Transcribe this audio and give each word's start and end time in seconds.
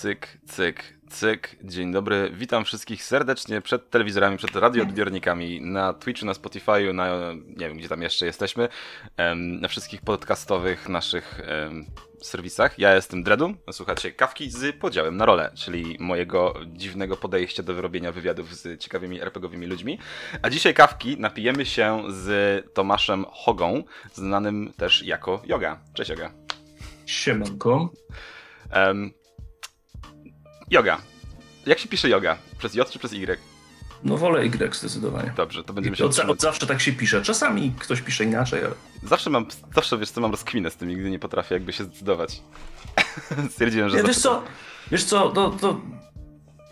Cyk, 0.00 0.38
cyk, 0.46 0.94
cyk. 1.10 1.56
Dzień 1.64 1.92
dobry. 1.92 2.30
Witam 2.34 2.64
wszystkich 2.64 3.04
serdecznie 3.04 3.60
przed 3.60 3.90
telewizorami, 3.90 4.36
przed 4.36 4.56
radioodbiornikami, 4.56 5.60
na 5.60 5.92
Twitchu, 5.92 6.26
na 6.26 6.32
Spotify'u, 6.32 6.94
na 6.94 7.32
nie 7.32 7.68
wiem, 7.68 7.76
gdzie 7.76 7.88
tam 7.88 8.02
jeszcze 8.02 8.26
jesteśmy, 8.26 8.68
na 9.36 9.68
wszystkich 9.68 10.00
podcastowych 10.00 10.88
naszych 10.88 11.40
serwisach. 12.22 12.78
Ja 12.78 12.94
jestem 12.94 13.22
Dredu, 13.22 13.54
słuchacie 13.72 14.12
Kawki 14.12 14.50
z 14.50 14.76
podziałem 14.76 15.16
na 15.16 15.26
rolę, 15.26 15.50
czyli 15.54 15.96
mojego 16.00 16.54
dziwnego 16.66 17.16
podejścia 17.16 17.62
do 17.62 17.74
wyrobienia 17.74 18.12
wywiadów 18.12 18.56
z 18.56 18.80
ciekawymi 18.80 19.20
RPGowymi 19.20 19.66
ludźmi. 19.66 19.98
A 20.42 20.50
dzisiaj 20.50 20.74
Kawki 20.74 21.18
napijemy 21.18 21.66
się 21.66 22.02
z 22.08 22.64
Tomaszem 22.74 23.24
Hogą, 23.32 23.84
znanym 24.12 24.72
też 24.76 25.02
jako 25.02 25.42
Yoga. 25.46 25.80
Cześć 25.94 26.10
Yoga. 26.10 26.30
Siemanko. 27.06 27.90
Um, 28.74 29.19
yoga. 30.70 31.00
Jak 31.66 31.78
się 31.78 31.88
pisze 31.88 32.08
yoga? 32.08 32.38
Przez 32.58 32.74
J 32.74 32.90
czy 32.90 32.98
przez 32.98 33.12
Y? 33.12 33.38
No 34.04 34.16
wolę 34.16 34.44
Y 34.44 34.74
zdecydowanie. 34.74 35.32
Dobrze, 35.36 35.64
to 35.64 35.72
będziemy 35.72 35.96
się 35.96 36.04
od, 36.04 36.18
od 36.18 36.40
zawsze 36.40 36.66
tak 36.66 36.80
się 36.80 36.92
pisze. 36.92 37.22
Czasami 37.22 37.72
ktoś 37.78 38.00
pisze 38.00 38.24
inaczej, 38.24 38.64
ale... 38.64 38.74
Zawsze 39.02 39.30
mam, 39.30 39.46
zawsze 39.74 39.98
wiesz 39.98 40.10
co, 40.10 40.20
mam 40.20 40.30
rozkwinę 40.30 40.70
z 40.70 40.76
tym, 40.76 40.88
nigdy 40.88 41.10
nie 41.10 41.18
potrafię 41.18 41.54
jakby 41.54 41.72
się 41.72 41.84
zdecydować. 41.84 42.42
Stwierdziłem, 43.50 43.90
że... 43.90 43.96
Nie, 43.96 44.02
wiesz 44.02 44.18
co, 44.18 44.42
wiesz 44.90 45.04
co, 45.04 45.28
to, 45.28 45.50
to 45.50 45.80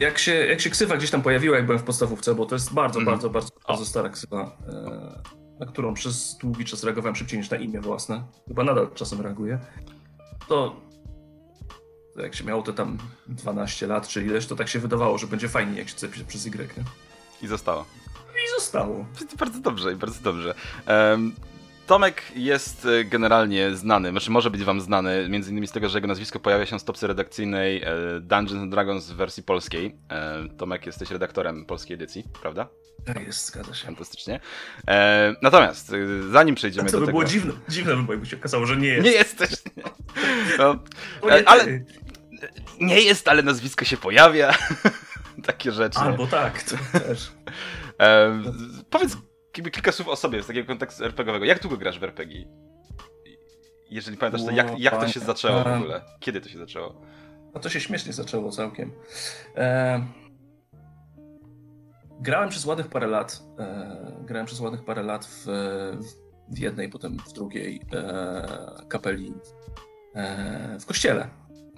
jak 0.01 0.19
się, 0.19 0.35
jak 0.35 0.61
się 0.61 0.71
ksywa 0.71 0.97
gdzieś 0.97 1.11
tam 1.11 1.23
pojawiła, 1.23 1.57
jak 1.57 1.67
byłem 1.67 1.79
w 1.79 1.83
podstawówce, 1.83 2.35
bo 2.35 2.47
to 2.47 2.55
jest 2.55 2.75
bardzo, 2.75 3.01
mm. 3.01 3.13
bardzo, 3.13 3.31
bardzo, 3.31 3.51
bardzo 3.69 3.87
stara 3.87 4.09
ksywa, 4.09 4.57
e, 4.69 5.59
na 5.61 5.67
którą 5.67 5.95
przez 5.95 6.37
długi 6.41 6.65
czas 6.65 6.85
reagowałem 6.85 7.17
szybciej 7.17 7.39
niż 7.39 7.51
na 7.51 7.57
imię 7.57 7.81
własne. 7.81 8.23
Chyba 8.49 8.65
nadal 8.65 8.89
czasem 8.95 9.21
reaguję. 9.21 9.59
To 10.49 10.77
jak 12.23 12.35
się 12.35 12.45
miało 12.45 12.63
to 12.63 12.73
tam 12.73 12.99
12 13.27 13.87
lat 13.87 14.09
czy 14.09 14.25
ileś, 14.25 14.47
to 14.47 14.57
tak 14.57 14.69
się 14.69 14.79
wydawało, 14.79 15.19
że 15.19 15.27
będzie 15.27 15.49
fajnie, 15.49 15.79
jak 15.79 15.89
się 15.89 15.95
chce 15.95 16.09
przez 16.09 16.47
Y. 16.47 16.51
Nie? 16.77 16.85
I 17.43 17.47
zostało. 17.47 17.85
I 18.47 18.61
zostało. 18.61 19.07
Bardzo 19.39 19.61
dobrze, 19.61 19.97
bardzo 19.97 20.21
dobrze. 20.23 20.55
Um, 20.87 21.33
Tomek 21.89 22.23
jest 22.37 22.87
e, 22.87 23.05
generalnie 23.05 23.77
znany, 23.77 24.11
znaczy 24.11 24.31
może 24.31 24.51
być 24.51 24.65
wam 24.65 24.81
znany, 24.81 25.29
między 25.29 25.51
innymi 25.51 25.67
z 25.67 25.73
tego, 25.73 25.89
że 25.89 25.99
jego 25.99 26.09
nazwisko 26.09 26.41
pojawia 26.41 26.67
się 26.67 26.79
w 26.79 26.83
stopce 26.83 27.07
redakcyjnej 27.07 27.83
e, 27.83 28.21
Dungeons 28.21 28.71
Dragons 28.71 29.11
w 29.11 29.17
wersji 29.17 29.43
polskiej. 29.43 29.97
E, 30.11 30.49
Tomek, 30.59 30.87
jesteś 30.87 31.11
redaktorem 31.11 31.67
polskiej 31.67 31.95
edycji, 31.95 32.25
prawda? 32.43 32.69
Tak 33.05 33.27
jest, 33.27 33.47
zgadza 33.47 33.75
się. 33.75 33.87
Fantastycznie. 33.87 34.41
natomiast, 35.43 35.93
zanim 36.31 36.55
przejdziemy 36.55 36.91
do 36.91 37.01
by 37.01 37.07
tego... 37.07 37.19
było 37.19 37.25
dziwne, 37.25 37.53
dziwne 37.69 37.97
by 37.97 38.13
jakby 38.13 38.27
się 38.27 38.37
okazało, 38.37 38.67
że 38.67 38.77
nie 38.77 38.89
jest. 38.89 39.05
Nie 39.05 39.13
jesteś. 39.13 39.51
No, 40.59 40.79
ale 41.47 41.81
nie 42.81 43.01
jest, 43.01 43.29
ale 43.29 43.43
nazwisko 43.43 43.85
się 43.85 43.97
pojawia. 43.97 44.55
Takie 45.47 45.73
rzeczy. 45.73 45.99
Albo 45.99 46.27
tak, 46.27 46.63
to 46.63 46.77
też. 46.99 47.33
powiedz 48.91 49.17
kilka 49.53 49.93
słów 49.93 50.09
o 50.09 50.17
sobie 50.17 50.43
z 50.43 50.47
takiego 50.47 50.67
kontekstu 50.67 51.05
RPGowego. 51.05 51.45
Jak 51.45 51.63
długo 51.63 51.77
grasz 51.77 51.99
w 51.99 52.05
RPG? 52.05 52.45
Jeżeli 53.91 54.17
pamiętasz, 54.17 54.45
to 54.45 54.51
jak, 54.51 54.79
jak 54.79 55.01
to 55.01 55.09
się 55.09 55.21
zaczęło 55.21 55.65
w 55.65 55.67
ogóle? 55.67 56.05
Kiedy 56.21 56.41
to 56.41 56.49
się 56.49 56.59
zaczęło? 56.59 57.01
No 57.55 57.61
to 57.61 57.69
się 57.69 57.81
śmiesznie 57.81 58.13
zaczęło 58.13 58.51
całkiem. 58.51 58.93
E... 59.57 60.07
Grałem 62.21 62.49
przez 62.49 62.65
ładnych 62.65 62.89
parę 62.89 63.07
lat. 63.07 63.43
E... 63.59 64.17
Grałem 64.21 64.47
przez 64.47 64.61
ładnych 64.61 64.85
parę 64.85 65.03
lat 65.03 65.27
w, 65.27 65.47
w 66.49 66.59
jednej, 66.59 66.89
potem 66.89 67.17
w 67.29 67.33
drugiej 67.33 67.81
e... 67.93 68.47
kapeli 68.89 69.35
e... 70.15 70.79
w 70.81 70.87
kościele 70.87 71.29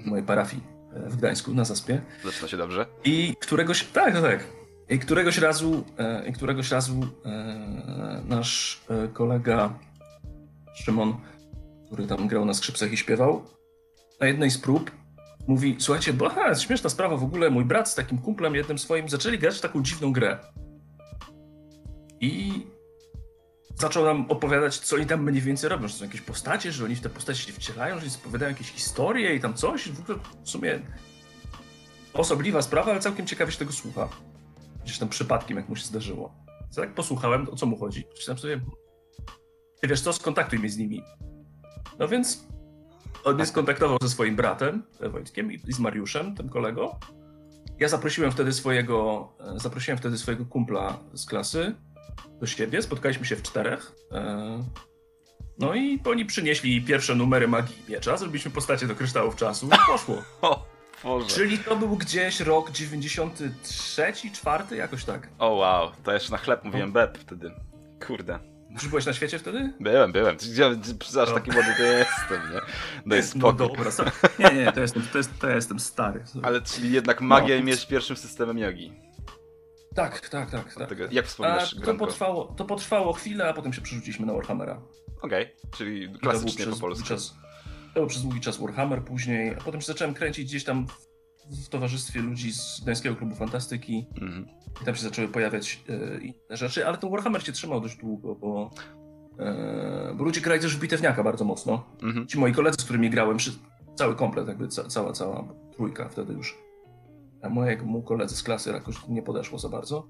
mojej 0.04 0.26
parafii 0.26 0.62
e, 0.94 1.10
w 1.10 1.16
Gdańsku 1.16 1.54
na 1.54 1.64
Zaspie. 1.64 2.00
Zaczyna 2.24 2.48
się 2.48 2.56
dobrze. 2.56 2.86
I 3.04 3.34
któregoś, 3.40 3.84
tak, 3.84 4.14
tak, 4.14 4.22
tak. 4.22 4.44
I 4.88 4.98
któregoś 4.98 5.38
razu, 5.38 5.84
e, 5.98 6.28
i 6.28 6.32
któregoś 6.32 6.70
razu 6.70 7.06
e, 7.24 8.22
nasz 8.28 8.80
kolega 9.12 9.78
Szymon, 10.75 11.16
który 11.86 12.06
tam 12.06 12.28
grał 12.28 12.44
na 12.44 12.54
skrzypcach 12.54 12.92
i 12.92 12.97
śpiewał, 12.97 13.44
na 14.20 14.26
jednej 14.26 14.50
z 14.50 14.58
prób 14.58 14.91
mówi, 15.47 15.76
słuchajcie, 15.78 16.12
bo 16.12 16.26
aha, 16.26 16.54
śmieszna 16.54 16.91
sprawa 16.91 17.16
w 17.16 17.25
ogóle, 17.25 17.50
mój 17.50 17.64
brat 17.64 17.88
z 17.88 17.94
takim 17.94 18.19
kumplem 18.19 18.54
jednym 18.54 18.78
swoim 18.78 19.08
zaczęli 19.08 19.38
grać 19.38 19.58
w 19.58 19.60
taką 19.60 19.82
dziwną 19.82 20.12
grę. 20.12 20.38
I 22.20 22.52
zaczął 23.80 24.04
nam 24.04 24.30
opowiadać, 24.30 24.78
co 24.78 24.96
oni 24.96 25.06
tam 25.06 25.22
mniej 25.22 25.42
więcej 25.42 25.70
robią, 25.70 25.88
że 25.88 25.94
są 25.94 26.04
jakieś 26.04 26.20
postacie, 26.20 26.72
że 26.72 26.84
oni 26.84 26.96
w 26.96 27.00
te 27.00 27.08
postacie 27.08 27.42
się 27.42 27.52
wcielają, 27.52 27.94
że 27.98 28.02
oni 28.02 28.14
opowiadają 28.22 28.50
jakieś 28.52 28.70
historie 28.72 29.34
i 29.34 29.41
tam 29.41 29.54
coś. 29.54 29.88
W 29.88 30.00
ogóle 30.00 30.18
w 30.44 30.50
sumie 30.50 30.80
osobliwa 32.14 32.62
sprawa, 32.62 32.90
ale 32.90 33.00
całkiem 33.00 33.26
ciekawie 33.26 33.52
się 33.52 33.58
tego 33.58 33.72
słucha. 33.72 34.08
Gdzieś 34.84 34.98
tam 34.98 35.08
przypadkiem, 35.08 35.56
jak 35.56 35.69
mu 35.69 35.76
się 35.76 35.84
zdarzyło. 35.84 36.34
Co 36.70 36.80
tak 36.80 36.94
posłuchałem, 36.94 37.48
o 37.48 37.56
co 37.56 37.66
mu 37.66 37.76
chodzi. 37.76 38.04
Myślałem 38.16 38.38
sobie, 38.38 38.60
ty 39.80 39.88
wiesz 39.88 40.00
co, 40.00 40.12
skontaktuj 40.12 40.58
mnie 40.58 40.70
z 40.70 40.76
nimi. 40.76 41.02
No 41.98 42.08
więc 42.08 42.44
on 43.24 43.34
mnie 43.34 43.46
skontaktował 43.46 43.98
ze 44.02 44.08
swoim 44.08 44.36
bratem, 44.36 44.82
Wojtkiem 45.10 45.52
i 45.52 45.72
z 45.72 45.78
Mariuszem, 45.78 46.36
tym 46.36 46.48
kolego. 46.48 46.98
Ja 47.78 47.88
zaprosiłem 47.88 48.32
wtedy 48.32 48.52
swojego, 48.52 49.28
e, 49.40 49.58
zaprosiłem 49.58 49.98
wtedy 49.98 50.19
swojego 50.19 50.46
kumpla 50.46 50.98
z 51.14 51.26
klasy, 51.26 51.74
do 52.41 52.47
siebie, 52.47 52.83
spotkaliśmy 52.83 53.27
się 53.27 53.37
w 53.37 53.43
czterech. 53.43 53.93
E, 54.12 54.65
no 55.59 55.75
i 55.75 56.00
oni 56.05 56.25
przynieśli 56.25 56.83
pierwsze 56.83 57.15
numery 57.15 57.49
magii 57.49 57.77
i 57.88 57.93
miecza, 57.93 58.16
zrobiliśmy 58.16 58.50
postacie 58.50 58.87
do 58.87 58.94
kryształów 58.94 59.37
czasu 59.37 59.66
i 59.66 59.93
poszło. 59.93 60.22
O, 60.43 60.66
Boże. 61.05 61.27
Czyli 61.27 61.59
to 61.59 61.77
był 61.77 61.97
gdzieś 61.97 62.41
rok 62.41 62.71
93, 62.71 64.12
4, 64.33 64.77
jakoś 64.77 65.05
tak. 65.05 65.28
O 65.38 65.49
wow, 65.49 65.91
to 66.05 66.12
jeszcze 66.12 66.31
na 66.31 66.38
chleb 66.38 66.65
mówiłem 66.65 66.93
beb 66.93 67.19
wtedy. 67.19 67.50
Kurde. 68.06 68.38
Czy 68.78 68.88
byłeś 68.88 69.06
na 69.06 69.12
świecie 69.12 69.38
wtedy? 69.38 69.72
Byłem, 69.81 70.12
byłem. 70.12 70.37
Aż 70.37 71.15
no. 71.17 71.27
taki 71.27 71.50
młody 71.50 71.69
to 71.77 71.82
jestem, 71.82 72.53
nie? 72.53 72.61
No 73.06 73.22
spokój. 73.22 73.41
No 73.43 73.53
dobra, 73.53 73.91
nie, 74.38 74.65
nie, 74.65 74.72
to 74.72 74.81
jestem, 74.81 75.03
to, 75.12 75.19
jest, 75.19 75.38
to 75.38 75.49
jestem 75.49 75.81
stary. 75.81 76.25
Ale 76.43 76.62
czyli 76.62 76.93
jednak 76.93 77.21
magia 77.21 77.56
no. 77.56 77.65
miecz 77.65 77.87
pierwszym 77.87 78.17
systemem 78.17 78.59
jogi. 78.59 78.93
Tak, 80.00 80.28
tak, 80.28 80.50
tak. 80.50 80.75
tak. 80.75 80.88
Tego, 80.88 81.05
jak 81.11 81.27
wspominasz 81.27 81.77
a, 81.83 81.84
to 81.84 81.94
potrwało, 81.94 82.44
to 82.44 82.65
potrwało 82.65 83.12
chwilę, 83.12 83.49
a 83.49 83.53
potem 83.53 83.72
się 83.72 83.81
przerzuciliśmy 83.81 84.27
na 84.27 84.33
Warhammera. 84.33 84.83
Okej, 85.22 85.44
okay, 85.44 85.71
czyli 85.77 86.12
klasycznie 86.19 86.66
po 86.66 86.77
polsku. 86.77 87.09
Czas, 87.09 87.34
to 87.94 88.00
był 88.00 88.06
przez 88.06 88.22
długi 88.22 88.41
czas 88.41 88.56
Warhammer 88.56 89.05
później, 89.05 89.55
a 89.55 89.61
potem 89.61 89.81
się 89.81 89.87
zacząłem 89.87 90.15
kręcić 90.15 90.49
gdzieś 90.49 90.65
tam 90.65 90.87
w 91.65 91.69
towarzystwie 91.69 92.21
ludzi 92.21 92.53
z 92.53 92.81
Gdańskiego 92.83 93.16
Klubu 93.16 93.34
Fantastyki 93.34 94.06
mm. 94.21 94.49
i 94.83 94.84
tam 94.84 94.94
się 94.94 95.03
zaczęły 95.03 95.28
pojawiać 95.28 95.81
e, 95.88 96.21
inne 96.21 96.56
rzeczy, 96.56 96.87
ale 96.87 96.99
ten 96.99 97.11
Warhammer 97.11 97.43
się 97.47 97.53
trzymał 97.53 97.81
dość 97.81 97.97
długo, 97.97 98.34
bo, 98.34 98.71
e, 99.38 100.15
bo 100.17 100.25
ludzie 100.25 100.41
grali 100.41 100.61
też 100.61 100.77
w 100.77 100.81
bitewniaka 100.81 101.25
bardzo 101.25 101.44
mocno. 101.44 101.87
Mm 102.03 102.17
-hmm. 102.17 102.27
Ci 102.27 102.38
moi 102.38 102.53
koledzy, 102.53 102.77
z 102.81 102.84
którymi 102.84 103.11
grałem, 103.11 103.37
cały 103.94 104.17
komplet, 104.17 104.49
jakby 104.49 104.69
ca, 104.69 104.84
cała, 104.84 105.12
cała 105.12 105.49
trójka 105.77 106.09
wtedy 106.09 106.32
już 106.32 106.69
mojemu 107.48 108.02
koledze 108.02 108.36
z 108.36 108.42
klasy 108.42 108.70
jakoś 108.70 109.08
nie 109.08 109.22
podeszło 109.22 109.58
za 109.58 109.68
bardzo. 109.68 110.06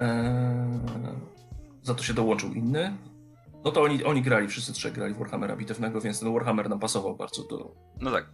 Eee, 0.00 0.80
za 1.82 1.94
to 1.94 2.02
się 2.02 2.14
dołączył 2.14 2.52
inny. 2.52 2.96
No 3.64 3.72
to 3.72 3.82
oni, 3.82 4.04
oni 4.04 4.22
grali, 4.22 4.48
wszyscy 4.48 4.72
trzej 4.72 4.92
grali 4.92 5.14
w 5.14 5.18
Warhammera 5.18 5.56
bitewnego, 5.56 6.00
więc 6.00 6.20
ten 6.20 6.32
Warhammer 6.32 6.70
nam 6.70 6.78
pasował 6.78 7.16
bardzo 7.16 7.42
do 7.42 7.74
no 8.00 8.10
tak, 8.10 8.26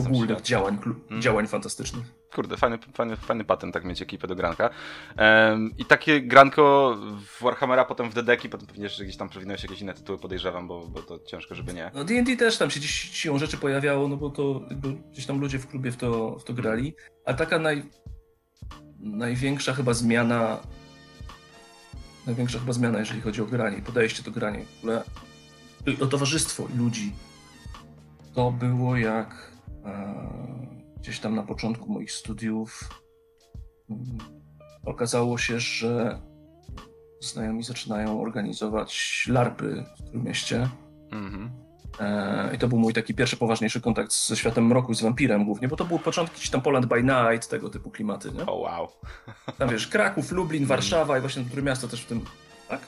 ogólnych 0.00 0.42
działań, 0.42 0.78
mm. 1.10 1.22
działań 1.22 1.46
fantastycznych. 1.46 2.17
Kurde, 2.34 2.56
fajny, 2.56 2.78
fajny, 2.94 3.16
fajny 3.16 3.44
patent 3.44 3.74
tak 3.74 3.84
mieć 3.84 4.02
ekipę 4.02 4.26
do 4.26 4.34
granka. 4.34 4.70
Um, 5.18 5.74
I 5.78 5.84
takie 5.84 6.20
granko 6.20 6.96
w 7.38 7.42
Warhammera, 7.42 7.84
potem 7.84 8.10
w 8.10 8.14
Dedeki, 8.14 8.48
potem 8.48 8.66
pewnie 8.66 8.88
że 8.88 9.04
gdzieś 9.04 9.16
tam 9.16 9.28
przewinęły 9.28 9.58
się 9.58 9.66
jakieś 9.66 9.80
inne 9.80 9.94
tytuły, 9.94 10.18
podejrzewam, 10.18 10.68
bo, 10.68 10.86
bo 10.86 11.02
to 11.02 11.18
ciężko, 11.18 11.54
żeby 11.54 11.74
nie. 11.74 11.90
No 11.94 12.04
D&D 12.04 12.36
też 12.36 12.58
tam 12.58 12.70
się 12.70 12.80
gdzieś 12.80 12.92
siłą 12.92 13.38
rzeczy 13.38 13.56
pojawiało, 13.56 14.08
no 14.08 14.16
bo 14.16 14.30
to 14.30 14.60
gdzieś 15.12 15.26
tam 15.26 15.40
ludzie 15.40 15.58
w 15.58 15.66
klubie 15.66 15.90
w 15.90 15.96
to, 15.96 16.38
w 16.38 16.44
to 16.44 16.54
grali. 16.54 16.94
A 17.24 17.34
taka 17.34 17.58
naj, 17.58 17.82
największa 18.98 19.74
chyba 19.74 19.94
zmiana 19.94 20.58
największa 22.26 22.58
chyba 22.58 22.72
zmiana, 22.72 22.98
jeżeli 22.98 23.20
chodzi 23.20 23.42
o 23.42 23.46
granie, 23.46 23.82
podejście 23.82 24.22
do 24.22 24.30
grania, 24.30 24.60
w 24.64 24.78
ogóle 24.78 25.02
o 26.00 26.06
towarzystwo 26.06 26.68
ludzi. 26.76 27.12
To 28.34 28.50
było 28.50 28.96
jak 28.96 29.52
e, 29.84 30.77
gdzieś 31.00 31.20
tam 31.20 31.34
na 31.34 31.42
początku 31.42 31.92
moich 31.92 32.12
studiów 32.12 32.88
mm, 33.90 34.18
okazało 34.84 35.38
się, 35.38 35.60
że 35.60 36.22
znajomi 37.20 37.62
zaczynają 37.62 38.22
organizować 38.22 39.24
larpy 39.28 39.84
w 39.98 40.10
tym 40.10 40.24
mieście. 40.24 40.68
Mm-hmm. 41.10 41.48
E, 42.00 42.54
I 42.54 42.58
to 42.58 42.68
był 42.68 42.78
mój 42.78 42.94
taki 42.94 43.14
pierwszy 43.14 43.36
poważniejszy 43.36 43.80
kontakt 43.80 44.12
ze 44.12 44.36
światem 44.36 44.66
mroku, 44.66 44.94
z 44.94 45.02
wampirem 45.02 45.44
głównie, 45.44 45.68
bo 45.68 45.76
to 45.76 45.84
były 45.84 46.00
początki 46.00 46.50
tam 46.50 46.62
Poland 46.62 46.86
by 46.86 47.02
Night, 47.02 47.48
tego 47.48 47.70
typu 47.70 47.90
klimaty, 47.90 48.32
nie? 48.32 48.40
O 48.40 48.42
oh, 48.42 48.52
wow. 48.52 48.88
Tam 49.58 49.68
wiesz, 49.68 49.88
Kraków, 49.88 50.32
Lublin, 50.32 50.66
Warszawa 50.66 51.18
i 51.18 51.20
właśnie 51.20 51.44
Trójmiasto 51.44 51.88
też 51.88 52.02
w 52.02 52.06
tym, 52.06 52.20
tak? 52.68 52.80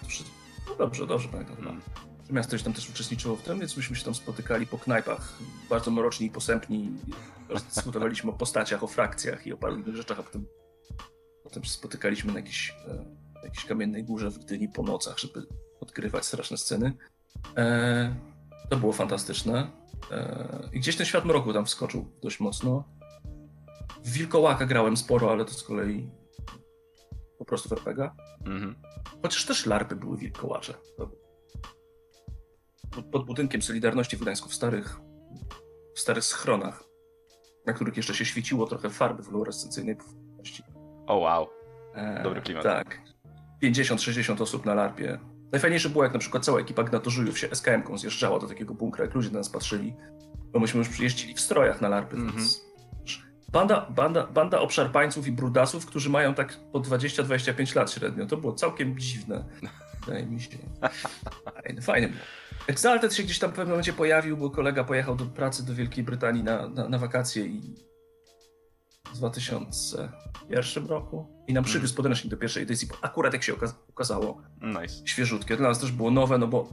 No 0.69 0.75
dobrze, 0.75 1.07
dobrze 1.07 1.29
pamiętam 1.29 1.57
chyba. 1.57 1.73
Miasto 2.33 2.59
tam 2.59 2.73
też 2.73 2.91
uczestniczyło 2.91 3.37
w 3.37 3.43
tym, 3.43 3.59
więc 3.59 3.77
myśmy 3.77 3.97
się 3.97 4.05
tam 4.05 4.15
spotykali 4.15 4.67
po 4.67 4.79
knajpach, 4.79 5.39
bardzo 5.71 5.91
mroczni 5.91 6.27
i 6.27 6.31
posępni. 6.31 6.91
Dyskutowaliśmy 7.75 8.31
o 8.31 8.33
postaciach, 8.33 8.83
o 8.83 8.87
frakcjach 8.87 9.47
i 9.47 9.53
o 9.53 9.57
paru 9.57 9.77
innych 9.77 9.97
rzeczach, 9.97 10.21
a 10.21 10.23
potem, 10.23 10.47
potem 11.45 11.65
się 11.65 11.71
spotykaliśmy 11.71 12.33
na 12.33 12.39
jakiejś, 12.39 12.75
e, 12.89 13.05
jakiejś 13.45 13.65
kamiennej 13.65 14.05
górze 14.05 14.31
w 14.31 14.39
Gdyni 14.39 14.69
po 14.69 14.83
nocach, 14.83 15.19
żeby 15.19 15.47
odgrywać 15.81 16.27
straszne 16.27 16.57
sceny. 16.57 16.93
E, 17.57 18.15
to 18.71 18.77
było 18.77 18.93
fantastyczne. 18.93 19.71
E, 20.11 20.69
I 20.73 20.81
gdzieś 20.81 20.97
ten 20.97 21.07
świat 21.07 21.25
mroku 21.25 21.53
tam 21.53 21.67
wskoczył 21.67 22.13
dość 22.23 22.41
mocno. 22.41 22.85
W 24.05 24.13
Wilkołaka 24.13 24.67
grałem 24.67 24.97
sporo, 24.97 25.31
ale 25.31 25.45
to 25.45 25.55
z 25.55 25.63
kolei 25.63 26.11
po 27.39 27.45
prostu 27.45 27.69
w 27.69 27.73
RPG. 27.73 28.11
Mhm. 28.47 28.75
Chociaż 29.23 29.47
też 29.47 29.67
larpy 29.67 29.97
były 29.97 30.17
wilkołacze. 30.17 30.75
Pod 33.13 33.27
budynkiem 33.27 33.63
Solidarności 33.63 34.17
w 34.17 34.21
Gdańsku, 34.21 34.49
w 34.49 34.55
starych, 34.55 35.01
w 35.95 36.01
starych 36.01 36.25
schronach, 36.25 36.85
na 37.67 37.73
których 37.73 37.97
jeszcze 37.97 38.15
się 38.15 38.25
świeciło 38.25 38.67
trochę 38.67 38.91
farby 38.91 39.23
fluorescencyjnej. 39.23 39.97
O 41.07 41.15
oh, 41.15 41.15
wow. 41.15 41.49
Dobry 42.23 42.41
e, 42.41 42.43
klimat. 42.43 42.67
E, 42.67 42.69
tak. 42.69 43.01
50-60 43.63 44.43
osób 44.43 44.67
na 44.67 44.75
larpie. 44.75 45.19
Najfajniejsze 45.53 45.89
było, 45.89 46.05
jak 46.05 46.13
na 46.13 46.19
przykład 46.19 46.45
cała 46.45 46.61
ekipa 46.61 46.83
gnatożujów 46.83 47.39
się 47.39 47.49
SKM-ką 47.49 47.99
zjeżdżała 47.99 48.39
do 48.39 48.47
takiego 48.47 48.75
bunkra, 48.75 49.05
jak 49.05 49.15
ludzie 49.15 49.31
na 49.31 49.39
nas 49.39 49.49
patrzyli, 49.49 49.97
bo 50.53 50.61
myśmy 50.61 50.79
już 50.79 50.89
przyjeździli 50.89 51.35
w 51.35 51.41
strojach 51.41 51.81
na 51.81 51.89
larpy, 51.89 52.17
mm 52.17 52.29
-hmm. 52.29 52.37
więc 52.37 52.65
banda, 53.53 53.87
banda, 53.91 54.27
banda 54.27 54.61
obszarpańców 54.61 55.27
i 55.27 55.33
brudasów, 55.33 55.87
którzy 55.87 56.11
mają 56.11 56.35
tak 56.35 56.59
po 56.73 56.81
20-25 56.81 57.77
lat 57.77 57.91
średnio. 57.91 58.27
To 58.27 58.37
było 58.37 58.53
całkiem 58.53 58.99
dziwne. 58.99 59.45
Wydaje 60.07 60.27
mi 60.27 60.41
się. 60.41 60.59
Fajne, 61.63 61.83
fajne 61.83 62.09
było. 62.09 62.21
Exalted 62.67 63.15
się 63.15 63.23
gdzieś 63.23 63.39
tam 63.39 63.51
w 63.51 63.55
pewnym 63.55 63.69
momencie 63.69 63.93
pojawił, 63.93 64.37
bo 64.37 64.51
kolega 64.51 64.85
pojechał 64.85 65.17
do 65.17 65.27
pracy 65.27 65.67
do 65.67 65.75
Wielkiej 65.75 66.05
Brytanii 66.05 66.45
na, 66.45 66.69
na, 66.69 66.89
na 66.89 66.99
wakacje 66.99 67.47
i 67.47 67.75
w 69.13 69.17
2001 69.17 70.87
roku 70.87 71.45
i 71.47 71.53
nam 71.53 71.65
przywiózł 71.65 71.93
mm. 71.93 71.97
podręcznik 71.97 72.31
do 72.31 72.37
pierwszej 72.37 72.63
edycji, 72.63 72.89
akurat 73.03 73.33
jak 73.33 73.43
się 73.43 73.55
okazało, 73.89 74.43
nice. 74.63 75.07
świeżutkie. 75.07 75.57
Dla 75.57 75.69
nas 75.69 75.79
też 75.79 75.93
było 75.93 76.11
nowe, 76.11 76.39
no 76.39 76.47
bo 76.47 76.69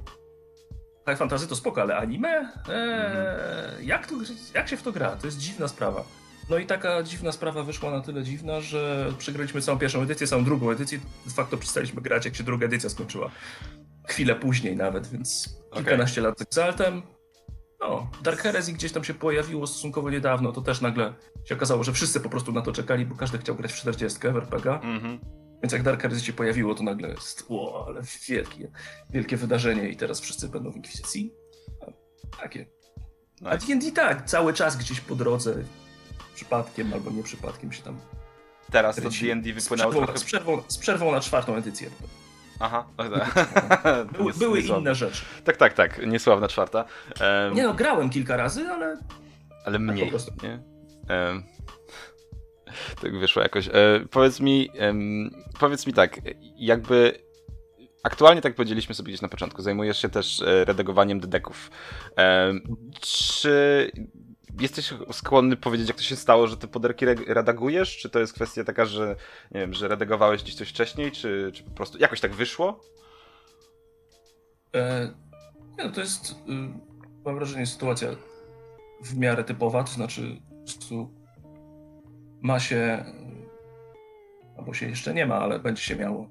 High 1.10 1.18
Fantasy 1.18 1.48
to 1.48 1.56
spoko, 1.56 1.82
ale 1.82 1.98
anime? 1.98 2.30
Eee, 2.30 2.50
mm. 2.70 3.88
jak, 3.88 4.08
to, 4.08 4.16
jak 4.54 4.68
się 4.68 4.78
w 4.78 4.84
to 4.84 4.92
gra? 4.92 5.16
To 5.16 5.28
jest 5.28 5.38
dziwna 5.38 5.68
sprawa. 5.68 6.04
No 6.50 6.58
i 6.58 6.66
taka 6.66 7.04
dziwna 7.04 7.32
sprawa 7.32 7.64
wyszła 7.64 7.92
na 7.92 8.02
tyle 8.02 8.24
dziwna, 8.24 8.62
że 8.62 9.14
przegraliśmy 9.18 9.62
całą 9.62 9.80
pierwszą 9.80 10.02
edycję, 10.02 10.28
całą 10.28 10.44
drugą 10.44 10.72
edycję. 10.72 11.00
De 11.26 11.34
facto 11.34 11.58
przestaliśmy 11.58 12.02
grać, 12.02 12.26
jak 12.26 12.36
się 12.36 12.44
druga 12.44 12.66
edycja 12.66 12.90
skończyła. 12.90 13.32
Chwilę 14.08 14.36
później 14.36 14.76
nawet, 14.76 15.08
więc 15.08 15.58
okay. 15.72 15.84
kilkanaście 15.84 16.22
lat 16.22 16.40
z 16.40 16.42
Exaltem. 16.42 17.02
No, 17.80 18.12
Dark 18.24 18.42
Heresy 18.42 18.74
gdzieś 18.74 18.92
tam 18.92 19.04
się 19.04 19.14
pojawiło 19.14 19.68
stosunkowo 19.68 20.10
niedawno, 20.10 20.52
to 20.52 20.62
też 20.62 20.82
nagle 20.82 21.14
się 21.46 21.56
okazało, 21.56 21.84
że 21.84 21.94
wszyscy 21.94 22.20
po 22.20 22.30
prostu 22.30 22.52
na 22.52 22.62
to 22.62 22.72
czekali, 22.72 23.06
bo 23.06 23.16
każdy 23.16 23.38
chciał 23.38 23.56
grać 23.56 23.74
w 23.74 23.76
40 23.76 24.20
w 24.20 24.26
RPG. 24.26 24.80
Mm 24.84 25.00
-hmm. 25.00 25.20
Więc 25.64 25.74
jak 25.74 25.84
Dark 25.84 26.02
Heresy 26.02 26.26
się 26.26 26.34
pojawiło, 26.34 26.76
to 26.76 26.84
nagle 26.84 27.10
jest, 27.10 27.46
o, 27.50 27.86
ale 27.88 28.02
wielkie, 28.28 28.72
wielkie 29.10 29.38
wydarzenie 29.38 29.90
i 29.90 29.96
teraz 29.96 30.20
wszyscy 30.20 30.50
będą 30.50 30.72
w 30.72 30.76
Inkwizycji. 30.76 31.34
Takie. 32.42 32.66
Nice. 33.42 33.52
A 33.52 33.58
D&D 33.58 33.92
tak, 33.92 34.26
cały 34.26 34.54
czas 34.54 34.78
gdzieś 34.78 35.02
po 35.02 35.16
drodze 35.16 35.56
przypadkiem 36.36 36.94
albo 36.94 37.12
nie 37.12 37.24
przypadkiem 37.24 37.72
się 37.72 37.84
tam. 37.84 38.00
Teraz 38.72 38.96
to 38.96 39.10
D&D 39.10 39.54
wypłynęło 39.54 39.92
z 39.92 39.96
przerwą, 39.96 40.06
trochę... 40.06 40.20
z, 40.20 40.24
przerwą, 40.24 40.64
z 40.68 40.78
przerwą 40.78 41.12
na 41.12 41.20
czwartą 41.20 41.56
edycję. 41.56 41.90
Aha, 42.60 42.88
były, 44.18 44.34
były 44.40 44.60
inne 44.60 44.96
rzeczy. 44.96 45.26
Tak, 45.44 45.58
tak, 45.58 45.74
tak, 45.74 46.06
niesławna 46.08 46.48
czwarta. 46.48 46.86
Um, 47.22 47.56
nie 47.56 47.64
no, 47.64 47.74
grałem 47.74 48.10
kilka 48.10 48.38
razy, 48.38 48.62
ale... 48.62 48.98
Ale 49.66 49.80
mniej, 49.80 50.12
tak 50.12 50.44
nie? 50.44 50.60
Um, 51.10 51.44
tak 53.02 53.20
wyszło 53.20 53.42
jakoś. 53.42 53.68
E, 53.68 53.72
powiedz 54.12 54.40
mi, 54.40 54.70
powiedz 55.60 55.88
mi 55.88 55.94
tak, 55.94 56.20
jakby 56.58 57.20
aktualnie, 58.04 58.42
tak 58.42 58.56
powiedzieliśmy 58.56 58.96
sobie 58.96 59.08
gdzieś 59.08 59.22
na 59.22 59.28
początku, 59.28 59.62
zajmujesz 59.62 60.02
się 60.02 60.10
też 60.10 60.42
e, 60.42 60.66
redagowaniem 60.66 61.20
dedeków. 61.20 61.72
czy 63.02 63.92
jesteś 64.60 64.94
skłonny 65.12 65.58
powiedzieć, 65.58 65.88
jak 65.88 65.98
to 65.98 66.04
się 66.04 66.16
stało, 66.16 66.48
że 66.48 66.58
te 66.58 66.68
poderki 66.68 67.06
redagujesz? 67.28 67.98
Czy 67.98 68.10
to 68.10 68.20
jest 68.20 68.34
kwestia 68.34 68.64
taka, 68.64 68.86
że 68.86 69.16
nie 69.52 69.60
wiem, 69.60 69.74
że 69.74 69.88
redagowałeś 69.88 70.44
gdzieś 70.44 70.56
coś 70.56 70.70
wcześniej, 70.70 71.12
czy, 71.12 71.52
czy 71.54 71.64
po 71.64 71.72
prostu 71.72 71.98
jakoś 71.98 72.22
tak 72.22 72.34
wyszło? 72.34 72.80
E, 74.76 75.14
nie, 75.78 75.84
no 75.84 75.92
to 75.92 76.02
jest, 76.02 76.32
y, 76.32 76.36
mam 77.26 77.36
wrażenie, 77.36 77.66
sytuacja 77.66 78.10
w 79.04 79.18
miarę 79.18 79.44
typowa, 79.44 79.84
to 79.84 79.92
znaczy 79.92 80.42
po 80.50 80.56
prostu 80.56 81.14
ma 82.42 82.60
się, 82.60 83.06
albo 84.58 84.74
się 84.74 84.90
jeszcze 84.90 85.14
nie 85.14 85.26
ma, 85.26 85.36
ale 85.36 85.60
będzie 85.60 85.82
się 85.82 85.96
miało 85.96 86.30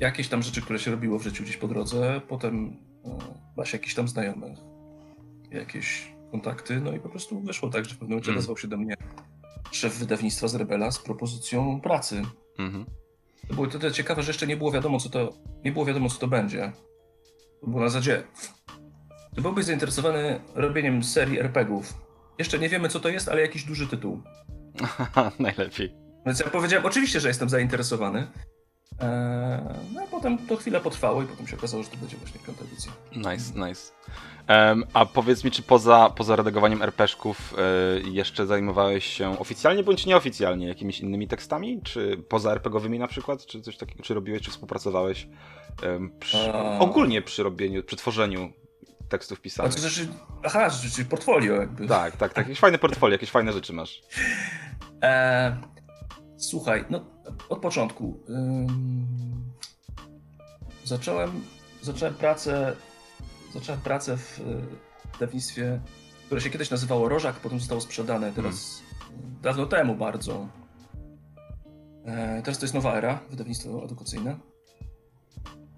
jakieś 0.00 0.28
tam 0.28 0.42
rzeczy, 0.42 0.62
które 0.62 0.78
się 0.78 0.90
robiło 0.90 1.18
w 1.18 1.22
życiu 1.22 1.42
gdzieś 1.42 1.56
po 1.56 1.68
drodze, 1.68 2.20
potem 2.28 2.76
e, 3.04 3.18
ma 3.56 3.64
się 3.64 3.76
jakiś 3.78 3.94
tam 3.94 4.08
znajomych, 4.08 4.58
jakieś 5.50 6.17
kontakty, 6.30 6.80
no 6.80 6.92
i 6.92 7.00
po 7.00 7.08
prostu 7.08 7.40
wyszło 7.40 7.70
tak, 7.70 7.84
że 7.84 7.94
w 7.94 7.98
pewnym 7.98 8.10
momencie 8.10 8.30
mm. 8.30 8.38
odezwał 8.38 8.56
się 8.56 8.68
do 8.68 8.76
mnie 8.76 8.94
szef 9.70 9.98
wydawnictwa 9.98 10.48
z 10.48 10.54
Rebela 10.54 10.90
z 10.90 10.98
propozycją 10.98 11.80
pracy. 11.80 12.22
Mm 12.58 12.72
-hmm. 12.72 12.84
To 13.48 13.54
było 13.54 13.66
tyle 13.66 13.92
ciekawe, 13.92 14.22
że 14.22 14.30
jeszcze 14.30 14.46
nie 14.46 14.56
było 14.56 14.72
wiadomo, 14.72 15.00
co 15.00 15.08
to, 15.08 15.32
nie 15.64 15.72
było 15.72 15.84
wiadomo, 15.84 16.08
co 16.08 16.18
to 16.18 16.28
będzie. 16.28 16.72
To 17.60 17.66
było 17.66 17.80
na 17.80 17.88
zasadzie, 17.88 18.22
ty 19.34 19.42
byłbyś 19.42 19.64
zainteresowany 19.64 20.40
robieniem 20.54 21.04
serii 21.04 21.38
RPGów. 21.38 21.94
Jeszcze 22.38 22.58
nie 22.58 22.68
wiemy, 22.68 22.88
co 22.88 23.00
to 23.00 23.08
jest, 23.08 23.28
ale 23.28 23.40
jakiś 23.40 23.64
duży 23.64 23.86
tytuł. 23.86 24.22
Najlepiej. 25.38 25.94
Więc 26.26 26.40
ja 26.40 26.50
powiedziałem, 26.50 26.86
oczywiście, 26.86 27.20
że 27.20 27.28
jestem 27.28 27.48
zainteresowany. 27.48 28.26
Eee, 29.00 29.60
no 29.94 30.02
a 30.02 30.06
potem 30.06 30.38
to 30.38 30.56
chwilę 30.56 30.80
potrwało 30.80 31.22
i 31.22 31.26
potem 31.26 31.46
się 31.46 31.56
okazało, 31.56 31.82
że 31.82 31.90
to 31.90 31.96
będzie 31.96 32.16
właśnie 32.16 32.40
piąta 32.40 32.64
edycja. 32.64 32.92
Nice, 33.16 33.68
nice. 33.68 33.92
A 34.94 35.06
powiedz 35.06 35.44
mi, 35.44 35.50
czy 35.50 35.62
poza, 35.62 36.10
poza 36.16 36.36
redagowaniem 36.36 36.82
RPszków 36.82 37.54
y, 38.06 38.10
jeszcze 38.10 38.46
zajmowałeś 38.46 39.04
się 39.04 39.38
oficjalnie 39.38 39.82
bądź 39.82 40.06
nieoficjalnie 40.06 40.68
jakimiś 40.68 41.00
innymi 41.00 41.28
tekstami? 41.28 41.82
Czy 41.82 42.24
poza 42.28 42.52
RPGowymi 42.52 42.98
na 42.98 43.08
przykład? 43.08 43.46
Czy 43.46 43.60
coś 43.60 43.76
takiego, 43.76 44.02
czy 44.02 44.14
robiłeś, 44.14 44.42
czy 44.42 44.50
współpracowałeś 44.50 45.28
przy, 46.20 46.52
ogólnie 46.78 47.22
przy 47.22 47.42
robieniu, 47.42 47.82
przy 47.82 47.96
tworzeniu 47.96 48.52
tekstów 49.08 49.40
pisanych? 49.40 49.74
to 49.74 49.80
znaczy, 49.80 50.08
aha, 50.44 50.70
czyli 50.94 51.08
portfolio 51.08 51.54
jakby. 51.54 51.86
Tak, 51.86 52.16
tak, 52.16 52.32
tak. 52.32 52.46
Jakieś 52.46 52.58
fajne 52.58 52.78
portfolio, 52.78 53.12
jakieś 53.12 53.30
fajne 53.30 53.52
rzeczy 53.52 53.72
masz. 53.72 54.02
E, 55.02 55.56
słuchaj, 56.36 56.84
no 56.90 57.04
od 57.48 57.60
początku. 57.60 58.20
Ym, 58.28 58.66
zacząłem, 60.84 61.44
zacząłem 61.82 62.14
pracę 62.14 62.76
zacząłem 63.54 63.80
pracę 63.80 64.16
w 64.16 64.40
wydawnictwie, 65.12 65.80
które 66.26 66.40
się 66.40 66.50
kiedyś 66.50 66.70
nazywało 66.70 67.08
Rożak, 67.08 67.36
potem 67.36 67.58
zostało 67.58 67.80
sprzedane 67.80 68.32
teraz 68.32 68.82
hmm. 69.00 69.36
dawno 69.42 69.66
temu 69.66 69.94
bardzo. 69.94 70.48
E, 72.04 72.42
teraz 72.42 72.58
to 72.58 72.64
jest 72.64 72.74
nowa 72.74 72.94
era, 72.96 73.20
wydawnictwo 73.30 73.84
edukacyjne. 73.84 74.38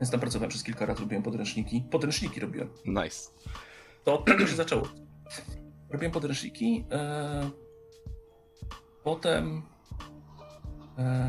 Więc 0.01 0.11
tam 0.11 0.21
pracowałem 0.21 0.51
przez 0.51 0.63
kilka 0.63 0.87
lat, 0.87 1.01
robiłem 1.01 1.23
podręczniki. 1.23 1.85
Podręczniki 1.91 2.41
robiłem. 2.41 2.69
Nice. 2.87 3.31
To 4.05 4.15
od 4.15 4.25
tego 4.25 4.47
się 4.47 4.57
zaczęło. 4.57 4.89
Robiłem 5.91 6.13
podręczniki. 6.13 6.85
E, 6.93 7.51
potem. 9.05 9.63
E, 10.99 11.29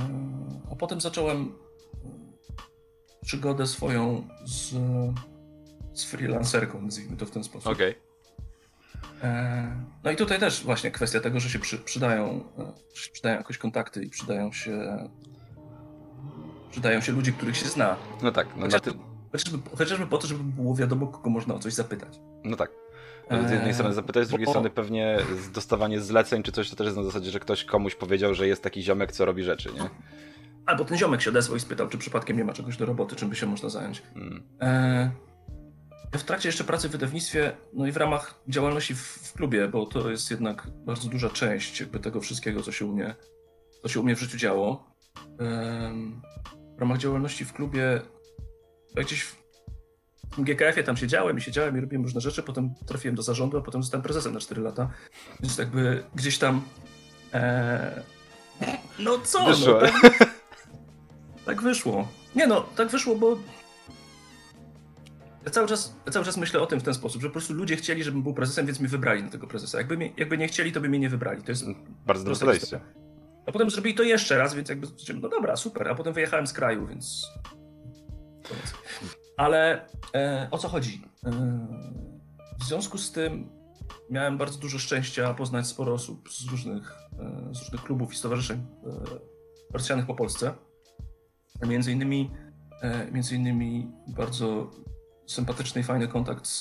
a 0.71 0.75
potem 0.75 1.01
zacząłem 1.01 1.53
przygodę 3.21 3.67
swoją 3.67 4.27
z 4.45 4.75
z 5.93 6.03
freelancerką, 6.03 6.81
nazwijmy 6.81 7.17
to 7.17 7.25
w 7.25 7.31
ten 7.31 7.43
sposób. 7.43 7.71
Okej. 7.71 7.89
Okay. 7.91 8.12
E, 9.24 9.75
no 10.03 10.12
i 10.12 10.15
tutaj 10.15 10.39
też 10.39 10.63
właśnie 10.63 10.91
kwestia 10.91 11.19
tego, 11.19 11.39
że 11.39 11.50
się 11.50 11.60
przy, 11.60 11.77
przydają, 11.77 12.43
e, 12.57 12.71
że 12.95 13.03
się 13.03 13.12
przydają 13.12 13.38
jakoś 13.38 13.57
kontakty 13.57 14.03
i 14.03 14.10
przydają 14.10 14.51
się 14.51 15.10
przydają 16.71 17.01
się 17.01 17.12
ludzie, 17.12 17.31
których 17.31 17.57
się 17.57 17.65
zna. 17.65 17.95
No 18.21 18.31
tak. 18.31 18.48
No 18.55 18.62
chociażby, 18.62 18.91
ty... 18.91 18.98
chociażby, 19.31 19.69
chociażby 19.77 20.07
po 20.07 20.17
to, 20.17 20.27
żeby 20.27 20.43
było 20.43 20.75
wiadomo, 20.75 21.07
kogo 21.07 21.29
można 21.29 21.53
o 21.53 21.60
coś 21.60 21.74
zapytać. 21.74 22.19
No 22.43 22.57
tak. 22.57 22.71
Z 23.48 23.51
jednej 23.51 23.74
strony 23.74 23.93
zapytać, 23.93 24.25
z 24.25 24.29
drugiej 24.29 24.48
strony 24.48 24.69
pewnie 24.69 25.17
dostawanie 25.53 26.01
zleceń 26.01 26.43
czy 26.43 26.51
coś 26.51 26.69
to 26.69 26.75
też 26.75 26.86
jest 26.86 26.98
na 26.98 27.03
zasadzie, 27.03 27.31
że 27.31 27.39
ktoś 27.39 27.65
komuś 27.65 27.95
powiedział, 27.95 28.33
że 28.33 28.48
jest 28.48 28.63
taki 28.63 28.83
ziomek, 28.83 29.12
co 29.12 29.25
robi 29.25 29.43
rzeczy, 29.43 29.69
nie? 29.74 29.89
Albo 30.65 30.86
ten 30.86 30.98
ziomek 30.98 31.21
się 31.21 31.29
odezwał 31.29 31.57
i 31.57 31.60
spytał, 31.60 31.88
czy 31.88 31.98
przypadkiem 31.98 32.38
nie 32.38 32.43
ma 32.43 32.53
czegoś 32.53 32.77
do 32.77 32.86
roboty, 32.86 33.15
czym 33.15 33.29
by 33.29 33.36
się 33.36 33.45
można 33.45 33.69
zająć. 33.69 34.01
Hmm. 34.13 34.43
E 34.62 35.12
w 36.18 36.24
trakcie 36.24 36.50
jeszcze 36.50 36.63
pracy 36.63 36.89
w 36.89 36.91
wydawnictwie, 36.91 37.58
no 37.74 37.88
i 37.88 37.91
w 37.91 37.98
ramach 37.98 38.41
działalności 38.48 38.96
w, 38.96 39.00
w, 39.00 39.34
klubie, 39.34 39.68
bo 39.68 39.86
to 39.86 40.10
jest 40.10 40.32
jednak 40.32 40.68
bardzo 40.86 41.10
duża 41.10 41.30
część 41.30 41.80
jakby 41.80 42.00
tego 42.00 42.22
wszystkiego, 42.22 42.63
co 42.63 42.72
się 42.72 42.86
u 42.86 42.94
mnie, 42.94 43.15
co 43.82 43.89
się 43.89 44.00
u 44.00 44.03
mnie 44.03 44.15
w 44.15 44.20
życiu 44.20 44.38
działo. 44.38 44.91
W 46.77 46.80
ramach 46.80 46.98
działalności 46.98 47.46
w 47.46 47.53
klubie, 47.53 48.01
gdzieś 48.96 49.24
w, 49.24 49.36
w 50.32 50.41
GKF-ie 50.41 50.84
tam 50.84 50.98
siedziałem 50.98 51.38
i 51.38 51.41
siedziałem 51.41 51.77
i 51.77 51.82
robiłem 51.82 52.03
różne 52.03 52.22
rzeczy, 52.22 52.44
potem 52.44 52.74
trafiłem 52.88 53.15
do 53.15 53.24
zarządu, 53.24 53.58
a 53.58 53.62
potem 53.62 53.84
zostałem 53.84 54.03
prezesem 54.03 54.34
na 54.34 54.39
4 54.39 54.62
lata. 54.62 54.89
Więc 55.39 55.58
jakby 55.58 56.03
gdzieś 56.15 56.38
tam... 56.38 56.62
E... 57.34 58.03
No 59.00 59.20
co? 59.20 59.46
Wyszło. 59.46 59.74
No, 59.74 59.80
tak, 59.80 60.36
tak 61.46 61.62
wyszło. 61.62 62.08
Nie 62.36 62.48
no, 62.48 62.62
tak 62.62 62.88
wyszło, 62.88 63.15
bo 63.15 63.38
ja 65.45 65.51
cały, 65.51 65.67
czas, 65.67 65.95
ja 66.05 66.12
cały 66.12 66.25
czas 66.25 66.38
myślę 66.38 66.60
o 66.60 66.65
tym 66.65 66.79
w 66.79 66.83
ten 66.83 66.93
sposób, 66.93 67.21
że 67.21 67.27
po 67.27 67.31
prostu 67.31 67.53
ludzie 67.53 67.75
chcieli, 67.75 68.03
żebym 68.03 68.24
był 68.24 68.33
prezesem, 68.33 68.65
więc 68.65 68.79
mnie 68.79 68.89
wybrali 68.89 69.24
na 69.24 69.29
tego 69.29 69.48
prezesa. 69.48 69.77
Jakby, 69.77 69.98
mnie, 69.98 70.13
jakby 70.17 70.38
nie 70.38 70.48
chcieli, 70.48 70.71
to 70.71 70.81
by 70.81 70.89
mnie 70.89 71.00
nie 71.00 71.10
wybrali. 71.10 71.43
To 71.43 71.51
jest 71.51 71.65
Bardzo 72.05 72.24
dobre 72.24 72.39
podejście. 72.39 72.79
A 73.45 73.51
potem 73.51 73.69
zrobili 73.69 73.95
to 73.95 74.03
jeszcze 74.03 74.38
raz, 74.38 74.55
więc 74.55 74.69
jakby 74.69 74.88
no 75.21 75.29
dobra, 75.29 75.55
super. 75.55 75.88
A 75.88 75.95
potem 75.95 76.13
wyjechałem 76.13 76.48
z 76.48 76.53
kraju, 76.53 76.88
więc. 76.88 77.27
Ale 79.38 79.88
e, 80.15 80.48
o 80.51 80.57
co 80.57 80.69
chodzi? 80.69 81.01
E, 81.25 81.31
w 82.60 82.63
związku 82.63 82.98
z 82.98 83.12
tym 83.12 83.50
miałem 84.10 84.38
bardzo 84.38 84.60
dużo 84.60 84.79
szczęścia 84.79 85.33
poznać 85.33 85.67
sporo 85.67 85.93
osób 85.93 86.29
z 86.29 86.45
różnych, 86.45 86.95
e, 87.19 87.53
z 87.53 87.60
różnych 87.60 87.83
klubów 87.83 88.13
i 88.13 88.15
stowarzyszeń 88.15 88.57
e, 88.57 88.89
rozsianych 89.74 90.05
po 90.05 90.15
Polsce. 90.15 90.53
Między 91.67 91.91
innymi, 91.91 92.31
e, 92.81 93.12
między 93.12 93.36
innymi 93.36 93.91
bardzo 94.07 94.71
sympatyczny 95.31 95.81
i 95.81 95.83
fajny 95.83 96.07
kontakt 96.07 96.47
z, 96.47 96.59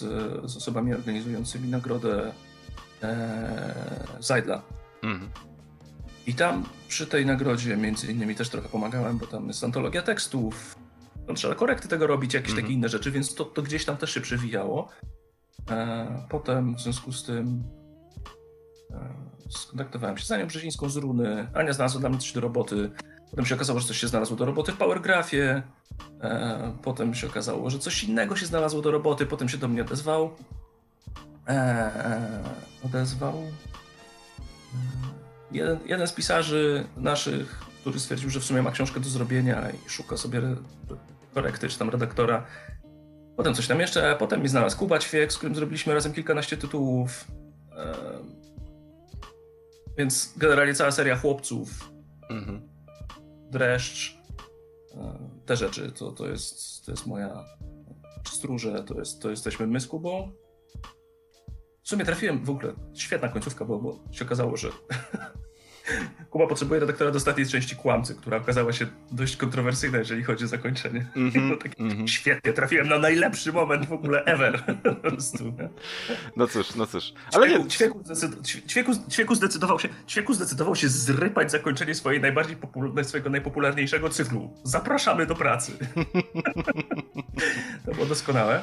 z 0.50 0.56
osobami 0.56 0.94
organizującymi 0.94 1.68
nagrodę 1.68 2.32
e, 3.02 4.04
Zajdla. 4.20 4.62
Mhm. 5.02 5.30
I 6.26 6.34
tam 6.34 6.64
przy 6.88 7.06
tej 7.06 7.26
nagrodzie 7.26 7.76
między 7.76 8.12
innymi 8.12 8.34
też 8.34 8.48
trochę 8.48 8.68
pomagałem, 8.68 9.18
bo 9.18 9.26
tam 9.26 9.48
jest 9.48 9.64
antologia 9.64 10.02
tekstów, 10.02 10.76
tam 11.26 11.36
trzeba 11.36 11.54
korekty 11.54 11.88
tego 11.88 12.06
robić, 12.06 12.34
jakieś 12.34 12.50
Mhm. 12.50 12.66
takie 12.66 12.74
inne 12.74 12.88
rzeczy, 12.88 13.10
więc 13.10 13.34
to, 13.34 13.44
to 13.44 13.62
gdzieś 13.62 13.84
tam 13.84 13.96
też 13.96 14.14
się 14.14 14.20
przewijało. 14.20 14.88
E, 15.70 16.26
potem 16.28 16.76
w 16.76 16.80
związku 16.80 17.12
z 17.12 17.24
tym 17.24 17.64
e, 18.90 19.14
skontaktowałem 19.50 20.18
się 20.18 20.24
z 20.24 20.30
Anią 20.30 20.46
Brzezińską 20.46 20.88
z 20.88 20.96
Runy. 20.96 21.48
Ania 21.54 21.72
znalazła 21.72 22.00
dla 22.00 22.08
mnie 22.08 22.18
coś 22.18 22.32
do 22.32 22.40
roboty. 22.40 22.90
Potem 23.30 23.46
się 23.46 23.54
okazało, 23.54 23.80
że 23.80 23.86
coś 23.88 23.98
się 23.98 24.08
znalazło 24.08 24.36
do 24.36 24.44
roboty 24.44 24.72
w 24.72 24.76
Powergraphie. 24.76 25.62
E, 26.22 26.72
potem 26.82 27.14
się 27.14 27.26
okazało, 27.26 27.70
że 27.70 27.78
coś 27.78 28.04
innego 28.04 28.36
się 28.36 28.46
znalazło 28.46 28.82
do 28.82 28.90
roboty. 28.90 29.26
Potem 29.26 29.48
się 29.48 29.58
do 29.58 29.68
mnie 29.68 29.82
odezwał. 29.82 30.30
E, 31.48 31.52
e, 31.52 32.42
odezwał. 32.84 33.34
e, 33.38 33.50
Jeden, 35.52 35.78
jeden 35.86 36.06
z 36.06 36.12
pisarzy 36.12 36.84
naszych, 36.96 37.58
który 37.80 38.00
stwierdził, 38.00 38.30
że 38.30 38.40
w 38.40 38.44
sumie 38.44 38.62
ma 38.62 38.70
książkę 38.70 39.00
do 39.00 39.08
zrobienia 39.08 39.70
i 39.70 39.88
szuka 39.90 40.16
sobie 40.16 40.38
re- 40.38 40.56
korekty, 41.34 41.68
czy 41.68 41.78
tam 41.78 41.90
redaktora. 41.90 42.46
Potem 43.36 43.54
coś 43.54 43.66
tam 43.66 43.80
jeszcze, 43.80 44.10
a 44.10 44.14
potem 44.16 44.42
mi 44.42 44.48
znalazł 44.48 44.78
Kuba 44.78 44.98
Ćwiek, 44.98 45.32
z 45.32 45.36
którym 45.38 45.54
zrobiliśmy 45.54 45.94
razem 45.94 46.12
kilkanaście 46.12 46.56
tytułów. 46.56 47.24
Em, 47.76 48.40
Więc 49.98 50.32
generalnie 50.36 50.74
cała 50.74 50.90
seria 50.90 51.16
chłopców, 51.16 51.90
Mhm. 52.30 52.69
Dreszcz, 53.50 54.18
e, 54.94 55.30
te 55.46 55.56
rzeczy, 55.56 55.92
to, 55.92 56.12
to, 56.12 56.28
jest, 56.28 56.84
to 56.86 56.90
jest 56.90 57.06
moja 57.06 57.44
stróże, 58.28 58.84
to, 58.84 58.98
jest, 58.98 59.22
to 59.22 59.30
jesteśmy 59.30 59.66
my 59.66 59.80
z 59.80 59.86
Kubą. 59.86 60.32
W 61.82 61.88
sumie 61.88 62.04
trafiłem 62.04 62.44
w 62.44 62.50
ogóle, 62.50 62.72
świetna 62.94 63.28
końcówka, 63.28 63.64
bo, 63.64 63.78
bo 63.78 63.98
się 64.10 64.24
okazało, 64.24 64.56
że 64.56 64.68
Kuba 66.30 66.46
potrzebuje 66.46 66.80
redaktora 66.80 67.10
do 67.10 67.16
ostatniej 67.16 67.46
części 67.46 67.76
Kłamcy, 67.76 68.14
która 68.14 68.36
okazała 68.36 68.72
się 68.72 68.86
dość 69.12 69.36
kontrowersyjna, 69.36 69.98
jeżeli 69.98 70.22
chodzi 70.24 70.44
o 70.44 70.48
zakończenie. 70.48 71.06
Mhm. 71.16 71.48
No 71.50 71.56
tak, 71.56 71.72
Mhm. 71.78 72.08
Świetnie, 72.08 72.52
trafiłem 72.52 72.88
na 72.88 72.98
najlepszy 72.98 73.52
moment 73.52 73.86
w 73.86 73.92
ogóle 73.92 74.24
ever. 74.24 74.64
Po 74.84 74.94
prostu, 74.94 75.44
nie? 75.44 75.68
No 76.36 76.46
cóż, 76.46 76.74
no 76.74 76.86
cóż. 76.86 77.12
Ale 77.32 77.48
nie. 77.48 77.68
Ćwieku, 77.68 77.98
zdecyd- 78.00 78.66
ćwieku, 78.66 78.92
ćwieku, 79.10 79.34
zdecydował 79.34 79.78
się, 79.80 79.88
ćwieku 80.08 80.34
zdecydował 80.34 80.76
się 80.76 80.88
zrypać 80.88 81.50
zakończenie 81.50 81.94
swojej 81.94 82.20
najbardziej 82.20 82.56
popul- 82.56 83.04
swojego 83.04 83.30
najpopularniejszego 83.30 84.08
cyklu. 84.10 84.50
Zapraszamy 84.64 85.26
do 85.26 85.34
pracy. 85.34 85.72
to 87.86 87.92
było 87.94 88.06
doskonałe. 88.06 88.60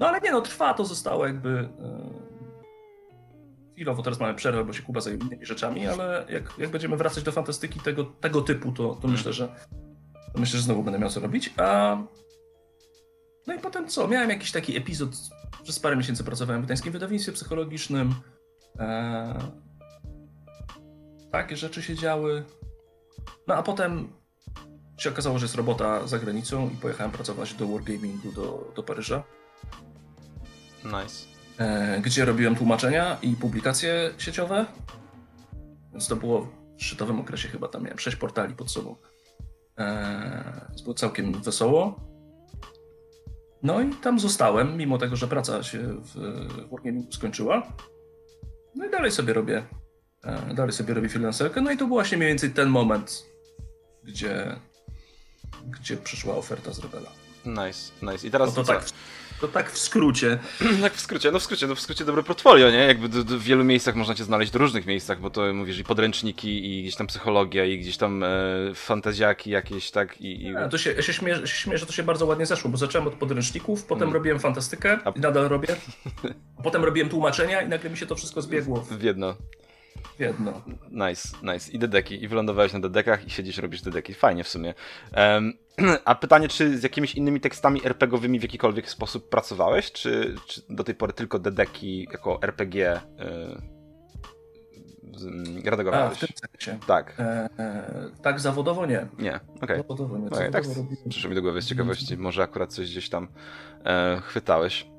No 0.00 0.08
ale 0.08 0.20
nie 0.20 0.30
no, 0.32 0.40
trwa, 0.40 0.74
to 0.74 0.84
zostało 0.84 1.26
jakby... 1.26 1.48
e, 1.50 2.31
Chwilowo 3.82 4.02
teraz 4.02 4.20
mamy 4.20 4.34
przerwę, 4.34 4.64
bo 4.64 4.72
się 4.72 4.82
Kuba 4.82 5.00
zajmuje 5.00 5.26
innymi 5.26 5.46
rzeczami, 5.46 5.86
ale 5.86 6.26
jak, 6.28 6.58
jak 6.58 6.70
będziemy 6.70 6.96
wracać 6.96 7.24
do 7.24 7.32
fantastyki 7.32 7.80
tego, 7.80 8.04
tego 8.04 8.42
typu, 8.42 8.72
to, 8.72 8.94
to 8.94 9.08
myślę, 9.08 9.32
że 9.32 9.48
to 10.32 10.40
myślę, 10.40 10.58
że 10.58 10.64
znowu 10.64 10.82
będę 10.82 10.98
miał 10.98 11.10
co 11.10 11.20
robić. 11.20 11.54
A... 11.56 11.96
No 13.46 13.54
i 13.54 13.58
potem 13.58 13.88
co? 13.88 14.08
Miałem 14.08 14.30
jakiś 14.30 14.52
taki 14.52 14.76
epizod, 14.76 15.10
przez 15.62 15.80
parę 15.80 15.96
miesięcy 15.96 16.24
pracowałem 16.24 16.62
w 16.62 16.64
gdańskim 16.64 16.92
wydawnictwie 16.92 17.32
psychologicznym. 17.32 18.14
Eee, 18.78 19.34
takie 21.32 21.56
rzeczy 21.56 21.82
się 21.82 21.94
działy. 21.94 22.44
No 23.46 23.54
a 23.54 23.62
potem 23.62 24.12
się 24.98 25.10
okazało, 25.10 25.38
że 25.38 25.44
jest 25.44 25.54
robota 25.54 26.06
za 26.06 26.18
granicą 26.18 26.70
i 26.70 26.76
pojechałem 26.76 27.12
pracować 27.12 27.54
do 27.54 27.66
Wargamingu 27.66 28.32
do, 28.32 28.72
do 28.76 28.82
Paryża, 28.82 29.22
Nice. 30.84 31.31
E, 31.58 32.00
gdzie 32.00 32.24
robiłem 32.24 32.56
tłumaczenia 32.56 33.18
i 33.22 33.36
publikacje 33.36 34.10
sieciowe. 34.18 34.66
Więc 35.92 36.08
to 36.08 36.16
było 36.16 36.48
w 36.78 36.82
szczytowym 36.84 37.20
okresie 37.20 37.48
chyba, 37.48 37.68
tam 37.68 37.82
miałem 37.82 37.98
sześć 37.98 38.16
portali 38.16 38.54
pod 38.54 38.70
sobą. 38.70 38.96
E, 39.78 40.66
więc 40.68 40.82
było 40.82 40.94
całkiem 40.94 41.42
wesoło. 41.42 42.00
No 43.62 43.80
i 43.80 43.90
tam 43.94 44.18
zostałem, 44.20 44.76
mimo 44.76 44.98
tego, 44.98 45.16
że 45.16 45.28
praca 45.28 45.62
się 45.62 45.78
w 46.00 46.14
Wargamingu 46.70 47.12
skończyła. 47.12 47.72
No 48.74 48.86
i 48.86 48.90
dalej 48.90 49.10
sobie 49.10 49.32
robię, 49.32 49.62
e, 50.24 50.54
dalej 50.54 50.72
sobie 50.72 50.94
robię 50.94 51.08
freelancerkę. 51.08 51.60
No 51.60 51.70
i 51.70 51.76
to 51.76 51.86
był 51.86 51.94
właśnie 51.96 52.18
mniej 52.18 52.28
więcej 52.28 52.50
ten 52.50 52.68
moment, 52.68 53.26
gdzie, 54.04 54.56
gdzie 55.66 55.96
przyszła 55.96 56.34
oferta 56.36 56.72
z 56.72 56.78
Rebela. 56.78 57.10
Nice, 57.46 57.92
nice. 58.02 58.26
I 58.26 58.30
No 58.30 58.32
teraz 58.32 58.54
to, 58.54 58.64
co? 58.64 58.72
tak, 58.72 58.84
to 59.42 59.48
tak 59.48 59.72
w 59.72 59.78
skrócie. 59.78 60.38
Tak 60.82 60.92
w 60.92 61.00
skrócie, 61.00 61.30
no 61.30 61.38
w 61.38 61.42
skrócie, 61.42 61.66
no 61.66 61.74
w 61.74 61.80
skrócie 61.80 62.04
dobre 62.04 62.22
portfolio, 62.22 62.70
nie? 62.70 62.78
Jakby 62.78 63.08
do, 63.08 63.24
do, 63.24 63.38
w 63.38 63.42
wielu 63.42 63.64
miejscach 63.64 63.94
można 63.94 64.14
cię 64.14 64.24
znaleźć, 64.24 64.52
w 64.52 64.56
różnych 64.56 64.86
miejscach, 64.86 65.20
bo 65.20 65.30
to 65.30 65.52
mówisz 65.54 65.78
i 65.78 65.84
podręczniki, 65.84 66.78
i 66.78 66.82
gdzieś 66.82 66.96
tam 66.96 67.06
psychologia, 67.06 67.64
i 67.64 67.78
gdzieś 67.78 67.96
tam 67.96 68.22
e, 68.22 68.28
fantaziaki 68.74 69.50
jakieś, 69.50 69.90
tak? 69.90 70.20
I, 70.20 70.42
i... 70.46 70.56
A, 70.56 70.68
to 70.68 70.78
się, 70.78 70.92
ja 70.92 71.02
się 71.02 71.12
śmieję, 71.12 71.36
się 71.36 71.46
śmieję, 71.46 71.78
że 71.78 71.86
to 71.86 71.92
się 71.92 72.02
bardzo 72.02 72.26
ładnie 72.26 72.46
zeszło, 72.46 72.70
bo 72.70 72.76
zacząłem 72.76 73.08
od 73.08 73.14
podręczników, 73.14 73.84
potem 73.84 74.02
Mm. 74.02 74.14
robiłem 74.14 74.38
fantastykę 74.40 74.98
A- 75.04 75.10
i 75.10 75.20
nadal 75.20 75.48
robię. 75.48 75.68
Potem 76.64 76.84
robiłem 76.84 77.08
tłumaczenia 77.08 77.62
i 77.62 77.68
nagle 77.68 77.90
mi 77.90 77.96
się 77.96 78.06
to 78.06 78.16
wszystko 78.16 78.42
zbiegło 78.42 78.80
W 78.90 79.02
jedno. 79.02 79.36
Jedno. 80.18 80.62
Nice, 80.90 81.28
nice. 81.42 81.72
I 81.72 81.78
dedeki. 81.78 82.24
I 82.24 82.28
wylądowałeś 82.28 82.72
na 82.72 82.80
dedekach 82.80 83.26
i 83.26 83.30
siedzisz, 83.30 83.58
robisz 83.58 83.82
dedeki. 83.82 84.14
Fajnie 84.14 84.44
w 84.44 84.48
sumie. 84.48 84.74
Em, 85.12 85.52
a 86.04 86.14
pytanie, 86.14 86.48
czy 86.48 86.78
z 86.78 86.82
jakimiś 86.82 87.14
innymi 87.14 87.40
tekstami 87.40 87.80
RPGowymi 87.84 88.38
w 88.38 88.42
jakikolwiek 88.42 88.90
sposób 88.90 89.28
pracowałeś? 89.28 89.92
Czy, 89.92 90.34
czy 90.46 90.62
do 90.70 90.84
tej 90.84 90.94
pory 90.94 91.12
tylko 91.12 91.38
dedeki 91.38 92.08
jako 92.12 92.42
RPG 92.42 92.96
y, 92.96 93.72
z- 95.18 95.24
mm, 95.26 95.62
A, 95.66 95.70
redagowałeś? 95.70 96.18
w 96.18 96.20
tym 96.20 96.28
sensie. 96.50 96.86
Tak. 96.86 97.14
E, 97.20 97.48
e, 97.58 98.10
tak 98.22 98.40
zawodowo 98.40 98.86
nie. 98.86 99.06
Nie, 99.18 99.40
okej. 99.62 99.76
Zawodowo 99.76 100.18
nie. 100.18 100.26
Okej, 100.26 100.50
tak 100.50 100.64
robiłem- 100.64 100.96
Przyszło 101.08 101.30
mi 101.30 101.36
do 101.36 101.42
głowy 101.42 101.62
z 101.62 101.66
ciekawości. 101.66 102.16
Może 102.16 102.42
akurat 102.42 102.72
coś 102.72 102.90
gdzieś 102.90 103.08
tam 103.08 103.28
e, 103.84 104.20
chwytałeś. 104.24 104.91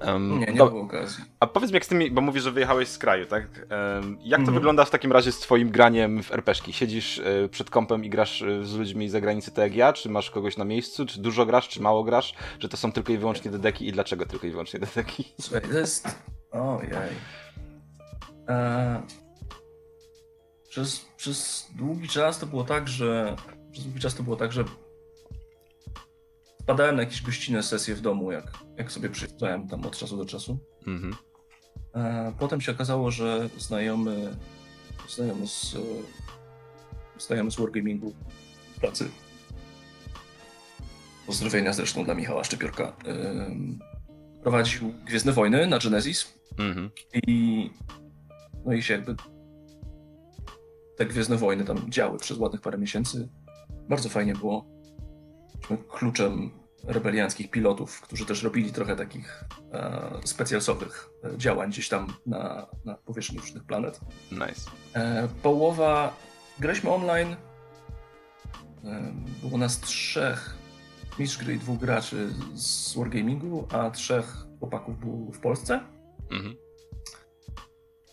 Em, 0.00 0.40
Nie, 0.40 0.46
nie 0.46 0.54
do- 0.58 0.70
było 0.70 0.82
okazji. 0.82 1.24
A 1.40 1.46
powiedz 1.46 1.70
mi, 1.70 1.74
jak 1.74 1.84
z 1.84 1.88
tymi, 1.88 2.10
bo 2.10 2.20
mówisz, 2.20 2.42
że 2.42 2.50
wyjechałeś 2.52 2.88
z 2.88 2.98
kraju, 2.98 3.26
tak? 3.26 3.42
Em, 3.58 4.18
Jak 4.22 4.38
to 4.38 4.42
Mhm. 4.42 4.54
wygląda 4.54 4.84
w 4.84 4.90
takim 4.90 5.12
razie 5.12 5.32
z 5.32 5.38
twoim 5.38 5.70
graniem 5.70 6.22
w 6.22 6.32
RPszki? 6.32 6.72
Siedzisz 6.72 7.18
e, 7.18 7.48
przed 7.48 7.70
kompem 7.70 8.04
i 8.04 8.10
grasz 8.10 8.42
e, 8.42 8.64
z 8.64 8.74
ludźmi 8.74 9.08
z 9.08 9.12
zagranicy 9.12 9.50
tak 9.50 9.64
jak 9.64 9.74
ja? 9.74 9.92
Czy 9.92 10.08
masz 10.08 10.30
kogoś 10.30 10.56
na 10.56 10.64
miejscu? 10.64 11.06
Czy 11.06 11.20
dużo 11.20 11.46
grasz, 11.46 11.68
czy 11.68 11.80
mało 11.82 12.04
grasz? 12.04 12.34
Czy 12.58 12.68
to 12.68 12.76
są 12.76 12.92
tylko 12.92 13.12
i 13.12 13.18
wyłącznie 13.18 13.50
dedeki 13.50 13.86
i 13.88 13.92
dlaczego 13.92 14.26
tylko 14.26 14.46
i 14.46 14.50
wyłącznie 14.50 14.80
dedeki? 14.80 15.24
Słuchaj, 15.40 15.62
to 15.70 15.78
jest... 15.78 16.08
Ojej. 16.52 16.90
E, 18.48 19.02
przez, 20.68 21.06
przez 21.16 21.68
długi 21.78 22.08
czas 22.08 22.38
to 22.38 22.46
było 22.46 22.64
tak, 22.64 22.88
że... 22.88 23.36
Przez 23.72 23.84
długi 23.84 24.00
czas 24.00 24.14
to 24.14 24.22
było 24.22 24.36
tak, 24.36 24.52
że 24.52 24.64
wpadałem 26.62 26.96
na 26.96 27.02
jakieś 27.02 27.22
gościnne 27.22 27.62
sesje 27.62 27.94
w 27.94 28.00
domu, 28.00 28.32
jak, 28.32 28.52
jak 28.76 28.92
sobie 28.92 29.08
przyjeżdżałem 29.08 29.68
tam 29.68 29.86
od 29.86 29.96
czasu 29.96 30.16
do 30.16 30.24
czasu. 30.24 30.58
Mhm. 30.86 31.14
E, 31.94 32.32
Potem 32.38 32.60
się 32.60 32.72
okazało, 32.72 33.10
że 33.10 33.48
znajomy, 33.58 34.36
znajomy 35.08 35.46
z, 35.46 35.74
e, 35.74 35.78
znajomy 37.20 37.50
z 37.50 37.56
Wargamingu 37.56 38.14
w 38.76 38.80
pracy, 38.80 39.08
pozdrowienia 41.26 41.72
zresztą 41.72 42.04
dla 42.04 42.14
Michała 42.14 42.44
Szczepiorka, 42.44 42.96
prowadził 44.42 44.92
Gwiezdne 45.06 45.32
Wojny 45.32 45.66
na 45.66 45.78
Genesis 45.78 46.34
Mhm. 46.58 46.90
i 47.26 47.70
no 48.64 48.72
i 48.72 48.82
się 48.82 48.94
jakby 48.94 49.14
te 50.96 51.06
Gwiezdne 51.06 51.36
Wojny 51.36 51.64
tam 51.64 51.90
działy 51.90 52.18
przez 52.18 52.38
ładnych 52.38 52.60
parę 52.60 52.78
miesięcy. 52.78 53.28
Bardzo 53.88 54.08
fajnie 54.08 54.34
było. 54.34 54.71
Kluczem 55.88 56.50
rebelianckich 56.84 57.50
pilotów, 57.50 58.00
którzy 58.00 58.26
też 58.26 58.42
robili 58.42 58.72
trochę 58.72 58.96
takich 58.96 59.44
e, 59.72 60.10
specjalsowych 60.24 61.10
e, 61.24 61.38
działań 61.38 61.70
gdzieś 61.70 61.88
tam 61.88 62.06
na, 62.26 62.66
na 62.84 62.94
powierzchni 62.94 63.38
różnych 63.38 63.64
planet. 63.64 64.00
Nice. 64.32 64.70
E, 64.94 65.28
połowa, 65.42 66.16
graliśmy 66.58 66.90
online, 66.90 67.36
e, 68.84 69.12
było 69.42 69.58
nas 69.58 69.80
trzech, 69.80 70.56
mistrz 71.18 71.38
gry 71.38 71.54
i 71.54 71.58
dwóch 71.58 71.78
graczy 71.78 72.34
z 72.54 72.94
Wargamingu, 72.96 73.68
a 73.72 73.90
trzech 73.90 74.46
chłopaków 74.58 75.00
było 75.00 75.32
w 75.32 75.38
Polsce. 75.38 75.80
Mhm. 76.30 76.54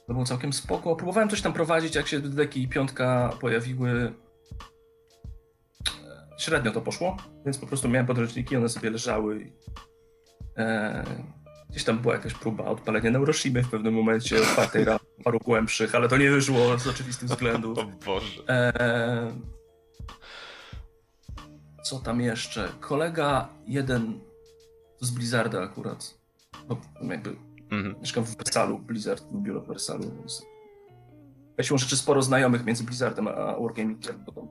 To 0.07 0.13
było 0.13 0.25
całkiem 0.25 0.53
spoko. 0.53 0.95
Próbowałem 0.95 1.29
coś 1.29 1.41
tam 1.41 1.53
prowadzić, 1.53 1.95
jak 1.95 2.07
się 2.07 2.19
deki 2.19 2.61
i 2.61 2.67
piątka 2.67 3.33
pojawiły. 3.41 4.13
Średnio 6.39 6.71
to 6.71 6.81
poszło, 6.81 7.17
więc 7.45 7.57
po 7.57 7.67
prostu 7.67 7.89
miałem 7.89 8.07
podręczniki, 8.07 8.57
one 8.57 8.69
sobie 8.69 8.89
leżały. 8.89 9.51
E, 10.57 11.03
gdzieś 11.69 11.83
tam 11.83 11.99
była 11.99 12.13
jakaś 12.13 12.33
próba 12.33 12.65
odpalenia 12.65 13.11
Neuroshimy 13.11 13.63
w 13.63 13.69
pewnym 13.69 13.93
momencie, 13.93 14.41
otwartej 14.41 14.85
paru 15.23 15.39
głębszych, 15.39 15.95
ale 15.95 16.09
to 16.09 16.17
nie 16.17 16.31
wyszło 16.31 16.77
z 16.77 16.87
oczywistych 16.87 17.29
względów. 17.29 17.77
o 17.79 17.85
Boże. 18.05 18.43
E, 18.49 19.31
co 21.83 21.99
tam 21.99 22.21
jeszcze? 22.21 22.69
Kolega 22.79 23.49
jeden 23.67 24.19
z 25.01 25.11
Blizzarda 25.11 25.61
akurat, 25.61 26.19
no, 26.69 26.77
jakby 27.01 27.35
Mhm. 27.71 27.95
Mieszkam 28.01 28.23
w 28.23 28.37
Wersalu, 28.37 28.79
Blizzard, 28.79 29.23
biuro 29.33 29.61
w 29.61 29.67
Wersalu, 29.67 30.03
więc 30.03 30.45
ja 31.57 31.63
siłą 31.63 31.77
rzeczy 31.77 31.97
sporo 31.97 32.21
znajomych 32.21 32.65
między 32.65 32.83
Blizzardem 32.83 33.27
a 33.27 33.59
Wargamingiem, 33.59 34.23
bo 34.25 34.31
tam 34.31 34.47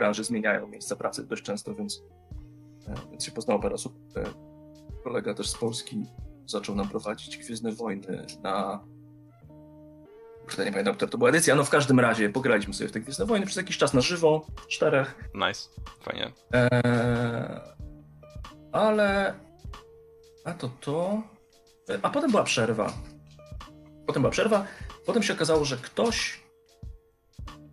branży 0.00 0.24
zmieniają 0.24 0.66
miejsca 0.66 0.96
pracy 0.96 1.26
dość 1.26 1.42
często, 1.42 1.74
więc, 1.74 2.02
e, 2.88 2.94
więc 3.10 3.24
się 3.24 3.32
poznało 3.32 3.60
parę 3.60 3.74
osób. 3.74 3.94
E, 4.16 4.24
kolega 5.04 5.34
też 5.34 5.50
z 5.50 5.58
Polski 5.58 6.06
zaczął 6.46 6.74
nam 6.74 6.88
prowadzić 6.88 7.38
Gwiezdne 7.38 7.72
Wojny 7.72 8.26
na 8.42 8.84
już 10.44 10.58
nie 10.58 10.70
pamiętam, 10.70 10.94
która 10.94 11.10
to 11.10 11.18
była 11.18 11.30
edycja, 11.30 11.54
no 11.54 11.64
w 11.64 11.70
każdym 11.70 12.00
razie 12.00 12.30
pograliśmy 12.30 12.74
sobie 12.74 12.88
w 12.88 12.92
te 12.92 13.00
Gwiezdne 13.00 13.26
Wojny 13.26 13.46
przez 13.46 13.56
jakiś 13.56 13.78
czas 13.78 13.94
na 13.94 14.00
żywo, 14.00 14.46
czterech. 14.68 15.30
Nice, 15.34 15.68
fajnie. 16.00 16.32
Eee, 16.52 16.70
ale... 18.72 19.34
A 20.44 20.52
to 20.52 20.70
to... 20.80 21.22
A 22.02 22.10
potem 22.10 22.30
była 22.30 22.42
przerwa. 22.42 22.92
Potem 24.06 24.22
była 24.22 24.30
przerwa. 24.30 24.66
Potem 25.06 25.22
się 25.22 25.32
okazało, 25.32 25.64
że 25.64 25.76
ktoś, 25.76 26.40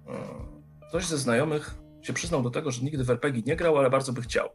e, 0.07 0.87
ktoś 0.89 1.05
ze 1.05 1.17
znajomych 1.17 1.86
się 2.07 2.13
przyznał 2.13 2.41
do 2.41 2.49
tego, 2.49 2.71
że 2.71 2.81
nigdy 2.81 3.03
w 3.03 3.09
RPG 3.09 3.43
nie 3.45 3.55
grał, 3.55 3.77
ale 3.77 3.89
bardzo 3.89 4.13
by 4.13 4.21
chciał. 4.21 4.49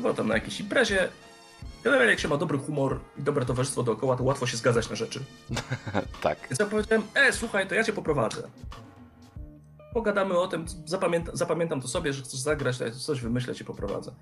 Było 0.00 0.14
tam 0.14 0.28
na 0.28 0.34
jakiejś 0.34 0.60
imprezie. 0.60 1.08
Generalnie 1.84 2.10
jak 2.10 2.20
się 2.20 2.28
ma 2.28 2.36
dobry 2.36 2.58
humor 2.58 3.00
i 3.18 3.22
dobre 3.22 3.46
towarzystwo 3.46 3.82
dookoła, 3.82 4.16
to 4.16 4.24
łatwo 4.24 4.46
się 4.46 4.56
zgadzać 4.56 4.90
na 4.90 4.96
rzeczy. 4.96 5.20
tak. 6.22 6.38
Więc 6.50 6.58
ja 6.60 6.66
powiedziałem, 6.66 7.06
e, 7.14 7.32
słuchaj, 7.32 7.68
to 7.68 7.74
ja 7.74 7.84
cię 7.84 7.92
poprowadzę. 7.92 8.48
Pogadamy 9.94 10.38
o 10.38 10.48
tym, 10.48 10.64
zapamięta, 10.84 11.32
zapamiętam 11.34 11.80
to 11.80 11.88
sobie, 11.88 12.12
że 12.12 12.22
chcesz 12.22 12.40
zagrać, 12.40 12.76
coś 12.76 13.20
wymyślę, 13.20 13.54
cię 13.54 13.64
poprowadzę. 13.64 14.14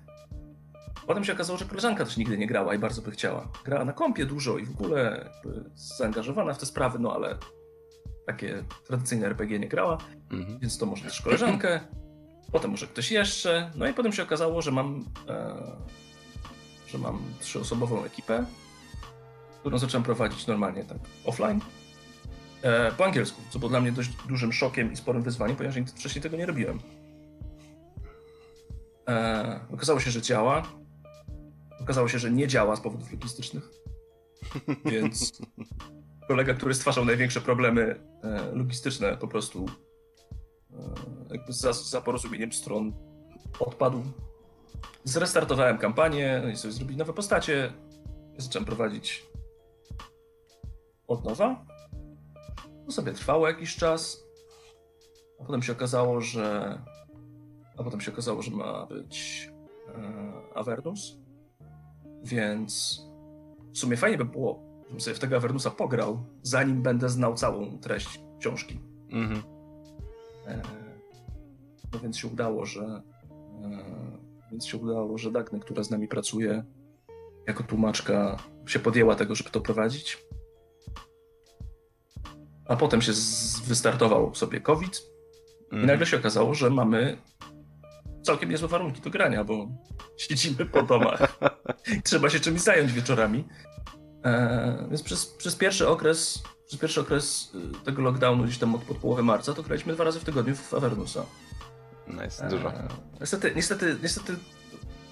Potem 1.07 1.23
się 1.23 1.33
okazało, 1.33 1.59
że 1.59 1.65
koleżanka 1.65 2.05
też 2.05 2.17
nigdy 2.17 2.37
nie 2.37 2.47
grała 2.47 2.75
i 2.75 2.79
bardzo 2.79 3.01
by 3.01 3.11
chciała. 3.11 3.47
Grała 3.65 3.85
na 3.85 3.93
kompie 3.93 4.25
dużo 4.25 4.57
i 4.57 4.65
w 4.65 4.71
ogóle 4.71 5.29
zaangażowana 5.75 6.53
w 6.53 6.57
te 6.57 6.65
sprawy, 6.65 6.99
no 6.99 7.13
ale 7.13 7.37
takie 8.25 8.63
tradycyjne 8.87 9.27
RPG 9.27 9.59
nie 9.59 9.67
grała, 9.67 9.97
mhm. 10.31 10.59
więc 10.59 10.77
to 10.77 10.85
może 10.85 11.03
też 11.03 11.21
koleżankę, 11.21 11.79
potem 12.51 12.71
może 12.71 12.87
ktoś 12.87 13.11
jeszcze, 13.11 13.71
no 13.75 13.87
i 13.87 13.93
potem 13.93 14.13
się 14.13 14.23
okazało, 14.23 14.61
że 14.61 14.71
mam, 14.71 15.05
e, 15.29 15.55
że 16.87 16.97
mam 16.97 17.19
trzyosobową 17.39 18.03
ekipę, 18.03 18.45
którą 19.59 19.77
zacząłem 19.77 20.03
prowadzić 20.03 20.47
normalnie 20.47 20.83
tak 20.83 20.97
offline, 21.25 21.59
e, 22.61 22.91
po 22.91 23.05
angielsku, 23.05 23.41
co 23.49 23.59
było 23.59 23.69
dla 23.69 23.81
mnie 23.81 23.91
dość 23.91 24.09
dużym 24.27 24.53
szokiem 24.53 24.93
i 24.93 24.95
sporym 24.95 25.21
wyzwaniem, 25.21 25.57
ponieważ 25.57 25.91
wcześniej 25.91 26.21
tego 26.21 26.37
nie 26.37 26.45
robiłem. 26.45 26.79
E, 29.07 29.59
okazało 29.73 29.99
się, 29.99 30.11
że 30.11 30.21
działa. 30.21 30.63
Okazało 31.81 32.07
się, 32.07 32.19
że 32.19 32.31
nie 32.31 32.47
działa 32.47 32.75
z 32.75 32.81
powodów 32.81 33.11
logistycznych. 33.11 33.69
Więc 34.91 35.41
kolega, 36.27 36.53
który 36.53 36.73
stwarzał 36.73 37.05
największe 37.05 37.41
problemy 37.41 37.99
e, 38.23 38.51
logistyczne, 38.55 39.17
po 39.17 39.27
prostu 39.27 39.65
e, 40.73 40.93
jakby 41.31 41.53
za, 41.53 41.73
za 41.73 42.01
porozumieniem 42.01 42.51
stron 42.51 42.93
odpadł. 43.59 44.03
Zrestartowałem 45.03 45.77
kampanię, 45.77 46.41
no 46.43 46.49
i 46.49 46.55
sobie 46.55 46.71
zrobili 46.71 46.97
nowe 46.97 47.13
postacie. 47.13 47.73
Zacząłem 48.37 48.65
prowadzić 48.65 49.25
od 51.07 51.25
nowa. 51.25 51.65
To 52.85 52.91
sobie 52.91 53.13
trwało 53.13 53.47
jakiś 53.47 53.75
czas. 53.75 54.23
A 55.39 55.43
potem 55.43 55.61
się 55.61 55.71
okazało, 55.71 56.21
że. 56.21 56.77
A 57.77 57.83
potem 57.83 58.01
się 58.01 58.11
okazało, 58.11 58.41
że 58.41 58.51
ma 58.51 58.85
być 58.85 59.49
e, 59.87 60.55
Avernus. 60.55 61.17
Więc 62.23 63.01
w 63.73 63.77
sumie 63.77 63.97
fajnie 63.97 64.17
by 64.17 64.25
było, 64.25 64.64
żebym 64.85 65.01
sobie 65.01 65.15
w 65.15 65.19
tego 65.19 65.35
Avernusa 65.35 65.71
pograł, 65.71 66.25
zanim 66.41 66.81
będę 66.81 67.09
znał 67.09 67.35
całą 67.35 67.79
treść 67.79 68.21
książki. 68.39 68.79
Mhm. 69.09 69.43
E, 70.47 70.61
no 71.93 71.99
więc 71.99 72.17
się 72.17 72.27
udało, 72.27 72.65
że 72.65 73.01
e, 73.63 74.21
więc 74.51 74.65
się 74.65 74.77
udało, 74.77 75.17
że 75.17 75.31
Dagny, 75.31 75.59
która 75.59 75.83
z 75.83 75.89
nami 75.89 76.07
pracuje 76.07 76.63
jako 77.47 77.63
tłumaczka, 77.63 78.37
się 78.67 78.79
podjęła 78.79 79.15
tego, 79.15 79.35
żeby 79.35 79.49
to 79.49 79.61
prowadzić. 79.61 80.25
A 82.65 82.75
potem 82.75 83.01
się 83.01 83.13
z, 83.13 83.59
wystartował 83.59 84.35
sobie 84.35 84.61
COVID 84.61 85.01
i 85.61 85.63
mhm. 85.63 85.85
nagle 85.85 86.05
się 86.05 86.17
okazało, 86.17 86.53
że 86.53 86.69
mamy 86.69 87.17
całkiem 88.23 88.49
niezłe 88.49 88.67
warunki 88.67 89.01
do 89.01 89.09
grania, 89.09 89.43
bo 89.43 89.67
siedzimy 90.17 90.65
po 90.65 90.83
domach. 90.83 91.39
Trzeba 92.03 92.29
się 92.29 92.39
czymś 92.39 92.61
zająć 92.61 92.93
wieczorami. 92.93 93.43
E, 94.25 94.87
więc 94.89 95.03
przez, 95.03 95.25
przez 95.25 95.55
pierwszy 95.55 95.87
okres 95.87 96.43
przez 96.67 96.79
pierwszy 96.79 97.01
okres 97.01 97.51
y, 97.81 97.85
tego 97.85 98.01
lockdownu, 98.01 98.43
gdzieś 98.43 98.57
tam 98.57 98.75
od, 98.75 98.91
od 98.91 98.97
połowy 98.97 99.23
marca, 99.23 99.53
to 99.53 99.63
graliśmy 99.63 99.93
dwa 99.93 100.03
razy 100.03 100.19
w 100.19 100.23
tygodniu 100.23 100.55
w 100.55 100.73
Avernusa. 100.73 101.25
Nice, 102.07 102.49
dużo. 102.49 102.73
E, 102.73 102.87
niestety, 103.21 103.53
niestety, 103.55 103.97
niestety 104.03 104.35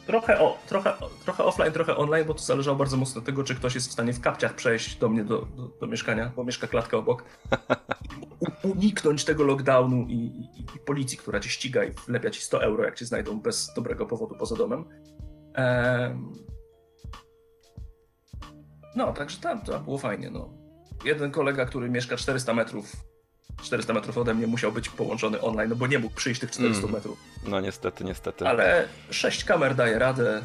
trochę, 0.07 0.39
o, 0.39 0.57
trochę, 0.67 0.93
trochę 1.23 1.43
offline, 1.43 1.71
trochę 1.71 1.97
online, 1.97 2.25
bo 2.27 2.33
to 2.33 2.43
zależało 2.43 2.77
bardzo 2.77 2.97
mocno 2.97 3.19
od 3.19 3.25
tego, 3.25 3.43
czy 3.43 3.55
ktoś 3.55 3.75
jest 3.75 3.89
w 3.89 3.91
stanie 3.91 4.13
w 4.13 4.21
kapciach 4.21 4.53
przejść 4.53 4.95
do 4.95 5.09
mnie, 5.09 5.23
do, 5.23 5.47
do, 5.57 5.67
do 5.67 5.87
mieszkania, 5.87 6.31
bo 6.35 6.43
mieszka 6.43 6.67
klatka 6.67 6.97
obok. 6.97 7.23
uniknąć 8.63 9.25
tego 9.25 9.43
lockdownu 9.43 10.05
i, 10.07 10.13
i, 10.13 10.61
i, 10.75 10.79
policji, 10.85 11.17
która 11.17 11.39
cię 11.39 11.49
ściga 11.49 11.83
i 11.83 11.91
wlepia 12.07 12.29
ci 12.29 12.41
100 12.41 12.63
euro, 12.63 12.83
jak 12.83 12.95
cię 12.95 13.05
znajdą 13.05 13.39
bez 13.39 13.73
dobrego 13.75 14.05
powodu 14.05 14.35
poza 14.35 14.55
domem. 14.55 14.85
Ehm... 15.53 16.52
No, 18.95 19.13
także 19.13 19.37
tam 19.37 19.61
to 19.61 19.79
było 19.79 19.97
fajnie. 19.97 20.29
No. 20.29 20.49
Jeden 21.05 21.31
kolega, 21.31 21.65
który 21.65 21.89
mieszka 21.89 22.17
400 22.17 22.53
metrów 22.53 22.95
400 23.61 23.93
metrów 23.93 24.17
ode 24.17 24.33
mnie 24.33 24.47
musiał 24.47 24.71
być 24.71 24.89
połączony 24.89 25.41
online, 25.41 25.69
no 25.69 25.75
bo 25.75 25.87
nie 25.87 25.99
mógł 25.99 26.15
przyjść 26.15 26.41
tych 26.41 26.51
400 26.51 26.79
mm. 26.79 26.91
metrów. 26.91 27.17
No 27.47 27.61
niestety, 27.61 28.03
niestety. 28.03 28.47
Ale 28.47 28.87
6 29.09 29.43
kamer 29.43 29.75
daje 29.75 29.99
radę. 29.99 30.41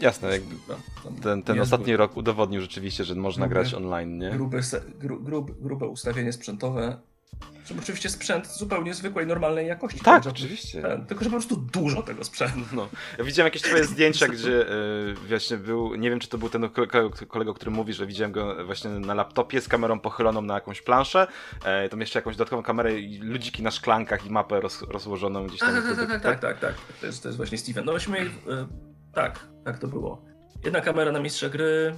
Jasne, 0.00 0.30
jakby 0.30 0.54
no, 0.68 1.10
ten, 1.22 1.42
ten 1.42 1.60
ostatni 1.60 1.96
rok 1.96 2.16
udowodnił 2.16 2.60
rzeczywiście, 2.60 3.04
że 3.04 3.14
można 3.14 3.46
grube, 3.46 3.60
grać 3.60 3.74
online, 3.74 4.18
nie? 4.18 4.30
Grube, 4.30 4.60
gru, 4.98 5.20
grub, 5.20 5.62
grube 5.62 5.86
ustawienie 5.86 6.32
sprzętowe, 6.32 6.96
żeby 7.68 7.80
oczywiście 7.80 8.10
sprzęt 8.10 8.46
zupełnie 8.46 8.94
zwykłej, 8.94 9.26
normalnej 9.26 9.66
jakości. 9.66 10.00
Tak, 10.00 10.26
oczywiście. 10.26 10.82
Ten, 10.82 11.06
tylko, 11.06 11.24
że 11.24 11.30
po 11.30 11.36
prostu 11.36 11.56
dużo 11.56 12.02
tego 12.02 12.24
sprzętu. 12.24 12.60
No. 12.72 12.88
Ja 13.18 13.24
widziałem 13.24 13.46
jakieś 13.46 13.62
twoje 13.62 13.84
zdjęcia, 13.94 14.28
gdzie 14.28 14.50
yy, 14.50 15.14
właśnie 15.28 15.56
był, 15.56 15.94
nie 15.94 16.10
wiem 16.10 16.20
czy 16.20 16.28
to 16.28 16.38
był 16.38 16.48
ten 16.48 16.70
kolega, 17.28 17.50
o 17.50 17.54
którym 17.54 17.74
mówi, 17.74 17.92
że 17.92 18.06
widziałem 18.06 18.32
go 18.32 18.66
właśnie 18.66 18.90
na 18.90 19.14
laptopie 19.14 19.60
z 19.60 19.68
kamerą 19.68 20.00
pochyloną 20.00 20.42
na 20.42 20.54
jakąś 20.54 20.82
planszę, 20.82 21.26
e, 21.64 21.88
tam 21.88 22.00
jeszcze 22.00 22.18
jakąś 22.18 22.36
dodatkową 22.36 22.62
kamerę 22.62 22.98
i 23.00 23.18
ludziki 23.18 23.62
na 23.62 23.70
szklankach 23.70 24.26
i 24.26 24.30
mapę 24.30 24.60
roz, 24.60 24.82
rozłożoną 24.82 25.46
gdzieś 25.46 25.60
tam. 25.60 25.74
Tak, 25.74 25.84
tak, 25.84 25.96
tak, 25.96 26.08
tak, 26.08 26.22
tak, 26.22 26.40
tak, 26.40 26.58
tak. 26.58 26.74
To 27.00 27.06
jest, 27.06 27.22
to 27.22 27.28
jest 27.28 27.36
właśnie 27.36 27.58
Steven. 27.58 27.84
No 27.84 27.92
myśmy, 27.92 28.18
yy, 28.18 28.30
tak, 29.14 29.46
tak 29.64 29.78
to 29.78 29.88
było. 29.88 30.24
Jedna 30.64 30.80
kamera 30.80 31.12
na 31.12 31.20
mistrza 31.20 31.48
gry, 31.48 31.94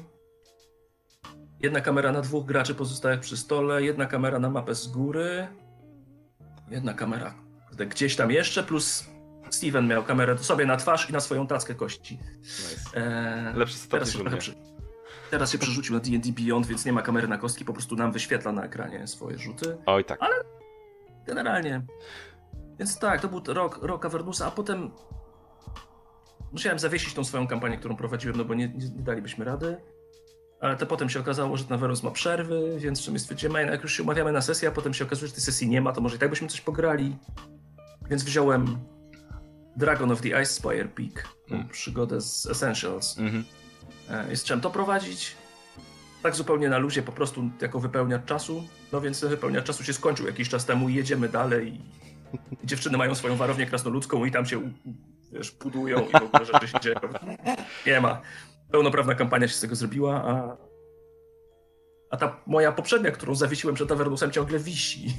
jedna 1.60 1.80
kamera 1.80 2.12
na 2.12 2.20
dwóch 2.20 2.46
graczy 2.46 2.74
pozostałych 2.74 3.20
przy 3.20 3.36
stole, 3.36 3.82
jedna 3.82 4.06
kamera 4.06 4.38
na 4.38 4.50
mapę 4.50 4.74
z 4.74 4.86
góry, 4.86 5.48
jedna 6.70 6.94
kamera 6.94 7.34
gdzieś 7.86 8.16
tam 8.16 8.30
jeszcze, 8.30 8.62
plus 8.62 9.04
Steven 9.50 9.86
miał 9.86 10.04
kamerę 10.04 10.38
sobie 10.38 10.66
na 10.66 10.76
twarz 10.76 11.10
i 11.10 11.12
na 11.12 11.20
swoją 11.20 11.46
tackę 11.46 11.74
kości. 11.74 12.18
Nice. 12.40 13.00
E, 13.00 13.52
Lepszy 13.56 13.88
teraz, 13.88 14.10
się 14.10 14.24
przy, 14.38 14.54
teraz 15.30 15.52
się 15.52 15.58
przerzucił 15.58 15.94
na 15.94 16.00
D&D 16.00 16.32
Beyond, 16.32 16.66
więc 16.66 16.84
nie 16.84 16.92
ma 16.92 17.02
kamery 17.02 17.28
na 17.28 17.38
kostki, 17.38 17.64
po 17.64 17.72
prostu 17.72 17.96
nam 17.96 18.12
wyświetla 18.12 18.52
na 18.52 18.64
ekranie 18.64 19.06
swoje 19.06 19.38
rzuty. 19.38 19.76
Oj 19.86 20.04
tak. 20.04 20.22
Ale 20.22 20.34
generalnie. 21.26 21.82
Więc 22.78 22.98
tak, 22.98 23.20
to 23.20 23.28
był 23.28 23.54
rok, 23.54 23.78
rok 23.82 24.04
Avernusa, 24.04 24.46
a 24.46 24.50
potem 24.50 24.90
musiałem 26.52 26.78
zawiesić 26.78 27.14
tą 27.14 27.24
swoją 27.24 27.46
kampanię, 27.46 27.78
którą 27.78 27.96
prowadziłem, 27.96 28.36
no 28.36 28.44
bo 28.44 28.54
nie, 28.54 28.68
nie, 28.68 28.88
nie 28.88 29.02
dalibyśmy 29.02 29.44
rady. 29.44 29.76
Ale 30.60 30.76
to 30.76 30.86
potem 30.86 31.10
się 31.10 31.20
okazało, 31.20 31.56
że 31.56 31.64
Naverus 31.70 32.02
ma 32.02 32.10
przerwy, 32.10 32.76
więc 32.78 33.00
sumie 33.00 33.18
stwierdziłem, 33.18 33.68
jak 33.68 33.82
już 33.82 33.96
się 33.96 34.02
umawiamy 34.02 34.32
na 34.32 34.42
sesję, 34.42 34.68
a 34.68 34.72
potem 34.72 34.94
się 34.94 35.04
okazuje, 35.04 35.28
że 35.28 35.34
tej 35.34 35.42
sesji 35.42 35.68
nie 35.68 35.80
ma, 35.80 35.92
to 35.92 36.00
może 36.00 36.16
i 36.16 36.18
tak 36.18 36.30
byśmy 36.30 36.48
coś 36.48 36.60
pograli. 36.60 37.16
Więc 38.10 38.24
wziąłem 38.24 38.78
Dragon 39.76 40.12
of 40.12 40.20
the 40.20 40.28
Ice 40.28 40.46
Spire 40.46 40.88
Peak, 40.88 41.28
mm. 41.50 41.68
przygodę 41.68 42.20
z 42.20 42.46
Essentials. 42.46 43.18
Mm 43.18 43.32
-hmm. 43.32 44.32
I 44.32 44.36
zacząłem 44.36 44.60
to 44.60 44.70
prowadzić. 44.70 45.36
Tak 46.22 46.34
zupełnie 46.34 46.68
na 46.68 46.78
luzie, 46.78 47.02
po 47.02 47.12
prostu 47.12 47.50
jako 47.60 47.80
wypełniacz 47.80 48.24
czasu. 48.24 48.64
No 48.92 49.00
więc 49.00 49.20
ten 49.20 49.28
wypełniacz 49.28 49.64
czasu 49.64 49.84
się 49.84 49.92
skończył 49.92 50.26
jakiś 50.26 50.48
czas 50.48 50.64
temu 50.64 50.88
i 50.88 50.94
jedziemy 50.94 51.28
dalej. 51.28 51.80
I 52.62 52.66
dziewczyny 52.66 52.98
mają 52.98 53.14
swoją 53.14 53.36
warownię 53.36 53.66
krasnoludzką 53.66 54.24
i 54.24 54.30
tam 54.30 54.46
się 54.46 54.72
wiesz, 55.32 55.50
budują 55.50 56.00
i 56.00 56.12
w 56.12 56.14
ogóle 56.14 56.44
rzeczy 56.44 56.68
się 56.68 56.80
dzieją. 56.80 57.00
Nie 57.86 58.00
ma. 58.00 58.20
Pełnoprawna 58.70 59.14
kampania 59.14 59.48
się 59.48 59.54
z 59.54 59.60
tego 59.60 59.74
zrobiła, 59.74 60.24
a, 60.24 60.56
a 62.10 62.16
ta 62.16 62.36
moja 62.46 62.72
poprzednia, 62.72 63.10
którą 63.10 63.34
zawiesiłem 63.34 63.74
przed 63.74 63.92
Avernusem, 63.92 64.30
ciągle 64.30 64.58
wisi. 64.58 65.06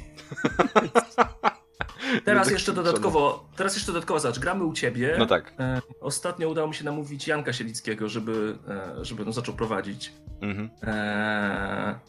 Teraz 2.25 2.51
jeszcze 2.51 2.73
dodatkowo, 2.73 3.49
teraz 3.55 3.75
jeszcze 3.75 3.91
dodatkowo, 3.91 4.19
zobacz, 4.19 4.39
gramy 4.39 4.63
u 4.63 4.73
ciebie. 4.73 5.15
No 5.19 5.25
tak. 5.25 5.53
E, 5.59 5.81
ostatnio 6.01 6.49
udało 6.49 6.67
mi 6.67 6.75
się 6.75 6.83
namówić 6.83 7.27
Janka 7.27 7.53
Sielickiego, 7.53 8.09
żeby, 8.09 8.57
e, 8.67 9.05
żeby 9.05 9.25
no, 9.25 9.31
zaczął 9.31 9.55
prowadzić. 9.55 10.13
Mhm. 10.41 10.69
E, 10.83 11.99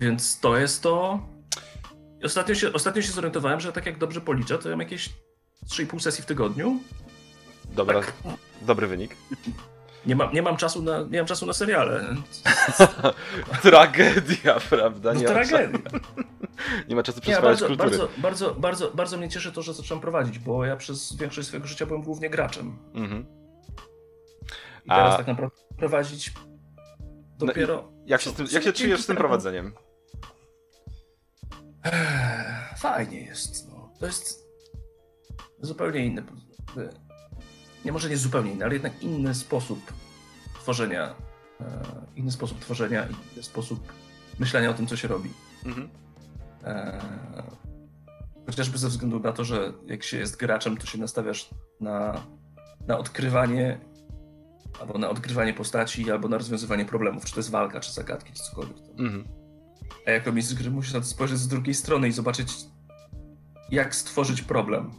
więc 0.00 0.40
to 0.40 0.56
jest 0.56 0.82
to. 0.82 1.20
Ostatnio 2.24 2.54
się, 2.54 2.72
ostatnio 2.72 3.02
się 3.02 3.12
zorientowałem, 3.12 3.60
że 3.60 3.72
tak 3.72 3.86
jak 3.86 3.98
dobrze 3.98 4.20
policzę, 4.20 4.58
to 4.58 4.68
ja 4.68 4.76
mam 4.76 4.80
jakieś 4.80 5.08
3,5 5.70 6.00
sesji 6.00 6.22
w 6.22 6.26
tygodniu. 6.26 6.80
Dobra, 7.64 8.00
tak. 8.00 8.12
dobry 8.62 8.86
wynik. 8.86 9.16
Nie 10.06 10.16
mam, 10.16 10.32
nie 10.32 10.42
mam 10.42 10.56
czasu 10.56 10.82
na, 10.82 11.02
nie 11.02 11.18
mam 11.18 11.26
czasu 11.26 11.46
na 11.46 11.52
seriale. 11.52 12.04
tragedia, 13.62 14.60
prawda? 14.70 15.14
Nie 15.14 15.24
no, 15.24 15.30
tragedia. 15.30 15.78
nie 16.88 16.96
ma 16.96 17.02
czasu 17.02 17.20
przyswajać 17.30 17.60
ja, 17.60 17.66
bardzo, 17.66 17.66
kultury. 17.66 17.90
Bardzo, 17.90 18.08
bardzo, 18.20 18.54
bardzo, 18.54 18.90
bardzo 18.90 19.16
mnie 19.16 19.28
cieszy 19.28 19.52
to, 19.52 19.62
że 19.62 19.74
zacząłem 19.74 20.00
prowadzić, 20.00 20.38
bo 20.38 20.64
ja 20.64 20.76
przez 20.76 21.16
większość 21.16 21.48
swojego 21.48 21.66
życia 21.66 21.86
byłem 21.86 22.02
głównie 22.02 22.30
graczem. 22.30 22.78
Mhm. 22.94 23.26
I 24.84 24.88
teraz 24.88 25.14
A... 25.14 25.16
tak 25.16 25.26
naprawdę 25.26 25.56
prowadzić 25.76 26.32
dopiero... 27.38 27.74
No, 27.74 27.92
jak 28.06 28.20
się, 28.20 28.32
tym, 28.32 28.46
jak 28.52 28.62
się 28.62 28.72
czujesz 28.72 29.02
z 29.02 29.06
tym 29.06 29.16
prowadzeniem? 29.16 29.72
Fajnie 32.76 33.20
jest. 33.20 33.68
No. 33.68 33.90
To 34.00 34.06
jest 34.06 34.46
zupełnie 35.60 36.06
inny 36.06 36.22
nie 37.86 37.92
może 37.92 38.08
nie 38.08 38.16
zupełnie 38.16 38.52
inny, 38.52 38.64
ale 38.64 38.74
jednak 38.74 39.02
inny 39.02 39.34
sposób 39.34 39.92
tworzenia, 40.54 41.14
e, 41.60 41.64
inny 42.16 42.30
sposób 42.30 42.60
tworzenia, 42.60 43.06
inny 43.06 43.42
sposób 43.42 43.92
myślenia 44.38 44.70
o 44.70 44.74
tym, 44.74 44.86
co 44.86 44.96
się 44.96 45.08
robi. 45.08 45.30
Mhm. 45.64 45.88
E, 46.64 47.02
chociażby 48.46 48.78
ze 48.78 48.88
względu 48.88 49.20
na 49.20 49.32
to, 49.32 49.44
że 49.44 49.72
jak 49.86 50.02
się 50.02 50.16
jest 50.16 50.36
graczem, 50.36 50.76
to 50.76 50.86
się 50.86 50.98
nastawiasz 50.98 51.50
na, 51.80 52.20
na 52.86 52.98
odkrywanie 52.98 53.80
albo 54.80 54.98
na 54.98 55.08
odgrywanie 55.08 55.54
postaci, 55.54 56.10
albo 56.10 56.28
na 56.28 56.38
rozwiązywanie 56.38 56.84
problemów, 56.84 57.24
czy 57.24 57.32
to 57.32 57.40
jest 57.40 57.50
walka, 57.50 57.80
czy 57.80 57.92
zagadki, 57.92 58.32
czy 58.32 58.42
cokolwiek. 58.42 58.76
Mhm. 58.98 59.24
A 60.06 60.10
jako 60.10 60.32
mistrz 60.32 60.54
gry 60.54 60.70
musisz 60.70 60.92
na 60.92 61.00
to 61.00 61.06
spojrzeć 61.06 61.38
z 61.38 61.48
drugiej 61.48 61.74
strony 61.74 62.08
i 62.08 62.12
zobaczyć, 62.12 62.52
jak 63.70 63.94
stworzyć 63.94 64.42
problem, 64.42 64.90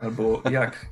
albo 0.00 0.42
jak 0.50 0.86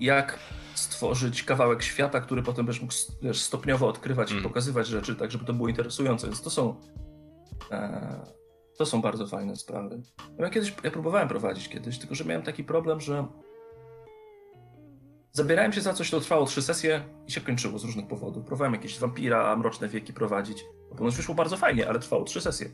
jak 0.00 0.38
stworzyć 0.74 1.42
kawałek 1.42 1.82
świata, 1.82 2.20
który 2.20 2.42
potem 2.42 2.66
będziesz 2.66 2.82
mógł 2.82 2.94
wiesz, 3.22 3.40
stopniowo 3.40 3.88
odkrywać 3.88 4.30
mm. 4.30 4.42
i 4.42 4.48
pokazywać 4.48 4.86
rzeczy, 4.86 5.16
tak 5.16 5.30
żeby 5.30 5.44
to 5.44 5.52
było 5.52 5.68
interesujące. 5.68 6.26
Więc 6.26 6.42
to 6.42 6.50
są 6.50 6.74
e, 7.70 8.38
to 8.78 8.86
są 8.86 9.02
bardzo 9.02 9.26
fajne 9.26 9.56
sprawy. 9.56 10.02
Ja 10.38 10.50
kiedyś, 10.50 10.74
ja 10.84 10.90
próbowałem 10.90 11.28
prowadzić 11.28 11.68
kiedyś, 11.68 11.98
tylko 11.98 12.14
że 12.14 12.24
miałem 12.24 12.42
taki 12.42 12.64
problem, 12.64 13.00
że 13.00 13.26
zabierałem 15.32 15.72
się 15.72 15.80
za 15.80 15.94
coś, 15.94 16.10
to 16.10 16.20
trwało 16.20 16.46
trzy 16.46 16.62
sesje 16.62 17.04
i 17.26 17.32
się 17.32 17.40
kończyło 17.40 17.78
z 17.78 17.84
różnych 17.84 18.08
powodów. 18.08 18.44
Próbowałem 18.44 18.74
jakieś 18.74 18.98
wampira, 18.98 19.56
mroczne 19.56 19.88
wieki 19.88 20.12
prowadzić. 20.12 20.64
Ponoć 20.98 21.16
wyszło 21.16 21.34
bardzo 21.34 21.56
fajnie, 21.56 21.88
ale 21.88 21.98
trwało 21.98 22.24
trzy 22.24 22.40
sesje. 22.40 22.70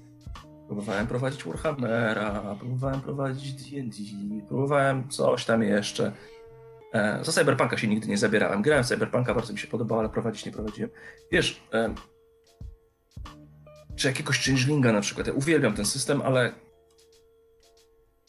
Próbowałem 0.66 1.06
prowadzić 1.06 1.44
Warhammera, 1.44 2.56
próbowałem 2.58 3.00
prowadzić 3.00 3.52
D&D, 3.52 3.96
próbowałem 4.48 5.08
coś 5.08 5.44
tam 5.44 5.62
jeszcze. 5.62 6.12
E, 6.94 7.24
za 7.24 7.32
Cyberpunka 7.32 7.78
się 7.78 7.88
nigdy 7.88 8.08
nie 8.08 8.18
zabierałem. 8.18 8.62
Grałem 8.62 8.84
w 8.84 8.86
Cyberpunka, 8.86 9.34
bardzo 9.34 9.52
mi 9.52 9.58
się 9.58 9.68
podobało, 9.68 10.00
ale 10.00 10.08
prowadzić 10.08 10.46
nie 10.46 10.52
prowadziłem. 10.52 10.90
Wiesz, 11.32 11.62
e, 11.72 11.94
czy 13.96 14.08
jakiegoś 14.08 14.46
changelinga 14.46 14.92
na 14.92 15.00
przykład. 15.00 15.26
Ja 15.26 15.32
uwielbiam 15.32 15.74
ten 15.74 15.84
system, 15.84 16.22
ale 16.22 16.52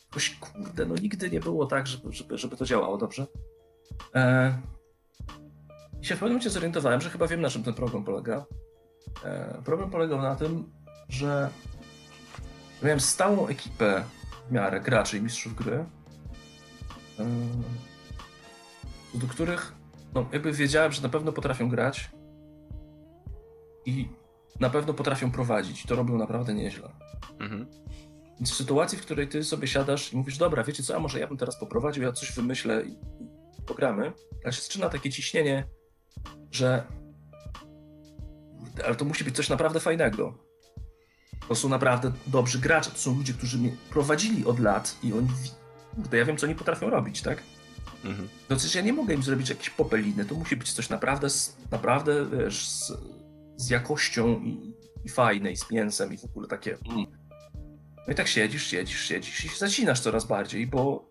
jakoś, 0.05 0.35
kurde, 0.39 0.85
no 0.85 0.95
nigdy 0.95 1.29
nie 1.29 1.39
było 1.39 1.65
tak, 1.65 1.87
żeby, 1.87 2.13
żeby, 2.13 2.37
żeby 2.37 2.57
to 2.57 2.65
działało 2.65 2.97
dobrze. 2.97 3.27
E, 4.15 4.57
I 6.01 6.05
się 6.05 6.15
w 6.15 6.19
pewnym 6.19 6.33
momencie 6.33 6.49
zorientowałem, 6.49 7.01
że 7.01 7.09
chyba 7.09 7.27
wiem, 7.27 7.41
na 7.41 7.49
czym 7.49 7.63
ten 7.63 7.73
problem 7.73 8.03
polega. 8.03 8.45
Problem 9.65 9.89
polegał 9.89 10.21
na 10.21 10.35
tym, 10.35 10.71
że 11.09 11.49
miałem 12.83 12.99
stałą 12.99 13.47
ekipę 13.47 14.03
w 14.49 14.51
miarę 14.51 14.81
graczy 14.81 15.17
i 15.17 15.21
mistrzów 15.21 15.55
gry 15.55 15.85
do 19.17 19.27
których 19.27 19.75
no, 20.13 20.25
jakby 20.31 20.51
wiedziałem, 20.51 20.91
że 20.91 21.01
na 21.01 21.09
pewno 21.09 21.31
potrafią 21.31 21.69
grać 21.69 22.09
i 23.85 24.09
na 24.59 24.69
pewno 24.69 24.93
potrafią 24.93 25.31
prowadzić. 25.31 25.85
To 25.85 25.95
robią 25.95 26.17
naprawdę 26.17 26.53
nieźle. 26.53 26.89
Mhm. 27.39 27.67
Więc 28.39 28.51
w 28.51 28.55
sytuacji, 28.55 28.97
w 28.97 29.01
której 29.01 29.27
ty 29.27 29.43
sobie 29.43 29.67
siadasz 29.67 30.13
i 30.13 30.17
mówisz, 30.17 30.37
dobra, 30.37 30.63
wiecie 30.63 30.83
co, 30.83 30.95
a 30.95 30.99
może 30.99 31.19
ja 31.19 31.27
bym 31.27 31.37
teraz 31.37 31.59
poprowadził, 31.59 32.03
ja 32.03 32.11
coś 32.11 32.31
wymyślę 32.31 32.83
i, 32.85 32.97
pogramy, 33.65 34.13
ale 34.43 34.53
się 34.53 34.61
zaczyna 34.61 34.89
takie 34.89 35.11
ciśnienie, 35.11 35.67
że 36.51 36.83
ale 38.85 38.95
to 38.95 39.05
musi 39.05 39.23
być 39.23 39.35
coś 39.35 39.49
naprawdę 39.49 39.79
fajnego. 39.79 40.37
To 41.47 41.55
są 41.55 41.69
naprawdę 41.69 42.11
dobrzy 42.27 42.59
gracze, 42.59 42.91
to 42.91 42.97
są 42.97 43.15
ludzie, 43.15 43.33
którzy 43.33 43.57
mnie 43.57 43.71
prowadzili 43.89 44.45
od 44.45 44.59
lat 44.59 44.97
i 45.03 45.13
oni, 45.13 45.27
kurde, 45.95 46.17
ja 46.17 46.25
wiem, 46.25 46.37
co 46.37 46.45
oni 46.45 46.55
potrafią 46.55 46.89
robić, 46.89 47.21
tak? 47.21 47.43
Mhm. 48.05 48.29
No 48.49 48.55
przecież 48.55 48.75
ja 48.75 48.81
nie 48.81 48.93
mogę 48.93 49.13
im 49.13 49.23
zrobić 49.23 49.49
jakieś 49.49 49.69
popeliny, 49.69 50.25
to 50.25 50.35
musi 50.35 50.55
być 50.55 50.73
coś 50.73 50.89
naprawdę, 50.89 51.27
naprawdę 51.71 52.25
wiesz, 52.25 52.67
z, 52.67 52.93
z 53.57 53.69
jakością 53.69 54.39
i, 54.39 54.73
i 55.05 55.09
fajne, 55.09 55.51
i 55.51 55.57
z 55.57 55.71
mięsem, 55.71 56.13
i 56.13 56.17
w 56.17 56.25
ogóle 56.25 56.47
takie. 56.47 56.77
Mm. 56.89 57.05
No 58.07 58.13
i 58.13 58.15
tak 58.15 58.27
siedzisz, 58.27 58.67
siedzisz, 58.67 59.01
siedzisz 59.01 59.45
i 59.45 59.49
się 59.49 59.57
zacinasz 59.57 59.99
coraz 59.99 60.25
bardziej, 60.25 60.67
bo 60.67 61.09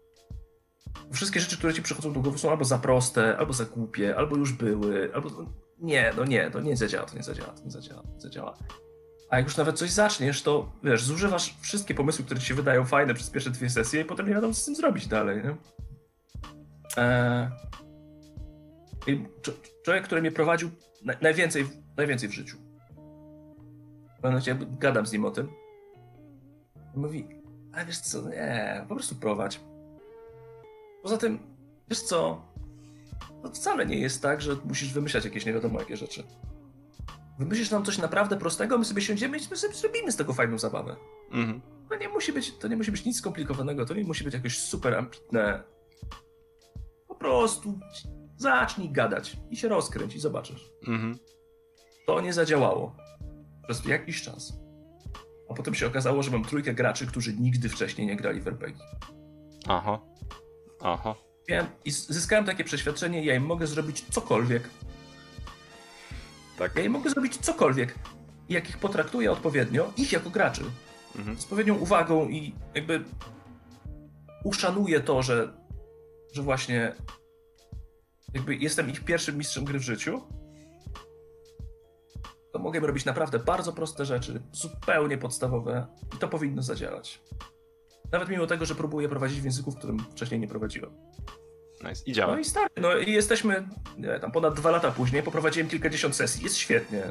wszystkie 1.13 1.41
rzeczy, 1.41 1.59
które 1.59 1.75
ci 1.75 1.83
przychodzą 1.83 2.13
do 2.13 2.21
głowy 2.21 2.39
są 2.39 2.51
albo 2.51 2.65
za 2.65 2.79
proste, 2.79 3.37
albo 3.37 3.53
za 3.53 3.65
głupie, 3.65 4.17
albo 4.17 4.37
już 4.37 4.53
były, 4.53 5.15
albo 5.15 5.31
nie, 5.79 6.13
no 6.17 6.25
nie, 6.25 6.51
to 6.51 6.61
nie 6.61 6.77
zadziała, 6.77 7.07
to 7.07 7.17
nie 7.17 7.23
zadziała, 7.23 7.53
to 7.53 7.65
nie 7.65 7.71
zadziała, 7.71 8.03
to 8.03 8.09
nie 8.15 8.21
zadziała. 8.21 8.55
A 9.31 9.37
jak 9.37 9.47
już 9.47 9.57
nawet 9.57 9.79
coś 9.79 9.91
zaczniesz, 9.91 10.43
to 10.43 10.73
wiesz, 10.85 11.05
zużywasz 11.05 11.55
wszystkie 11.61 11.95
pomysły, 11.95 12.25
które 12.25 12.41
ci 12.41 12.47
się 12.47 12.55
wydają 12.55 12.85
fajne 12.85 13.15
przez 13.15 13.31
pierwsze 13.31 13.51
dwie 13.51 13.71
sesje 13.71 14.01
i 14.01 14.05
potem 14.05 14.29
nie 14.29 14.35
wiadomo, 14.35 14.55
co 14.55 14.61
z 14.61 14.65
tym 14.65 14.77
zrobić 14.77 15.07
dalej, 15.07 15.43
nie? 15.45 15.57
E, 16.97 17.51
człowiek, 19.85 20.05
który 20.05 20.21
mnie 20.21 20.33
prowadził 20.33 20.71
najwięcej, 21.21 21.67
najwięcej 21.97 22.29
w 22.29 22.33
życiu. 22.33 22.57
W 24.19 24.23
pewnym 24.23 24.33
momencie 24.33 24.59
gadam 24.79 25.07
z 25.07 25.13
nim 25.13 25.25
o 25.25 25.31
tym. 25.31 25.49
I 26.95 26.99
mówi, 26.99 27.29
a 27.73 27.85
wiesz 27.85 27.99
co, 27.99 28.29
nie, 28.29 28.85
po 28.89 28.95
prostu 28.95 29.15
prowadź. 29.15 29.61
Poza 31.03 31.17
tym, 31.17 31.39
wiesz 31.89 32.01
co, 32.01 32.43
to 33.43 33.51
wcale 33.51 33.87
nie 33.87 33.99
jest 33.99 34.23
tak, 34.23 34.43
że 34.43 34.57
musisz 34.65 34.93
wymyślać 34.93 35.25
jakieś 35.25 35.47
nie 35.47 35.53
wiadomo 35.53 35.81
jakie 35.81 35.97
rzeczy. 35.97 36.25
Wymyślisz 37.39 37.71
nam 37.71 37.85
coś 37.85 37.99
naprawdę 37.99 38.37
prostego, 38.37 38.79
my 38.79 38.85
sobie 38.85 39.03
siądziemy 39.03 39.39
i 39.39 39.41
my 39.51 39.57
sobie 39.57 39.75
zrobimy 39.75 40.13
z 40.13 40.17
tego 40.17 40.33
fajną 40.33 40.59
zabawę. 40.59 40.97
Mhm. 41.31 41.61
To, 41.89 41.97
nie 41.97 42.09
musi 42.09 42.33
być, 42.33 42.59
to 42.59 42.69
nie 42.69 42.77
musi 42.77 42.91
być 42.91 43.05
nic 43.05 43.19
skomplikowanego, 43.19 43.87
to 43.87 43.95
nie 43.95 44.05
musi 44.05 44.25
być 44.25 44.35
jakieś 44.35 44.59
super 44.59 44.95
ambitne, 44.95 45.63
prostu 47.25 47.79
zacznij 48.37 48.91
gadać 48.91 49.37
i 49.51 49.57
się 49.57 49.69
rozkręć 49.69 50.15
i 50.15 50.21
zobaczysz. 50.21 50.71
Mhm. 50.89 51.19
To 52.07 52.21
nie 52.21 52.33
zadziałało 52.33 52.97
przez 53.63 53.85
jakiś 53.85 54.23
czas. 54.23 54.53
A 55.51 55.55
potem 55.55 55.75
się 55.75 55.87
okazało, 55.87 56.23
że 56.23 56.31
mam 56.31 56.45
trójkę 56.45 56.75
graczy, 56.75 57.07
którzy 57.07 57.33
nigdy 57.37 57.69
wcześniej 57.69 58.07
nie 58.07 58.17
grali 58.17 58.41
w 58.41 58.49
RPG. 58.49 58.85
Aha. 59.69 60.01
Aha. 60.83 61.15
Miałem, 61.49 61.67
I 61.85 61.91
zyskałem 61.91 62.45
takie 62.45 62.65
przeświadczenie, 62.65 63.25
ja 63.25 63.35
im 63.35 63.47
mogę 63.47 63.67
zrobić 63.67 64.05
cokolwiek. 64.11 64.63
Tak. 66.59 66.77
Ja 66.77 66.83
im 66.83 66.93
mogę 66.93 67.11
zrobić 67.11 67.37
cokolwiek. 67.37 67.95
I 68.49 68.55
jak 68.55 68.69
ich 68.69 68.79
potraktuję 68.79 69.33
odpowiednio, 69.33 69.93
ich 69.97 70.13
jako 70.13 70.31
graczy, 70.31 70.63
mhm. 71.17 71.39
z 71.39 71.43
odpowiednią 71.45 71.75
uwagą 71.75 72.29
i 72.29 72.55
jakby 72.75 73.05
uszanuję 74.45 75.01
to, 75.01 75.23
że 75.23 75.64
że 76.35 76.43
właśnie 76.43 76.95
jakby 78.35 78.57
jestem 78.57 78.91
ich 78.91 79.05
pierwszym 79.05 79.39
mistrzem 79.39 79.65
gry 79.65 79.79
w 79.79 79.83
życiu, 79.83 80.23
to 82.53 82.59
mogę 82.59 82.81
robić 82.81 83.05
naprawdę 83.05 83.39
bardzo 83.39 83.73
proste 83.73 84.05
rzeczy, 84.05 84.43
zupełnie 84.53 85.19
podstawowe 85.19 85.87
i 86.17 86.19
to 86.19 86.29
powinno 86.29 86.63
zadziałać. 86.63 87.23
Nawet 88.13 88.29
mimo 88.29 88.47
tego, 88.47 88.67
że 88.67 88.75
próbuję 88.75 89.09
prowadzić 89.09 89.41
w 89.41 89.45
języku, 89.45 89.71
w 89.71 89.77
którym 89.77 89.99
wcześniej 89.99 90.41
nie 90.41 90.49
prowadziłem. 90.49 90.91
Nice. 91.89 92.03
I 92.07 92.13
działa. 92.13 92.33
No 92.33 92.39
i 92.39 92.45
stary, 92.45 92.69
no 92.77 92.97
i 92.97 93.13
jesteśmy, 93.13 93.69
nie, 93.99 94.21
tam 94.21 94.33
ponad 94.33 94.55
dwa 94.55 94.71
lata 94.71 94.91
później, 94.91 95.23
poprowadziłem 95.23 95.69
kilkadziesiąt 95.69 96.17
sesji, 96.17 96.45
jest 96.45 96.57
świetnie. 96.57 97.03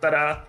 Tara! 0.00 0.46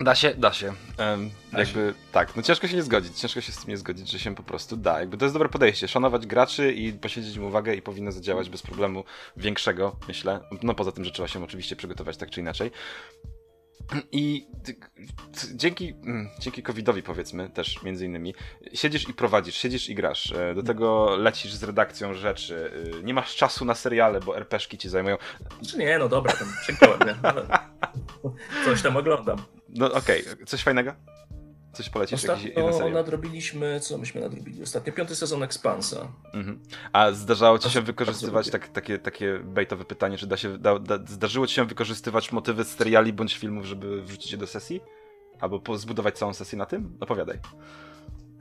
Da 0.00 0.14
się, 0.14 0.34
da 0.34 0.52
się. 0.52 0.66
Um, 0.98 1.30
Da 1.52 1.58
jakby 1.60 1.94
tak, 2.12 2.36
no 2.36 2.42
ciężko 2.42 2.68
się 2.68 2.76
nie 2.76 2.82
zgodzić, 2.82 3.20
ciężko 3.20 3.40
się 3.40 3.52
z 3.52 3.56
tym 3.56 3.68
nie 3.70 3.76
zgodzić, 3.76 4.10
że 4.10 4.18
się 4.18 4.34
po 4.34 4.42
prostu 4.42 4.76
da. 4.76 5.00
Jakby 5.00 5.16
to 5.16 5.24
jest 5.24 5.34
dobre 5.34 5.48
podejście, 5.48 5.88
szanować 5.88 6.26
graczy 6.26 6.72
i 6.72 6.92
poświęcić 6.92 7.36
im 7.36 7.44
uwagę 7.44 7.74
i 7.74 7.82
powinno 7.82 8.12
zadziałać 8.12 8.50
bez 8.50 8.62
problemu 8.62 9.04
większego, 9.36 9.96
myślę. 10.08 10.40
No 10.62 10.74
poza 10.74 10.92
tym, 10.92 11.04
że 11.04 11.10
trzeba 11.10 11.28
się 11.28 11.44
oczywiście 11.44 11.76
przygotować 11.76 12.16
tak 12.16 12.30
czy 12.30 12.40
inaczej. 12.40 12.70
I 14.12 14.46
dzięki, 15.54 15.88
mm, 15.88 16.28
dzięki 16.38 16.62
COVID-owi 16.62 17.02
powiedzmy 17.02 17.50
też 17.50 17.82
między 17.82 18.06
innymi, 18.06 18.34
siedzisz 18.74 19.08
i 19.08 19.14
prowadzisz, 19.14 19.54
siedzisz 19.56 19.88
i 19.88 19.94
grasz. 19.94 20.32
E, 20.32 20.54
Do 20.54 20.62
tego 20.62 21.16
lecisz 21.16 21.52
z 21.52 21.62
redakcją 21.62 22.14
rzeczy. 22.14 22.70
y, 23.00 23.02
Nie 23.04 23.14
masz 23.14 23.36
czasu 23.36 23.64
na 23.64 23.74
seriale, 23.74 24.20
bo 24.20 24.36
RPszki 24.36 24.78
ci 24.78 24.88
zajmują. 24.88 25.16
Czy 25.70 25.78
nie, 25.78 25.98
no 25.98 26.08
dobra, 26.08 26.32
tam 26.32 26.48
przekałem, 26.62 26.98
nie? 27.06 27.14
Coś 28.64 28.82
tam 28.82 28.96
oglądam. 28.96 29.38
No 29.68 29.92
okej, 29.92 30.24
coś 30.46 30.62
fajnego? 30.62 30.94
Coś 31.72 31.90
polecisz? 31.90 32.24
Ostatnio 32.24 32.90
nadrobiliśmy, 32.90 33.80
co 33.80 33.98
myśmy 33.98 34.20
nadrobili? 34.20 34.62
Ostatnio 34.62 34.92
piąty 34.92 35.16
sezon 35.16 35.42
Expansa. 35.42 36.08
Mhm. 36.34 36.60
A 36.92 37.12
zdarzało 37.12 37.58
ci 37.58 37.70
się 37.70 37.80
Bardzo- 37.80 37.86
wykorzystywać 37.86 38.50
tak, 38.50 38.68
takie, 38.68 38.98
takie 38.98 39.38
bejtowe 39.44 39.84
pytanie, 39.84 40.18
czy 40.18 40.26
da 40.26 40.36
się, 40.36 40.58
da, 40.58 40.78
da, 40.78 40.98
zdarzyło 41.06 41.46
ci 41.46 41.54
się 41.54 41.64
wykorzystywać 41.64 42.32
motywy 42.32 42.64
z 42.64 42.76
seriali 42.76 43.12
bądź 43.12 43.38
filmów, 43.38 43.64
żeby 43.64 44.02
wrzucić 44.02 44.32
je 44.32 44.38
do 44.38 44.46
sesji? 44.46 44.80
Albo 45.40 45.78
zbudować 45.78 46.18
całą 46.18 46.34
sesję 46.34 46.58
na 46.58 46.66
tym? 46.66 46.96
Opowiadaj. 47.00 47.38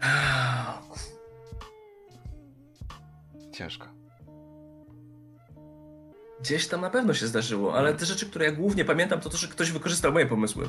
Ciężko. 3.58 4.01
Gdzieś 6.42 6.68
tam 6.68 6.82
na 6.82 6.90
pewno 6.90 7.14
się 7.14 7.28
zdarzyło, 7.28 7.76
ale 7.76 7.94
te 7.94 8.06
rzeczy, 8.06 8.26
które 8.26 8.46
ja 8.46 8.52
głównie 8.52 8.86
pamiętam, 8.86 9.20
to 9.20 9.30
to, 9.30 9.38
że 9.38 9.48
ktoś 9.48 9.72
wykorzystał 9.72 10.12
moje 10.12 10.26
pomysły. 10.26 10.66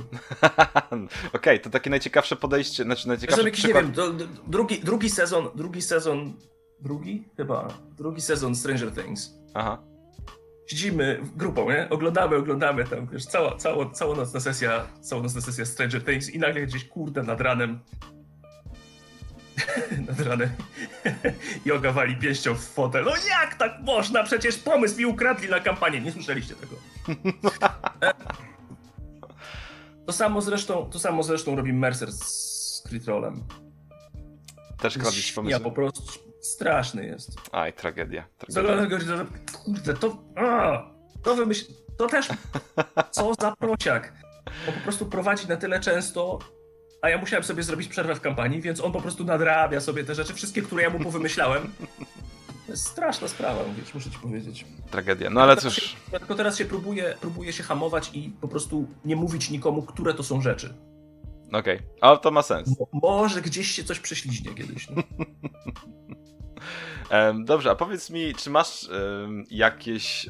Okej, 1.32 1.60
to 1.60 1.70
takie 1.70 1.90
najciekawsze 1.90 2.36
podejście, 2.36 2.84
znaczy 2.84 3.08
najciekawszy 3.08 3.42
Zresztą 3.42 3.46
jakiś, 3.46 3.64
przykład... 3.64 3.84
nie 3.84 3.92
wiem, 3.92 4.18
do, 4.18 4.24
do, 4.26 4.32
drugi, 4.46 4.80
drugi 4.80 5.10
sezon, 5.10 5.48
drugi 5.54 5.82
sezon, 5.82 6.32
drugi? 6.80 7.28
Chyba, 7.36 7.68
drugi 7.96 8.20
sezon 8.20 8.56
Stranger 8.56 8.92
Things. 8.92 9.30
Aha. 9.54 9.82
Siedzimy 10.66 11.20
grupą, 11.36 11.70
nie? 11.70 11.88
Oglądamy, 11.90 12.36
oglądamy 12.36 12.84
tam, 12.84 13.06
wiesz, 13.12 13.26
cała, 13.26 13.56
cała, 13.56 13.90
całonocna 13.90 14.40
sesja, 14.40 14.86
całonocna 15.00 15.40
sesja 15.40 15.64
Stranger 15.64 16.04
Things 16.04 16.30
i 16.30 16.38
nagle 16.38 16.62
gdzieś, 16.62 16.88
kurde, 16.88 17.22
nad 17.22 17.40
ranem 17.40 17.78
nad 20.08 20.20
ranem 20.20 20.50
Joga 21.66 21.92
wali 21.92 22.16
pięścią 22.16 22.54
w 22.54 22.64
fotel. 22.64 23.04
No 23.04 23.10
jak 23.28 23.54
tak 23.54 23.72
można? 23.82 24.24
Przecież 24.24 24.56
pomysł 24.58 24.98
mi 24.98 25.06
ukradli 25.06 25.48
na 25.48 25.60
kampanię. 25.60 26.00
Nie 26.00 26.12
słyszeliście 26.12 26.54
tego. 26.54 26.76
E, 28.02 28.12
To 30.06 30.12
samo 30.12 30.40
zresztą, 30.40 30.90
to 30.90 30.98
samo 30.98 31.22
zresztą 31.22 31.56
robi 31.56 31.72
Mercer 31.72 32.12
z 32.12 32.82
Critrolem. 32.88 33.44
Też 34.80 34.98
kradliś 34.98 35.28
Ja 35.30 35.34
pomysły? 35.34 35.60
po 35.60 35.70
prostu 35.72 36.02
straszny 36.40 37.06
jest. 37.06 37.30
Aj, 37.52 37.72
tragedia. 37.72 38.24
Tragedia. 38.38 39.26
kurde, 39.64 39.94
to. 39.94 40.18
A, 40.36 40.82
to 41.22 41.34
wymyśl. 41.36 41.64
To 41.98 42.06
też. 42.06 42.28
Co 43.10 43.34
za 43.40 43.56
prociak. 43.56 44.12
On 44.68 44.74
po 44.74 44.80
prostu 44.80 45.06
prowadzi 45.06 45.48
na 45.48 45.56
tyle 45.56 45.80
często, 45.80 46.38
a 47.02 47.08
ja 47.08 47.18
musiałem 47.18 47.44
sobie 47.44 47.62
zrobić 47.62 47.88
przerwę 47.88 48.14
w 48.14 48.20
kampanii, 48.20 48.60
więc 48.60 48.80
on 48.80 48.92
po 48.92 49.00
prostu 49.00 49.24
nadrabia 49.24 49.80
sobie 49.80 50.04
te 50.04 50.14
rzeczy, 50.14 50.34
wszystkie, 50.34 50.62
które 50.62 50.82
ja 50.82 50.90
mu 50.90 51.00
powymyślałem. 51.00 51.72
To 52.66 52.72
jest 52.72 52.86
straszna 52.86 53.28
sprawa, 53.28 53.64
mówisz, 53.68 53.94
muszę 53.94 54.10
ci 54.10 54.18
powiedzieć. 54.18 54.64
Tragedia. 54.90 55.30
No 55.30 55.42
ale 55.42 55.56
cóż, 55.56 55.74
się- 55.76 55.96
Tylko 56.18 56.34
teraz 56.34 56.58
się 56.58 56.64
próbuję, 56.64 57.14
próbuję 57.20 57.52
się 57.52 57.62
hamować 57.62 58.10
i 58.14 58.30
po 58.40 58.48
prostu 58.48 58.88
nie 59.04 59.16
mówić 59.16 59.50
nikomu, 59.50 59.82
które 59.82 60.14
to 60.14 60.22
są 60.22 60.40
rzeczy. 60.42 60.74
okej. 61.52 61.78
A 62.00 62.16
to 62.16 62.30
ma 62.30 62.42
sens. 62.42 62.78
Mo- 62.78 62.88
Może 62.92 63.42
gdzieś 63.42 63.70
się 63.70 63.84
coś 63.84 63.98
prześliźnie 64.00 64.54
kiedyś. 64.54 64.88
No. 64.90 65.02
Dobrze, 67.44 67.70
a 67.70 67.74
powiedz 67.74 68.10
mi, 68.10 68.34
czy 68.34 68.50
masz 68.50 68.88
em, 69.24 69.44
jakieś 69.50 70.28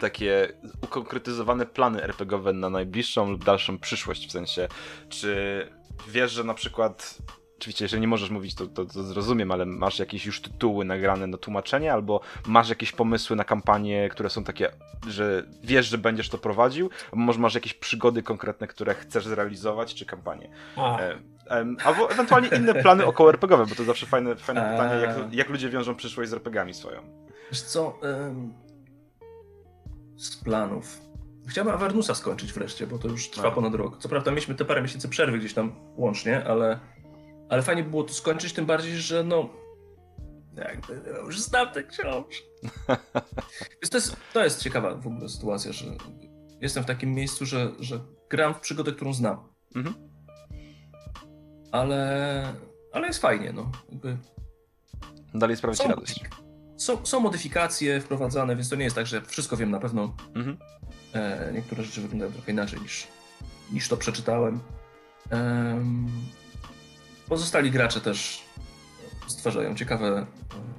takie 0.00 0.52
ukonkretyzowane 0.82 1.66
plany 1.66 2.02
RPGowe 2.02 2.52
na 2.52 2.70
najbliższą 2.70 3.30
lub 3.30 3.44
dalszą 3.44 3.78
przyszłość? 3.78 4.28
W 4.28 4.32
sensie, 4.32 4.68
czy 5.08 5.34
wiesz, 6.08 6.32
że 6.32 6.44
na 6.44 6.54
przykład, 6.54 7.18
oczywiście, 7.58 7.84
jeżeli 7.84 8.00
nie 8.00 8.08
możesz 8.08 8.30
mówić, 8.30 8.54
to, 8.54 8.66
to, 8.66 8.84
to 8.84 9.02
zrozumiem, 9.02 9.52
ale 9.52 9.66
masz 9.66 9.98
jakieś 9.98 10.26
już 10.26 10.40
tytuły 10.40 10.84
nagrane 10.84 11.26
na 11.26 11.38
tłumaczenie, 11.38 11.92
albo 11.92 12.20
masz 12.46 12.68
jakieś 12.68 12.92
pomysły 12.92 13.36
na 13.36 13.44
kampanie, 13.44 14.08
które 14.08 14.30
są 14.30 14.44
takie, 14.44 14.72
że 15.08 15.46
wiesz, 15.62 15.86
że 15.86 15.98
będziesz 15.98 16.28
to 16.28 16.38
prowadził, 16.38 16.90
albo 17.04 17.16
może 17.16 17.38
masz 17.38 17.54
jakieś 17.54 17.74
przygody 17.74 18.22
konkretne, 18.22 18.66
które 18.66 18.94
chcesz 18.94 19.26
zrealizować, 19.26 19.94
czy 19.94 20.06
kampanie? 20.06 20.50
O, 20.76 21.00
E, 21.00 21.18
em, 21.60 21.76
albo 21.84 22.10
ewentualnie 22.10 22.48
inne 22.48 22.74
plany 22.74 23.06
około 23.06 23.30
RPGowe, 23.30 23.66
bo 23.66 23.74
to 23.74 23.84
zawsze 23.84 24.06
fajne, 24.06 24.36
fajne 24.36 24.70
pytanie, 24.70 25.02
jak, 25.02 25.34
jak 25.34 25.48
ludzie 25.48 25.70
wiążą 25.70 25.94
przyszłość 25.94 26.30
z 26.30 26.32
RPGami 26.32 26.74
swoją. 26.74 27.02
Wiesz 27.50 27.62
co, 27.62 27.98
z 30.16 30.36
planów. 30.36 31.00
Chciałbym 31.46 31.74
Avernusa 31.74 32.14
skończyć 32.14 32.52
wreszcie, 32.52 32.86
bo 32.86 32.98
to 32.98 33.08
już 33.08 33.30
trwa 33.30 33.48
A. 33.48 33.50
ponad 33.50 33.74
rok. 33.74 33.98
Co 33.98 34.08
prawda 34.08 34.30
mieliśmy 34.30 34.54
te 34.54 34.64
parę 34.64 34.82
miesięcy 34.82 35.08
przerwy 35.08 35.38
gdzieś 35.38 35.54
tam 35.54 35.72
łącznie, 35.96 36.44
ale, 36.44 36.78
ale 37.48 37.62
fajnie 37.62 37.84
by 37.84 37.90
było 37.90 38.04
to 38.04 38.14
skończyć, 38.14 38.52
tym 38.52 38.66
bardziej, 38.66 38.96
że 38.96 39.24
no 39.24 39.48
jakby 40.56 41.10
ja 41.10 41.18
już 41.18 41.40
znam 41.40 41.72
tę 41.72 41.84
książkę. 41.84 42.44
Więc 43.82 43.90
to, 43.90 43.96
jest, 43.96 44.16
to 44.32 44.44
jest 44.44 44.62
ciekawa 44.62 44.94
w 44.94 45.06
ogóle 45.06 45.28
sytuacja, 45.28 45.72
że 45.72 45.86
jestem 46.60 46.82
w 46.82 46.86
takim 46.86 47.14
miejscu, 47.14 47.46
że, 47.46 47.72
że 47.78 48.00
gram 48.30 48.54
w 48.54 48.60
przygodę, 48.60 48.92
którą 48.92 49.12
znam. 49.12 49.48
Mhm. 49.76 49.94
Ale, 51.72 52.52
ale 52.92 53.06
jest 53.06 53.20
fajnie, 53.20 53.52
no. 53.52 53.72
Jakby 53.88 54.18
Dalej 55.34 55.56
są, 55.56 55.88
radość. 55.88 56.24
Są, 56.76 57.06
są 57.06 57.20
modyfikacje 57.20 58.00
wprowadzane, 58.00 58.56
więc 58.56 58.68
to 58.68 58.76
nie 58.76 58.84
jest 58.84 58.96
tak, 58.96 59.06
że 59.06 59.22
wszystko 59.22 59.56
wiem 59.56 59.70
na 59.70 59.80
pewno. 59.80 60.16
Mhm. 60.34 60.56
E, 61.12 61.52
niektóre 61.52 61.84
rzeczy 61.84 62.00
wyglądają 62.00 62.32
trochę 62.32 62.52
inaczej 62.52 62.80
niż, 62.80 63.06
niż 63.72 63.88
to 63.88 63.96
przeczytałem. 63.96 64.60
Em, 65.30 66.06
pozostali 67.28 67.70
gracze 67.70 68.00
też 68.00 68.44
stwarzają 69.26 69.74
ciekawe, 69.74 70.06
e, 70.08 70.26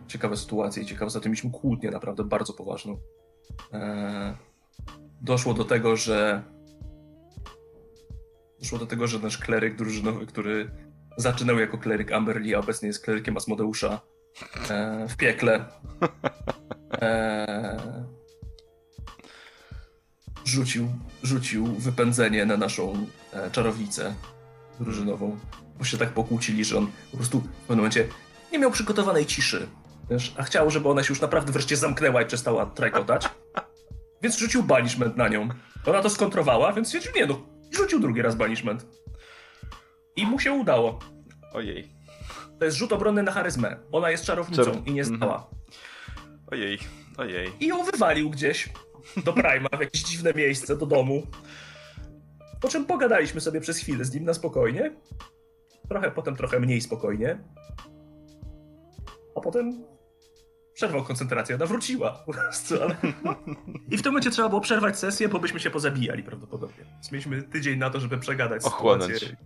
ciekawe 0.07 0.37
sytuacje 0.37 0.83
i 0.83 0.85
ciekawe. 0.85 1.11
Zatem 1.11 1.31
mieliśmy 1.31 1.51
kłótnię 1.51 1.91
naprawdę 1.91 2.23
bardzo 2.23 2.53
poważną. 2.53 2.97
E, 3.73 4.35
doszło 5.21 5.53
do 5.53 5.65
tego, 5.65 5.95
że 5.95 6.43
doszło 8.59 8.79
do 8.79 8.85
tego, 8.85 9.07
że 9.07 9.19
nasz 9.19 9.37
kleryk 9.37 9.75
drużynowy, 9.75 10.25
który 10.25 10.71
zaczynał 11.17 11.59
jako 11.59 11.77
kleryk 11.77 12.11
Amberly, 12.11 12.55
a 12.55 12.59
obecnie 12.59 12.87
jest 12.87 13.03
klerykiem 13.03 13.37
Asmodeusza 13.37 14.01
e, 14.69 15.07
w 15.07 15.17
piekle. 15.17 15.65
E, 17.01 17.77
rzucił, 20.45 20.87
rzucił 21.23 21.65
wypędzenie 21.65 22.45
na 22.45 22.57
naszą 22.57 23.07
e, 23.33 23.51
czarownicę 23.51 24.15
drużynową, 24.79 25.39
bo 25.77 25.83
się 25.83 25.97
tak 25.97 26.09
pokłócili, 26.09 26.65
że 26.65 26.77
on 26.77 26.87
po 27.11 27.17
prostu 27.17 27.39
w 27.39 27.43
pewnym 27.43 27.77
momencie 27.77 28.07
nie 28.51 28.59
miał 28.59 28.71
przygotowanej 28.71 29.25
ciszy, 29.25 29.67
wiesz, 30.09 30.33
a 30.37 30.43
chciał, 30.43 30.69
żeby 30.69 30.89
ona 30.89 31.03
się 31.03 31.11
już 31.11 31.21
naprawdę 31.21 31.51
wreszcie 31.51 31.77
zamknęła 31.77 32.21
i 32.21 32.25
przestała 32.25 32.65
trajkotać, 32.65 33.29
więc 34.21 34.37
rzucił 34.37 34.63
banishment 34.63 35.17
na 35.17 35.27
nią. 35.27 35.49
Ona 35.85 36.01
to 36.01 36.09
skontrowała, 36.09 36.73
więc 36.73 36.87
stwierdził, 36.87 37.11
nie 37.15 37.25
no, 37.25 37.41
rzucił 37.71 37.99
drugi 37.99 38.21
raz 38.21 38.35
banishment. 38.35 38.85
I 40.15 40.27
mu 40.27 40.39
się 40.39 40.51
udało. 40.51 40.99
Ojej. 41.53 41.94
To 42.59 42.65
jest 42.65 42.77
rzut 42.77 42.93
obronny 42.93 43.23
na 43.23 43.31
charyzmę. 43.31 43.75
Ona 43.91 44.09
jest 44.11 44.25
czarownicą 44.25 44.63
Czar- 44.63 44.75
i 44.85 44.93
nie 44.93 45.01
Mhm. 45.01 45.17
zdała. 45.17 45.49
Ojej. 46.51 46.79
Ojej. 47.17 47.51
I 47.59 47.67
ją 47.67 47.83
wywalił 47.83 48.29
gdzieś 48.29 48.69
do 49.25 49.33
Prima, 49.33 49.69
w 49.77 49.79
jakieś 49.79 50.03
dziwne 50.03 50.33
miejsce, 50.33 50.77
do 50.77 50.85
domu. 50.85 51.23
Po 52.61 52.67
czym 52.69 52.85
pogadaliśmy 52.85 53.41
sobie 53.41 53.61
przez 53.61 53.77
chwilę 53.77 54.05
z 54.05 54.13
nim 54.13 54.23
na 54.25 54.33
spokojnie. 54.33 54.95
Trochę 55.89 56.11
potem 56.11 56.35
trochę 56.35 56.59
mniej 56.59 56.81
spokojnie. 56.81 57.43
A 59.37 59.41
potem 59.41 59.83
przerwał 60.73 61.03
koncentrację, 61.03 61.55
ona 61.55 61.65
wróciła 61.65 62.11
po 62.25 62.33
prostu, 62.33 62.75
ale... 62.83 62.95
no. 63.23 63.35
I 63.91 63.97
w 63.97 64.01
tym 64.01 64.11
momencie 64.11 64.31
trzeba 64.31 64.49
było 64.49 64.61
przerwać 64.61 64.99
sesję, 64.99 65.29
bo 65.29 65.39
byśmy 65.39 65.59
się 65.59 65.69
pozabijali 65.69 66.23
prawdopodobnie. 66.23 66.85
Więc 66.93 67.11
mieliśmy 67.11 67.43
tydzień 67.43 67.79
na 67.79 67.89
to, 67.89 67.99
żeby 67.99 68.17
przegadać 68.17 68.63
Ochłonąć. 68.63 69.13
sytuację 69.13 69.37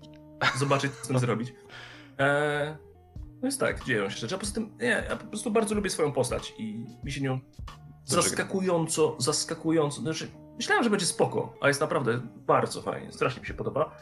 zobaczyć, 0.60 0.92
co 0.92 1.04
z 1.06 1.08
tym 1.08 1.20
zrobić. 1.20 1.54
Eee, 2.18 2.76
no 3.42 3.48
jest 3.48 3.60
tak, 3.60 3.84
dzieją 3.84 4.10
się 4.10 4.18
rzeczy. 4.18 4.36
A 4.36 4.38
poza 4.38 4.54
tym, 4.54 4.78
nie, 4.82 5.06
ja 5.10 5.16
po 5.16 5.26
prostu 5.28 5.52
bardzo 5.52 5.76
lubię 5.76 5.90
swoją 5.90 6.12
postać 6.12 6.54
i 6.58 6.86
mi 7.04 7.12
się 7.12 7.22
nią 7.22 7.40
zaskakująco, 8.06 9.16
zaskakująco. 9.20 10.02
Znaczy, 10.02 10.28
myślałem, 10.56 10.84
że 10.84 10.90
będzie 10.90 11.06
spoko, 11.06 11.54
a 11.62 11.68
jest 11.68 11.82
naprawdę 11.82 12.22
bardzo 12.48 12.82
fajnie. 12.82 13.12
Strasznie 13.12 13.42
mi 13.42 13.48
się 13.48 13.54
podoba. 13.54 14.02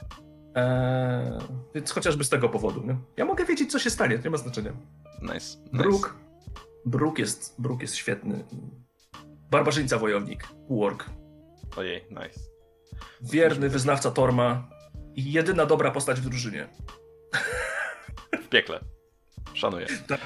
Eee, 0.55 1.39
więc 1.75 1.91
chociażby 1.91 2.23
z 2.23 2.29
tego 2.29 2.49
powodu. 2.49 2.83
Nie? 2.83 2.97
Ja 3.17 3.25
mogę 3.25 3.45
wiedzieć, 3.45 3.71
co 3.71 3.79
się 3.79 3.89
stanie, 3.89 4.17
to 4.17 4.23
nie 4.23 4.29
ma 4.29 4.37
znaczenia. 4.37 4.73
Nice. 5.21 5.33
nice. 5.33 5.57
Brook, 5.73 6.17
Brook, 6.85 7.19
jest, 7.19 7.55
Brook 7.61 7.81
jest 7.81 7.95
świetny. 7.95 8.45
Barbarzyńca 9.51 9.97
wojownik. 9.97 10.47
Work. 10.69 11.09
Ojej, 11.77 12.05
nice. 12.09 12.39
Wierny 13.21 13.69
wyznawca 13.69 14.11
Torma 14.11 14.69
i 15.15 15.31
jedyna 15.31 15.65
dobra 15.65 15.91
postać 15.91 16.21
w 16.21 16.29
drużynie. 16.29 16.69
W 18.43 18.47
piekle. 18.49 18.96
Szanuję. 19.57 19.87
Tak. 20.07 20.19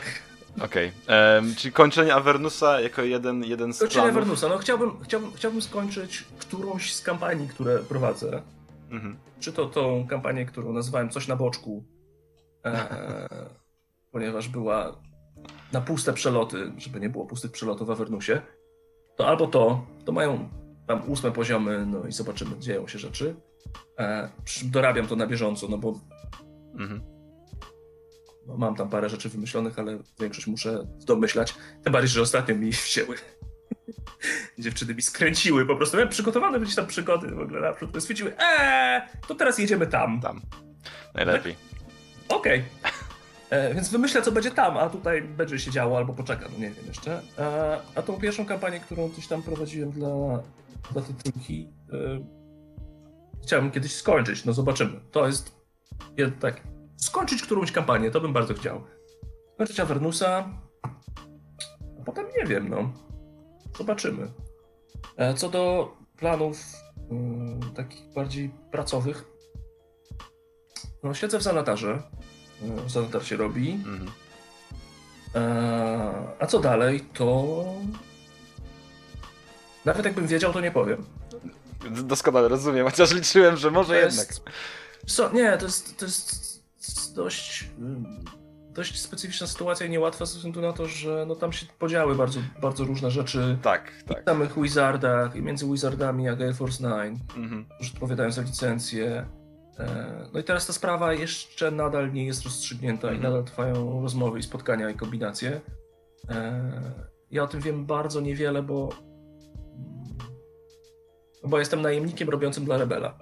Okej, 0.61 0.91
okay. 1.03 1.35
um, 1.35 1.55
czyli 1.55 1.71
kończenie 1.71 2.15
Avernusa 2.15 2.81
jako 2.81 3.01
jeden, 3.01 3.43
jeden 3.43 3.73
z 3.73 3.79
Kończenie 3.79 4.01
planów. 4.01 4.17
Avernusa, 4.17 4.49
no 4.49 4.57
chciałbym, 4.57 4.91
chciałbym, 5.03 5.31
chciałbym 5.33 5.61
skończyć 5.61 6.25
którąś 6.39 6.93
z 6.93 7.01
kampanii, 7.01 7.47
które 7.47 7.79
prowadzę. 7.79 8.41
Mhm. 8.89 9.17
Czy 9.39 9.53
to 9.53 9.65
tą 9.65 10.07
kampanię, 10.07 10.45
którą 10.45 10.73
nazywałem 10.73 11.09
Coś 11.09 11.27
na 11.27 11.35
boczku, 11.35 11.83
e, 12.65 13.27
ponieważ 14.13 14.47
była 14.47 15.01
na 15.71 15.81
puste 15.81 16.13
przeloty, 16.13 16.71
żeby 16.77 16.99
nie 16.99 17.09
było 17.09 17.25
pustych 17.25 17.51
przelotów 17.51 17.87
w 17.87 17.91
Avernusie, 17.91 18.41
to 19.15 19.27
albo 19.27 19.47
to, 19.47 19.85
to 20.05 20.11
mają 20.11 20.49
tam 20.87 21.09
ósme 21.09 21.31
poziomy, 21.31 21.85
no 21.85 22.07
i 22.07 22.11
zobaczymy, 22.11 22.59
dzieją 22.59 22.87
się 22.87 22.99
rzeczy. 22.99 23.35
E, 23.99 24.29
dorabiam 24.63 25.07
to 25.07 25.15
na 25.15 25.27
bieżąco, 25.27 25.67
no 25.67 25.77
bo 25.77 25.99
mhm. 26.73 27.20
No, 28.47 28.57
mam 28.57 28.75
tam 28.75 28.89
parę 28.89 29.09
rzeczy 29.09 29.29
wymyślonych, 29.29 29.79
ale 29.79 29.97
większość 30.19 30.47
muszę 30.47 30.87
domyślać. 31.05 31.55
Tym 31.83 31.93
bardziej, 31.93 32.09
że 32.09 32.21
ostatnio 32.21 32.55
mi 32.55 32.71
wzięły 32.71 33.15
dziewczyny 34.59 34.95
mi 34.95 35.01
skręciły 35.01 35.65
po 35.65 35.75
prostu. 35.75 35.97
Miałem 35.97 36.09
przygotowane 36.09 36.59
być 36.59 36.75
tam 36.75 36.87
przygody 36.87 37.27
w 37.27 37.39
ogóle 37.39 37.61
naprzód. 37.61 37.89
Stwierdziły, 37.99 38.33
eee, 38.37 39.01
to 39.27 39.35
teraz 39.35 39.59
jedziemy 39.59 39.87
tam. 39.87 40.21
Tam. 40.21 40.41
Najlepiej. 41.13 41.55
Okej. 42.29 42.63
Okay. 42.79 42.91
E, 43.51 43.73
więc 43.73 43.89
wymyślę, 43.89 44.21
co 44.21 44.31
będzie 44.31 44.51
tam, 44.51 44.77
a 44.77 44.89
tutaj 44.89 45.21
będzie 45.21 45.59
się 45.59 45.71
działo 45.71 45.97
albo 45.97 46.13
poczeka, 46.13 46.45
no 46.53 46.59
nie 46.59 46.71
wiem 46.71 46.85
jeszcze. 46.87 47.21
E, 47.37 47.79
a 47.95 48.01
tą 48.01 48.19
pierwszą 48.19 48.45
kampanię, 48.45 48.79
którą 48.79 49.09
gdzieś 49.09 49.27
tam 49.27 49.43
prowadziłem 49.43 49.91
dla, 49.91 50.09
dla 50.91 51.01
tej 51.01 51.15
trójki, 51.15 51.69
e, 51.93 52.25
chciałbym 53.43 53.71
kiedyś 53.71 53.95
skończyć, 53.95 54.45
no 54.45 54.53
zobaczymy. 54.53 54.99
To 55.11 55.27
jest 55.27 55.55
tak, 56.39 56.61
skończyć 57.03 57.41
którąś 57.41 57.71
kampanię, 57.71 58.11
to 58.11 58.21
bym 58.21 58.33
bardzo 58.33 58.53
chciał. 58.53 58.83
Skończyć 59.53 59.79
Avernusa, 59.79 60.49
a 60.83 62.03
potem 62.05 62.25
nie 62.37 62.45
wiem, 62.45 62.69
no. 62.69 62.93
Zobaczymy. 63.77 64.31
E, 65.17 65.33
co 65.33 65.49
do 65.49 65.93
planów 66.17 66.57
mm, 67.11 67.59
takich 67.75 68.13
bardziej 68.13 68.49
pracowych, 68.71 69.25
no 71.03 71.13
siedzę 71.13 71.39
w 71.39 71.43
zanatarze, 71.43 72.03
e, 72.85 72.89
zanatar 72.89 73.25
się 73.25 73.37
robi. 73.37 73.71
Mhm. 73.71 74.11
E, 75.35 76.35
a 76.39 76.47
co 76.47 76.59
dalej, 76.59 77.01
to 77.13 77.63
nawet 79.85 80.05
jakbym 80.05 80.27
wiedział, 80.27 80.53
to 80.53 80.61
nie 80.61 80.71
powiem. 80.71 81.05
Doskonale 82.03 82.47
rozumiem, 82.47 82.85
chociaż 82.85 83.13
liczyłem, 83.13 83.57
że 83.57 83.71
może 83.71 83.93
to 83.93 83.95
jednak. 83.95 84.27
Jest, 84.27 84.43
so, 85.07 85.29
nie, 85.33 85.57
to 85.57 85.65
jest, 85.65 85.97
to 85.97 86.05
jest 86.05 86.40
dość 87.15 87.69
dość 88.73 89.01
specyficzna 89.01 89.47
sytuacja 89.47 89.85
i 89.85 89.89
niełatwa 89.89 90.25
ze 90.25 90.35
względu 90.35 90.61
na 90.61 90.73
to, 90.73 90.85
że 90.85 91.25
no, 91.27 91.35
tam 91.35 91.53
się 91.53 91.65
podziały 91.79 92.15
bardzo, 92.15 92.39
bardzo 92.61 92.83
różne 92.83 93.11
rzeczy. 93.11 93.57
Tak, 93.61 93.91
tak. 94.07 94.21
W 94.21 94.25
samych 94.25 94.61
Wizardach 94.61 95.35
i 95.35 95.41
między 95.41 95.67
Wizardami 95.67 96.29
a 96.29 96.35
Gale 96.35 96.53
Force 96.53 96.83
9, 96.83 97.19
mhm. 97.37 97.65
którzy 97.75 97.93
odpowiadają 97.93 98.31
za 98.31 98.41
licencję. 98.41 99.25
E, 99.79 100.29
no 100.33 100.39
i 100.39 100.43
teraz 100.43 100.67
ta 100.67 100.73
sprawa 100.73 101.13
jeszcze 101.13 101.71
nadal 101.71 102.13
nie 102.13 102.25
jest 102.25 102.43
rozstrzygnięta 102.43 103.07
mhm. 103.07 103.19
i 103.19 103.23
nadal 103.23 103.43
trwają 103.43 104.01
rozmowy 104.01 104.39
i 104.39 104.43
spotkania 104.43 104.89
i 104.89 104.95
kombinacje. 104.95 105.61
E, 106.29 106.71
ja 107.31 107.43
o 107.43 107.47
tym 107.47 107.61
wiem 107.61 107.85
bardzo 107.85 108.21
niewiele, 108.21 108.63
bo 108.63 108.89
bo 111.43 111.59
jestem 111.59 111.81
najemnikiem 111.81 112.29
robiącym 112.29 112.65
dla 112.65 112.77
Rebela. 112.77 113.17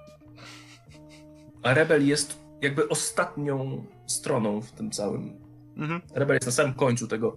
A 1.62 1.74
Rebel 1.74 2.06
jest 2.06 2.39
jakby 2.62 2.88
ostatnią 2.88 3.84
stroną 4.06 4.60
w 4.60 4.72
tym 4.72 4.90
całym. 4.90 5.40
Mhm. 5.76 6.00
Rebel 6.14 6.34
jest 6.34 6.46
na 6.46 6.52
samym 6.52 6.74
końcu 6.74 7.08
tego, 7.08 7.36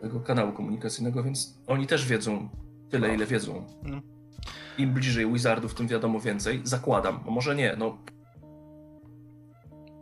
tego 0.00 0.20
kanału 0.20 0.52
komunikacyjnego, 0.52 1.22
więc 1.22 1.58
oni 1.66 1.86
też 1.86 2.06
wiedzą 2.06 2.48
tyle, 2.90 3.08
no. 3.08 3.14
ile 3.14 3.26
wiedzą. 3.26 3.66
Mhm. 3.82 4.02
Im 4.78 4.94
bliżej 4.94 5.32
Wizardów, 5.32 5.74
tym 5.74 5.88
wiadomo 5.88 6.20
więcej. 6.20 6.60
Zakładam, 6.64 7.20
może 7.28 7.54
nie, 7.54 7.76
no. 7.78 7.98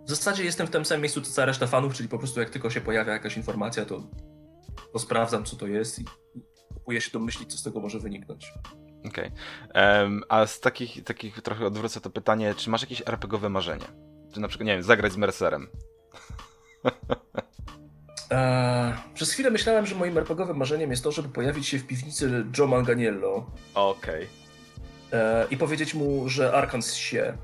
W 0.07 0.11
zasadzie 0.11 0.45
jestem 0.45 0.67
w 0.67 0.71
tym 0.71 0.85
samym 0.85 1.03
miejscu, 1.03 1.21
co 1.21 1.33
cała 1.33 1.47
reszta 1.47 1.67
fanów, 1.67 1.95
czyli 1.95 2.09
po 2.09 2.19
prostu 2.19 2.41
jak 2.41 2.51
tylko 2.51 2.71
się 2.71 2.81
pojawia 2.81 3.13
jakaś 3.13 3.37
informacja, 3.37 3.85
to, 3.85 4.03
to 4.93 4.99
sprawdzam, 4.99 5.45
co 5.45 5.57
to 5.57 5.67
jest 5.67 5.99
i 5.99 6.05
próbuję 6.69 7.01
się 7.01 7.11
domyślić, 7.11 7.53
co 7.53 7.59
z 7.59 7.63
tego 7.63 7.81
może 7.81 7.99
wyniknąć. 7.99 8.53
Okej. 9.07 9.31
Okay. 9.71 10.03
Um, 10.03 10.23
a 10.29 10.47
z 10.47 10.61
takich, 10.61 11.05
takich 11.05 11.43
trochę 11.43 11.67
odwrócę 11.67 12.01
to 12.01 12.11
pytanie, 12.11 12.55
czy 12.55 12.71
masz 12.71 12.83
jakieś 12.83 13.03
RPGowe 13.07 13.49
marzenie? 13.49 13.85
Czy 14.35 14.41
na 14.41 14.49
przykład, 14.49 14.67
nie 14.67 14.73
wiem, 14.73 14.83
zagrać 14.83 15.13
z 15.13 15.17
Mercerem? 15.17 15.69
Eee, 18.31 18.95
przez 19.15 19.33
chwilę 19.33 19.51
myślałem, 19.51 19.87
że 19.87 19.95
moim 19.95 20.19
RPGowym 20.19 20.57
marzeniem 20.57 20.91
jest 20.91 21.05
to, 21.05 21.13
żeby 21.13 21.29
pojawić 21.29 21.69
się 21.69 21.79
w 21.79 21.87
piwnicy 21.87 22.45
Joe 22.59 22.67
Manganiello. 22.67 23.51
Okej. 23.75 24.29
Okay. 25.09 25.21
Eee, 25.21 25.47
I 25.51 25.57
powiedzieć 25.57 25.95
mu, 25.95 26.29
że 26.29 26.53
Arkans 26.53 26.95
się. 26.95 27.37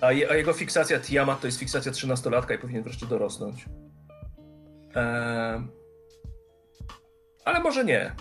A, 0.00 0.12
je, 0.12 0.30
a, 0.30 0.34
jego 0.34 0.52
fiksacja 0.52 1.00
Tiamat 1.00 1.40
to 1.40 1.46
jest 1.46 1.58
fiksacja 1.58 1.92
13-latka 1.92 2.54
i 2.54 2.58
powinien 2.58 2.82
wreszcie 2.82 3.06
dorosnąć. 3.06 3.64
Eee, 4.94 5.62
ale 7.44 7.60
może 7.60 7.84
nie. 7.84 8.14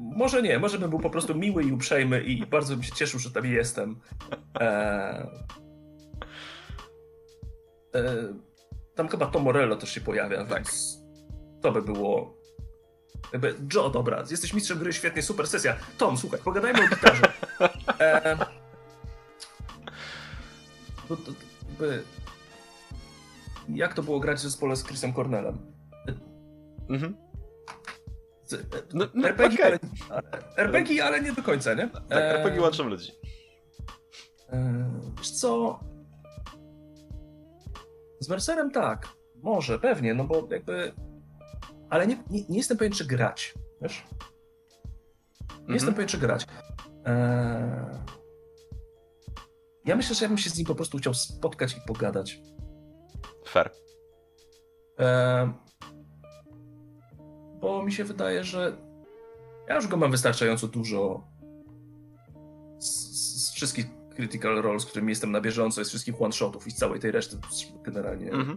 Może 0.00 0.42
nie, 0.42 0.58
może 0.58 0.78
bym 0.78 0.90
był 0.90 0.98
po 0.98 1.10
prostu 1.10 1.34
miły 1.34 1.64
i 1.64 1.72
uprzejmy 1.72 2.22
i 2.22 2.46
bardzo 2.46 2.74
bym 2.74 2.82
się 2.82 2.92
cieszył, 2.92 3.20
że 3.20 3.30
tam 3.30 3.46
jestem. 3.46 4.00
Eee, 4.60 5.26
e, 7.94 8.34
tam 8.94 9.08
chyba 9.08 9.26
Tom 9.26 9.42
Morello 9.42 9.76
też 9.76 9.90
się 9.92 10.00
pojawia, 10.00 10.44
tak. 10.44 10.54
więc 10.54 10.98
to 11.62 11.72
by 11.72 11.82
było. 11.82 12.40
Jakby, 13.32 13.54
Joe, 13.74 13.90
dobra, 13.90 14.24
jesteś 14.30 14.54
mistrzem 14.54 14.78
gry, 14.78 14.92
świetnie, 14.92 15.22
super 15.22 15.46
sesja. 15.46 15.76
Tom, 15.98 16.16
słuchaj, 16.16 16.40
pogadajmy 16.44 16.84
o 16.84 16.88
gitarze. 16.88 17.32
Eee, 17.98 18.36
to, 21.08 21.16
by, 21.78 22.04
jak 23.68 23.94
to 23.94 24.02
było 24.02 24.20
grać 24.20 24.38
w 24.38 24.42
zespole 24.42 24.76
z 24.76 24.84
Chrisem 24.84 25.12
Cornellem? 25.12 25.58
Mhm. 26.88 27.29
No, 28.94 29.06
no, 29.14 29.28
RPG, 29.28 29.54
okay. 29.54 29.78
ale, 30.08 30.22
RPG, 30.56 31.04
ale 31.04 31.20
nie 31.20 31.32
do 31.32 31.42
końca, 31.42 31.74
nie? 31.74 31.88
Tak, 31.88 32.18
RPG 32.18 32.62
łączą 32.62 32.88
ludzi. 32.88 33.12
Wiesz 35.18 35.30
co? 35.30 35.80
Z 38.20 38.28
Mercerem 38.28 38.70
tak. 38.70 39.08
Może, 39.42 39.78
pewnie, 39.78 40.14
no 40.14 40.24
bo 40.24 40.48
jakby... 40.50 40.92
Ale 41.90 42.06
nie, 42.06 42.16
nie, 42.30 42.44
nie 42.48 42.56
jestem 42.56 42.76
pewien, 42.76 42.92
czy 42.92 43.04
grać, 43.04 43.54
wiesz? 43.82 44.04
Nie 45.50 45.56
mhm. 45.56 45.74
jestem 45.74 45.94
pewien, 45.94 46.08
czy 46.08 46.18
grać. 46.18 46.46
Eee... 47.04 48.00
Ja 49.84 49.96
myślę, 49.96 50.14
że 50.14 50.24
ja 50.24 50.28
bym 50.28 50.38
się 50.38 50.50
z 50.50 50.58
nim 50.58 50.66
po 50.66 50.74
prostu 50.74 50.98
chciał 50.98 51.14
spotkać 51.14 51.76
i 51.76 51.80
pogadać. 51.86 52.40
Fair. 53.46 53.70
Eee 54.98 55.69
bo 57.60 57.82
mi 57.82 57.92
się 57.92 58.04
wydaje, 58.04 58.44
że 58.44 58.76
ja 59.68 59.74
już 59.76 59.88
go 59.88 59.96
mam 59.96 60.10
wystarczająco 60.10 60.66
dużo 60.66 61.24
z, 62.78 62.90
z 63.46 63.52
wszystkich 63.52 63.86
critical 64.16 64.62
roles, 64.62 64.82
z 64.82 64.86
którymi 64.86 65.08
jestem 65.08 65.32
na 65.32 65.40
bieżąco, 65.40 65.84
z 65.84 65.88
wszystkich 65.88 66.22
one-shotów 66.22 66.66
i 66.66 66.70
z 66.70 66.76
całej 66.76 67.00
tej 67.00 67.10
reszty 67.10 67.36
generalnie 67.82 68.30
-hmm. 68.30 68.56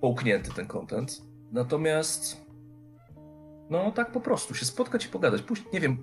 połknięty 0.00 0.50
ten 0.54 0.66
content. 0.66 1.22
Natomiast 1.52 2.50
no 3.70 3.90
tak 3.90 4.12
po 4.12 4.20
prostu, 4.20 4.54
się 4.54 4.64
spotkać 4.64 5.04
i 5.06 5.08
pogadać. 5.08 5.42
Pójść, 5.42 5.62
nie 5.72 5.80
wiem, 5.80 6.02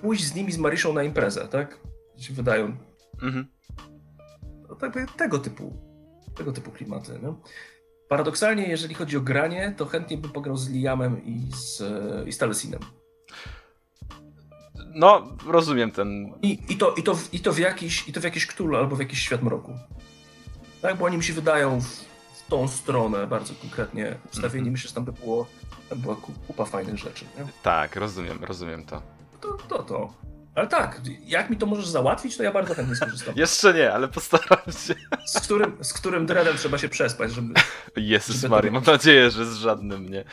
pójść 0.00 0.24
z 0.24 0.34
nimi, 0.34 0.52
z 0.52 0.58
Maryszą 0.58 0.92
na 0.92 1.02
imprezę, 1.02 1.48
tak? 1.48 1.80
się 2.16 2.34
wydają. 2.34 2.76
-hmm. 3.18 3.44
No, 4.68 4.74
tak, 4.74 5.16
tego 5.16 5.38
typu, 5.38 5.72
tego 6.34 6.52
typu 6.52 6.70
klimaty, 6.70 7.18
no. 7.22 7.40
Paradoksalnie, 8.08 8.68
jeżeli 8.68 8.94
chodzi 8.94 9.16
o 9.16 9.20
granie, 9.20 9.74
to 9.76 9.86
chętnie 9.86 10.16
bym 10.18 10.30
pograł 10.32 10.56
z 10.56 10.70
Liamem 10.70 11.24
i 11.24 11.40
z, 11.54 11.82
i 12.28 12.32
z 12.32 12.38
Talesinem. 12.38 12.80
No, 14.94 15.22
rozumiem 15.46 15.90
ten. 15.90 16.32
I, 16.42 16.58
i, 16.68 16.76
to, 16.76 16.94
i, 16.94 17.02
to, 17.02 17.18
i, 17.32 17.40
to 17.40 17.52
w 17.52 17.58
jakiś, 17.58 18.08
I 18.08 18.12
to 18.12 18.20
w 18.20 18.24
jakiś 18.24 18.46
Cthulhu 18.46 18.76
albo 18.76 18.96
w 18.96 18.98
jakiś 19.00 19.20
świat 19.20 19.42
mroku. 19.42 19.72
Tak, 20.82 20.96
bo 20.96 21.04
oni 21.04 21.16
mi 21.16 21.24
się 21.24 21.32
wydają 21.32 21.80
w, 21.80 21.84
w 21.84 22.46
tą 22.48 22.68
stronę 22.68 23.26
bardzo 23.26 23.54
konkretnie 23.54 24.14
ustawieni. 24.32 24.58
Mhm. 24.58 24.72
Myślę, 24.72 24.88
że 24.88 24.94
tam 24.94 25.04
by 25.04 25.12
było, 25.12 25.46
tam 25.88 25.98
była 25.98 26.16
ku- 26.16 26.32
kupa 26.46 26.64
fajnych 26.64 26.98
rzeczy. 26.98 27.24
Nie? 27.38 27.44
Tak, 27.62 27.96
rozumiem, 27.96 28.44
rozumiem 28.44 28.84
to. 28.84 29.02
To, 29.40 29.52
to, 29.68 29.82
to. 29.82 30.12
Ale 30.56 30.66
tak, 30.66 31.00
jak 31.26 31.50
mi 31.50 31.56
to 31.56 31.66
możesz 31.66 31.86
załatwić, 31.86 32.36
to 32.36 32.42
ja 32.42 32.52
bardzo 32.52 32.74
chętnie 32.74 32.96
skorzystam. 32.96 33.34
Jeszcze 33.44 33.74
nie, 33.74 33.92
ale 33.92 34.08
postaram 34.08 34.58
się. 34.66 34.94
Z 35.26 35.40
którym, 35.40 35.76
z 35.80 35.92
którym 35.92 36.26
dreadem 36.26 36.56
trzeba 36.56 36.78
się 36.78 36.88
przespać, 36.88 37.32
żeby... 37.32 37.54
Jezus 37.96 38.36
Żeby 38.36 38.48
Maria, 38.48 38.70
to- 38.70 38.74
mam 38.74 38.84
nadzieję, 38.84 39.30
że 39.30 39.46
z 39.46 39.56
żadnym 39.56 40.10
nie. 40.10 40.24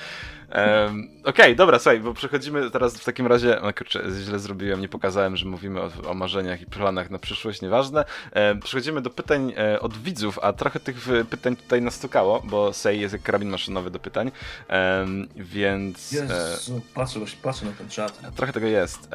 Um, 0.56 1.10
Okej, 1.24 1.56
dobra, 1.56 1.80
słuchaj, 1.80 2.00
bo 2.00 2.14
przechodzimy 2.14 2.72
teraz 2.72 2.98
w 2.98 3.06
takim 3.06 3.28
razie, 3.28 3.60
no 3.64 3.74
kurczę, 3.74 4.04
źle 4.24 4.40
zrobiłem, 4.40 4.82
nie 4.82 4.90
pokazałem, 4.90 5.38
że 5.38 5.46
mówimy 5.46 5.82
o, 5.82 5.90
o 6.08 6.14
marzeniach 6.14 6.62
i 6.62 6.66
planach 6.66 7.10
na 7.10 7.20
przyszłość, 7.20 7.62
nieważne. 7.62 8.06
E, 8.32 8.56
przechodzimy 8.56 9.02
do 9.02 9.10
pytań 9.10 9.54
e, 9.58 9.80
od 9.80 9.98
widzów, 9.98 10.40
a 10.42 10.54
trochę 10.54 10.80
tych 10.80 11.10
e, 11.10 11.26
pytań 11.26 11.56
tutaj 11.56 11.82
nastukało, 11.82 12.42
bo 12.46 12.74
Sej 12.74 13.02
jest 13.02 13.14
jak 13.14 13.24
karabin 13.24 13.50
maszynowy 13.50 13.92
do 13.92 14.00
pytań, 14.00 14.32
więc 15.36 16.14
e, 16.14 16.16
Jezu, 16.16 16.82
patrzę, 16.94 17.20
patrzę 17.42 17.66
na 17.66 17.72
ten 17.72 17.90
czat. 17.90 18.36
trochę 18.36 18.54
tego 18.54 18.68
jest. 18.68 19.10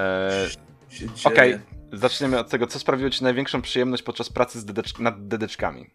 Się 0.88 1.06
dzieje. 1.06 1.34
Okej, 1.34 1.58
zaczniemy 1.92 2.38
od 2.38 2.48
tego, 2.50 2.66
co 2.66 2.78
sprawiło 2.78 3.10
Ci 3.10 3.24
największą 3.24 3.62
przyjemność 3.62 4.02
podczas 4.02 4.30
pracy 4.30 4.58
dedecz- 4.66 5.00
nad 5.00 5.28
dedeczkami? 5.28 5.90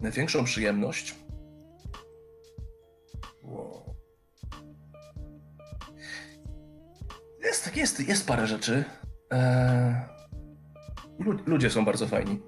Największą 0.00 0.44
przyjemność. 0.44 1.14
Wow. 3.42 3.94
Jest, 7.44 7.64
tak 7.64 7.76
jest, 7.76 8.08
jest 8.08 8.26
parę 8.26 8.46
rzeczy. 8.46 8.84
Eee, 9.30 9.94
lu- 11.18 11.38
ludzie 11.46 11.70
są 11.70 11.84
bardzo 11.84 12.06
fajni, 12.06 12.40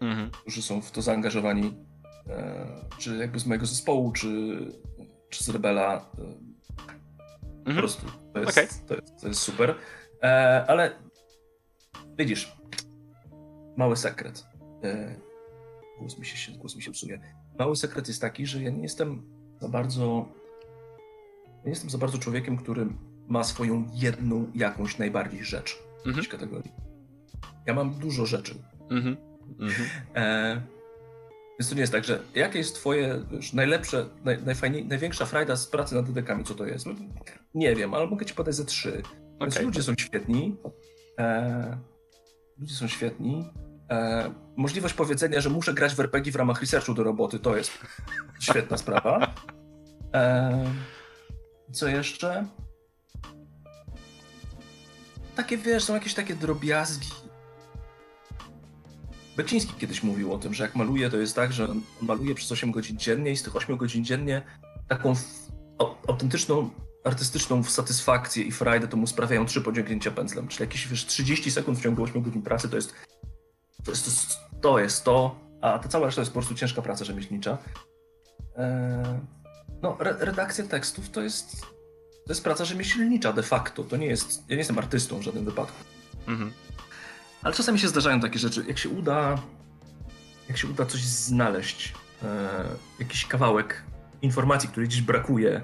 Mhm. 0.00 0.30
którzy 0.30 0.62
są 0.62 0.82
w 0.82 0.90
to 0.90 1.02
zaangażowani. 1.02 1.74
Eee, 2.30 2.66
czy 2.98 3.16
jakby 3.16 3.38
z 3.40 3.46
mojego 3.46 3.66
zespołu, 3.66 4.12
czy, 4.12 4.58
czy 5.30 5.44
z 5.44 5.48
Rebela. 5.48 6.10
Eee, 6.18 6.38
Po 7.64 7.70
Mhm. 7.70 7.78
prostu 7.86 8.06
to 8.32 8.40
jest, 8.40 8.50
Okej. 8.58 8.68
to 8.88 8.94
jest, 8.94 9.20
to 9.20 9.28
jest 9.28 9.40
super. 9.40 9.74
Eee, 10.22 10.64
ale 10.66 10.90
widzisz, 12.18 12.56
mały 13.76 13.96
sekret. 13.96 14.46
Eee, 14.82 15.16
głos, 15.98 16.18
mi 16.18 16.26
się, 16.26 16.52
głos 16.52 16.76
mi 16.76 16.82
się 16.82 16.90
psuje. 16.92 17.20
Mały 17.58 17.76
sekret 17.76 18.08
jest 18.08 18.20
taki, 18.20 18.46
że 18.46 18.62
ja 18.62 18.70
nie 18.70 18.82
jestem 18.82 19.22
za 19.60 19.68
bardzo. 19.68 20.28
Nie 21.64 21.70
jestem 21.70 21.90
za 21.90 21.98
bardzo 21.98 22.18
człowiekiem, 22.18 22.56
który 22.56 22.86
ma 23.28 23.44
swoją 23.44 23.86
jedną 23.94 24.46
jakąś 24.54 24.98
najbardziej 24.98 25.44
rzecz 25.44 25.74
w 25.74 25.96
Mhm. 25.96 26.06
jakiejś 26.16 26.28
kategorii. 26.28 26.72
Ja 27.66 27.74
mam 27.74 27.90
dużo 27.94 28.26
rzeczy. 28.26 28.54
Mhm. 28.90 29.16
Mhm. 29.60 29.88
Eee, 30.14 30.60
więc 31.58 31.68
to 31.68 31.74
nie 31.74 31.80
jest 31.80 31.92
tak, 31.92 32.04
że 32.04 32.20
jakie 32.34 32.58
jest 32.58 32.74
twoje 32.74 33.22
wiesz, 33.30 33.52
najlepsze, 33.52 34.08
naj, 34.24 34.42
najfajniej, 34.42 34.84
największa 34.86 35.26
frajda 35.26 35.56
z 35.56 35.66
pracy 35.66 35.94
nad 35.94 36.06
dedekami, 36.06 36.44
co 36.44 36.54
to 36.54 36.66
jest? 36.66 36.86
No, 36.86 36.92
Nie 37.54 37.74
wiem, 37.74 37.94
ale 37.94 38.06
mogę 38.06 38.26
ci 38.26 38.34
podać 38.34 38.54
ze 38.54 38.64
trzy. 38.64 39.02
Więc 39.40 39.60
ludzie 39.60 39.82
są 39.82 39.92
świetni. 39.98 40.56
E, 41.18 41.78
ludzie 42.58 42.74
są 42.74 42.88
świetni. 42.88 43.50
E, 43.90 44.30
możliwość 44.56 44.94
powiedzenia, 44.94 45.40
że 45.40 45.50
muszę 45.50 45.74
grać 45.74 45.94
w 45.94 46.00
RPG 46.00 46.32
w 46.32 46.36
ramach 46.36 46.60
researchu 46.60 46.94
do 46.94 47.04
roboty, 47.04 47.38
to 47.38 47.56
jest 47.56 47.72
świetna 48.40 48.76
sprawa. 48.86 49.34
E, 50.14 50.64
co 51.72 51.88
jeszcze? 51.88 52.46
Takie, 55.36 55.58
wiesz, 55.58 55.84
są 55.84 55.94
jakieś 55.94 56.14
takie 56.14 56.34
drobiazgi. 56.34 57.10
Beksiński 59.36 59.72
kiedyś 59.78 60.02
mówił 60.02 60.32
o 60.32 60.38
tym, 60.38 60.54
że 60.54 60.64
jak 60.64 60.76
maluje, 60.76 61.10
to 61.10 61.16
jest 61.16 61.36
tak, 61.36 61.52
że 61.52 61.68
maluje 62.02 62.34
przez 62.34 62.52
8 62.52 62.70
godzin 62.70 62.98
dziennie 62.98 63.30
i 63.30 63.36
z 63.36 63.42
tych 63.42 63.56
8 63.56 63.76
godzin 63.76 64.04
dziennie 64.04 64.42
taką 64.88 65.14
autentyczną, 66.08 66.70
artystyczną 67.04 67.64
satysfakcję 67.64 68.42
i 68.44 68.52
frajdę 68.52 68.88
to 68.88 68.96
mu 68.96 69.06
sprawiają 69.06 69.46
trzy 69.46 69.60
pociągnięcia 69.60 70.10
pędzlem. 70.10 70.48
Czyli 70.48 70.62
jakieś 70.62 70.88
wiesz, 70.88 71.06
30 71.06 71.50
sekund 71.50 71.78
w 71.78 71.82
ciągu 71.82 72.02
8 72.02 72.22
godzin 72.22 72.42
pracy 72.42 72.68
to 72.68 72.76
jest 72.76 72.94
to, 73.84 73.90
jest, 73.90 74.04
to, 74.04 74.10
jest- 74.10 74.38
to, 74.62 74.78
jest 74.78 75.04
to, 75.04 75.40
a 75.60 75.78
ta 75.78 75.88
cała 75.88 76.06
reszta 76.06 76.20
jest 76.20 76.30
po 76.32 76.38
prostu 76.38 76.54
ciężka 76.54 76.82
praca 76.82 77.04
rzemieślnicza. 77.04 77.58
Eee, 78.56 79.18
no, 79.82 79.96
re, 80.00 80.16
redakcja 80.20 80.64
tekstów 80.64 81.10
to 81.10 81.20
jest, 81.22 81.60
to 82.26 82.32
jest 82.32 82.44
praca 82.44 82.64
rzemieślnicza 82.64 83.32
de 83.32 83.42
facto. 83.42 83.84
To 83.84 83.96
nie 83.96 84.06
jest, 84.06 84.38
ja 84.48 84.54
nie 84.54 84.58
jestem 84.58 84.78
artystą 84.78 85.18
w 85.18 85.22
żadnym 85.22 85.44
wypadku. 85.44 85.84
Mhm. 86.26 86.52
Ale 87.42 87.54
czasami 87.54 87.78
się 87.78 87.88
zdarzają 87.88 88.20
takie 88.20 88.38
rzeczy. 88.38 88.64
Jak 88.68 88.78
się 88.78 88.88
uda, 88.88 89.38
jak 90.48 90.58
się 90.58 90.68
uda 90.68 90.86
coś 90.86 91.00
znaleźć, 91.04 91.94
e, 92.22 92.48
jakiś 92.98 93.26
kawałek 93.26 93.82
informacji, 94.22 94.68
której 94.68 94.88
gdzieś 94.88 95.02
brakuje, 95.02 95.62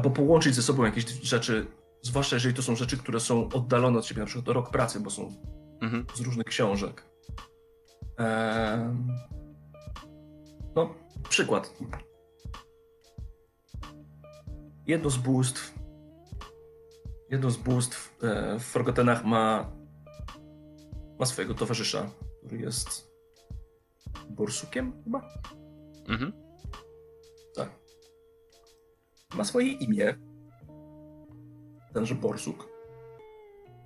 albo 0.00 0.10
połączyć 0.10 0.54
ze 0.54 0.62
sobą 0.62 0.84
jakieś 0.84 1.04
rzeczy, 1.22 1.66
zwłaszcza 2.02 2.36
jeżeli 2.36 2.54
to 2.54 2.62
są 2.62 2.76
rzeczy, 2.76 2.96
które 2.98 3.20
są 3.20 3.48
oddalone 3.48 3.98
od 3.98 4.06
siebie, 4.06 4.20
na 4.20 4.26
przykład 4.26 4.48
rok 4.48 4.70
pracy, 4.70 5.00
bo 5.00 5.10
są 5.10 5.32
Mhm. 5.80 6.06
z 6.14 6.20
różnych 6.20 6.46
książek. 6.46 7.04
No, 10.74 10.94
przykład. 11.28 11.74
Jedno 14.86 15.10
z 15.10 15.16
bóstw, 15.16 15.74
jedno 17.30 17.50
z 17.50 17.56
bóstw 17.56 18.16
e, 18.22 18.58
w 18.58 18.62
Forgottenach 18.62 19.24
ma, 19.24 19.72
ma 21.18 21.26
swojego 21.26 21.54
towarzysza, 21.54 22.10
który 22.38 22.58
jest 22.58 23.10
borsukiem 24.30 25.02
chyba? 25.04 25.28
Mhm. 26.08 26.49
Ma 29.36 29.44
swoje 29.44 29.72
imię. 29.72 30.14
Tenże 31.92 32.14
borsuk. 32.14 32.68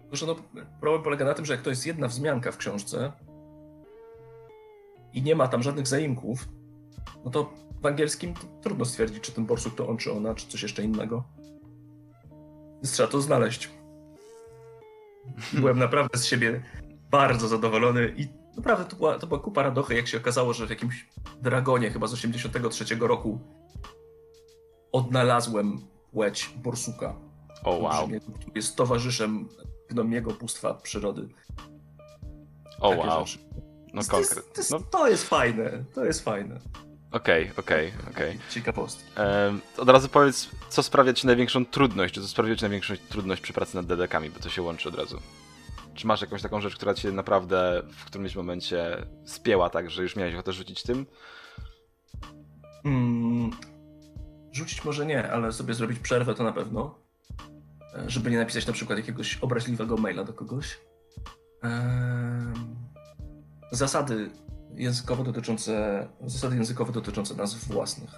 Tylko, 0.01 0.17
że 0.17 0.27
no, 0.27 0.37
problem 0.81 1.03
polega 1.03 1.25
na 1.25 1.35
tym, 1.35 1.45
że 1.45 1.53
jak 1.53 1.63
to 1.63 1.71
jest 1.71 1.87
jedna 1.87 2.09
wzmianka 2.09 2.53
w 2.53 2.57
książce 2.57 3.13
i 5.13 5.23
nie 5.23 5.37
ma 5.37 5.49
tam 5.49 5.63
żadnych 5.63 5.87
zaimków, 5.87 6.49
no 7.25 7.31
to 7.31 7.53
w 7.83 7.87
angielskim 7.87 8.35
to 8.35 8.41
trudno 8.63 8.85
stwierdzić, 8.85 9.21
czy 9.25 9.33
ten 9.33 9.47
borsuk 9.47 9.75
to 9.75 9.89
on, 9.89 9.97
czy 9.97 10.13
ona, 10.13 10.35
czy 10.35 10.49
coś 10.49 10.63
jeszcze 10.63 10.83
innego. 10.83 11.25
Więc 12.75 12.93
trzeba 12.93 13.09
to 13.09 13.21
znaleźć. 13.21 13.71
Byłem 15.53 15.79
naprawdę 15.79 16.19
z 16.19 16.27
siebie 16.27 16.63
bardzo 17.11 17.49
zadowolony 17.49 18.15
i 18.17 18.29
naprawdę 18.57 18.85
to 18.85 18.97
była, 18.97 19.19
to 19.19 19.27
była 19.27 19.41
kupa 19.41 19.63
radochy, 19.63 19.95
jak 19.95 20.07
się 20.07 20.19
okazało, 20.19 20.53
że 20.53 20.67
w 20.67 20.71
jakimś 20.71 21.09
Dragonie 21.43 21.91
chyba 21.91 22.07
z 22.07 22.13
83 22.13 22.85
roku 23.01 23.39
odnalazłem 24.95 25.81
płeć 26.13 26.51
borsuka. 26.57 27.15
O 27.65 27.71
wow. 27.71 27.87
olbrzymiego, 27.87 28.27
który 28.33 28.53
jest 28.55 28.77
towarzyszem 28.77 29.49
gnomiego 29.91 30.31
bóstwa 30.31 30.75
przyrody. 30.75 31.29
O 32.81 32.91
Takie 32.91 33.03
wow. 33.09 33.27
rzeczy. 33.27 33.39
No 33.95 34.03
to, 34.03 34.19
jest, 34.19 34.35
konkret. 34.35 34.55
to, 34.55 34.61
jest, 34.61 34.71
No 34.71 34.81
to 34.81 35.09
jest 35.09 35.29
fajne, 35.29 35.85
to 35.95 36.05
jest 36.05 36.25
fajne. 36.25 36.61
okej, 37.13 37.51
okej, 37.57 37.93
okej. 38.11 38.39
Ciekawostki. 38.51 39.05
Em, 39.17 39.61
Od 39.79 39.89
razu 39.89 40.09
powiedz, 40.09 40.51
co 40.69 40.83
sprawia 40.83 41.13
ci 41.13 41.27
największą 41.27 41.67
trudność, 41.67 42.15
czy 42.15 42.21
co 42.21 42.29
sprawiło 42.29 42.57
ci 42.57 42.63
największą 42.63 42.95
trudność 43.09 43.43
przy 43.43 43.53
pracy 43.53 43.77
nad 43.77 43.87
dedekami, 43.87 44.31
bo 44.31 44.41
to 44.41 44.49
się 44.49 44.63
łączy 44.63 44.89
od 44.89 44.95
razu. 44.95 45.21
Czy 45.95 46.07
masz 46.07 46.21
jakąś 46.21 46.43
taką 46.43 46.61
rzecz, 46.61 46.77
która 46.77 46.95
cię 46.95 47.13
naprawdę 47.13 47.83
w 47.91 48.05
którymś 48.05 48.37
momencie 48.37 49.07
spięła 49.25 49.71
tak, 49.71 49.91
że 49.91 50.03
już 50.03 50.17
miałeś 50.17 50.35
ochotę 50.35 50.53
rzucić 50.53 50.83
tym? 50.83 51.07
Mm, 52.85 53.51
rzucić 54.55 54.85
może 54.85 55.07
nie, 55.07 55.33
ale 55.33 55.53
sobie 55.53 55.75
zrobić 55.75 55.99
przerwę 55.99 56.35
to 56.35 56.45
na 56.45 56.53
pewno. 56.53 56.95
E, 57.95 58.11
Żeby 58.11 58.31
nie 58.31 58.39
napisać 58.39 58.67
na 58.67 58.73
przykład 58.73 58.99
jakiegoś 58.99 59.37
obraźliwego 59.37 59.97
maila 59.97 60.25
do 60.25 60.33
kogoś. 60.33 60.79
Zasady 63.71 64.31
językowe 64.75 65.25
dotyczące, 65.25 66.07
zasady 66.27 66.57
językowe 66.57 66.93
dotyczące 66.93 67.35
nazw 67.35 67.69
własnych. 67.69 68.11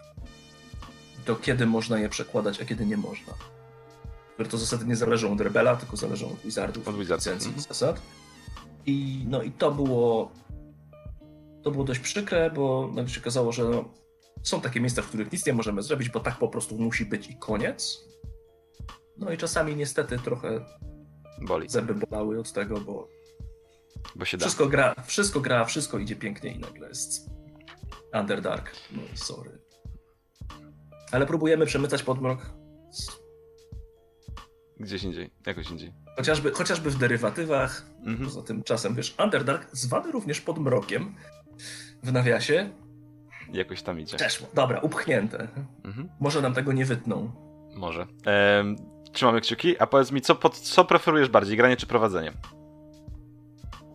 To 1.24 1.37
kiedy 1.37 1.66
można 1.66 1.99
je 1.99 2.09
przekładać, 2.09 2.62
a 2.62 2.64
kiedy 2.64 2.87
nie 2.87 2.97
można. 2.97 3.32
Które 4.34 4.49
to 4.49 4.59
zasady 4.59 4.87
nie 4.87 4.97
zależą 4.97 5.32
od 5.32 5.41
Rebela, 5.41 5.76
tylko 5.76 5.97
zależą 5.97 6.26
od 6.32 6.41
Wizardów, 6.41 6.89
Od 6.89 6.99
licencji 6.99 7.51
i 7.51 7.55
mhm. 7.55 7.62
zasad. 7.68 8.01
I, 8.87 9.24
no, 9.28 9.43
I 9.43 9.51
to 9.51 9.72
było 9.72 10.30
to 11.62 11.70
było 11.70 11.84
dość 11.84 12.01
przykre, 12.01 12.51
bo 12.51 12.91
nagle 12.95 13.09
się 13.09 13.20
okazało, 13.20 13.53
że 13.53 13.64
no, 13.64 13.84
są 14.49 14.61
takie 14.61 14.80
miejsca, 14.80 15.03
w 15.03 15.07
których 15.09 15.32
nic 15.32 15.47
nie 15.47 15.53
możemy 15.53 15.82
zrobić, 15.82 16.09
bo 16.09 16.20
tak 16.20 16.38
po 16.38 16.49
prostu 16.49 16.78
musi 16.78 17.07
być 17.07 17.30
i 17.30 17.36
koniec. 17.36 18.05
No 19.16 19.32
i 19.32 19.36
czasami 19.36 19.76
niestety 19.76 20.18
trochę 20.18 20.64
Boli, 21.42 21.68
zęby 21.68 21.94
bolały 21.94 22.40
od 22.40 22.53
tego, 22.53 22.80
bo 22.80 23.09
bo 24.16 24.24
się 24.24 24.36
da. 24.36 24.44
wszystko 24.44 24.66
gra, 24.66 24.94
wszystko 25.07 25.40
gra, 25.40 25.64
wszystko 25.64 25.99
idzie 25.99 26.16
pięknie 26.16 26.53
i 26.53 26.59
nagle 26.59 26.88
jest 26.88 27.30
Underdark. 28.20 28.70
No 28.92 29.03
sorry. 29.14 29.59
Ale 31.12 31.26
próbujemy 31.26 31.66
przemycać 31.66 32.03
podmrok 32.03 32.53
Gdzieś 34.80 35.03
indziej, 35.03 35.30
jakoś 35.47 35.70
indziej. 35.70 35.92
chociażby, 36.16 36.51
chociażby 36.51 36.90
w 36.90 36.97
derywatywach. 36.99 37.86
Mhm. 37.99 38.24
Poza 38.24 38.42
tym 38.42 38.62
czasem, 38.62 38.94
wiesz, 38.94 39.16
Underdark 39.24 39.68
zwany 39.72 40.12
również 40.12 40.40
podmrokiem 40.40 41.14
w 42.03 42.12
nawiasie 42.12 42.70
jakoś 43.53 43.82
tam 43.82 44.01
idzie. 44.01 44.16
Przeszło. 44.16 44.49
Dobra, 44.55 44.80
upchnięte. 44.80 45.49
Mhm. 45.84 46.09
Może 46.20 46.42
nam 46.42 46.55
tego 46.55 46.72
nie 46.72 46.84
wytną. 46.84 47.30
Może. 47.74 48.07
Ehm, 48.26 48.76
trzymamy 49.12 49.40
kciuki, 49.40 49.78
a 49.78 49.86
powiedz 49.86 50.12
mi, 50.12 50.20
co, 50.20 50.34
pod, 50.34 50.59
co 50.59 50.84
preferujesz 50.84 51.28
bardziej, 51.28 51.57
granie 51.57 51.76
czy 51.76 51.86
prowadzenie? 51.86 52.32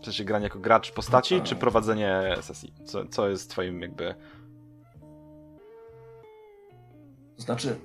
W 0.02 0.06
sensie 0.06 0.24
granie 0.24 0.44
jako 0.44 0.60
gracz 0.60 0.92
postaci, 0.92 1.38
no 1.38 1.44
czy 1.44 1.56
prowadzenie 1.56 2.36
sesji? 2.42 2.74
Co, 2.86 3.06
co 3.06 3.30
jest 3.30 3.50
twoim 3.50 3.82
jakby... 3.82 4.16
To 7.36 7.42
znaczy... 7.42 7.76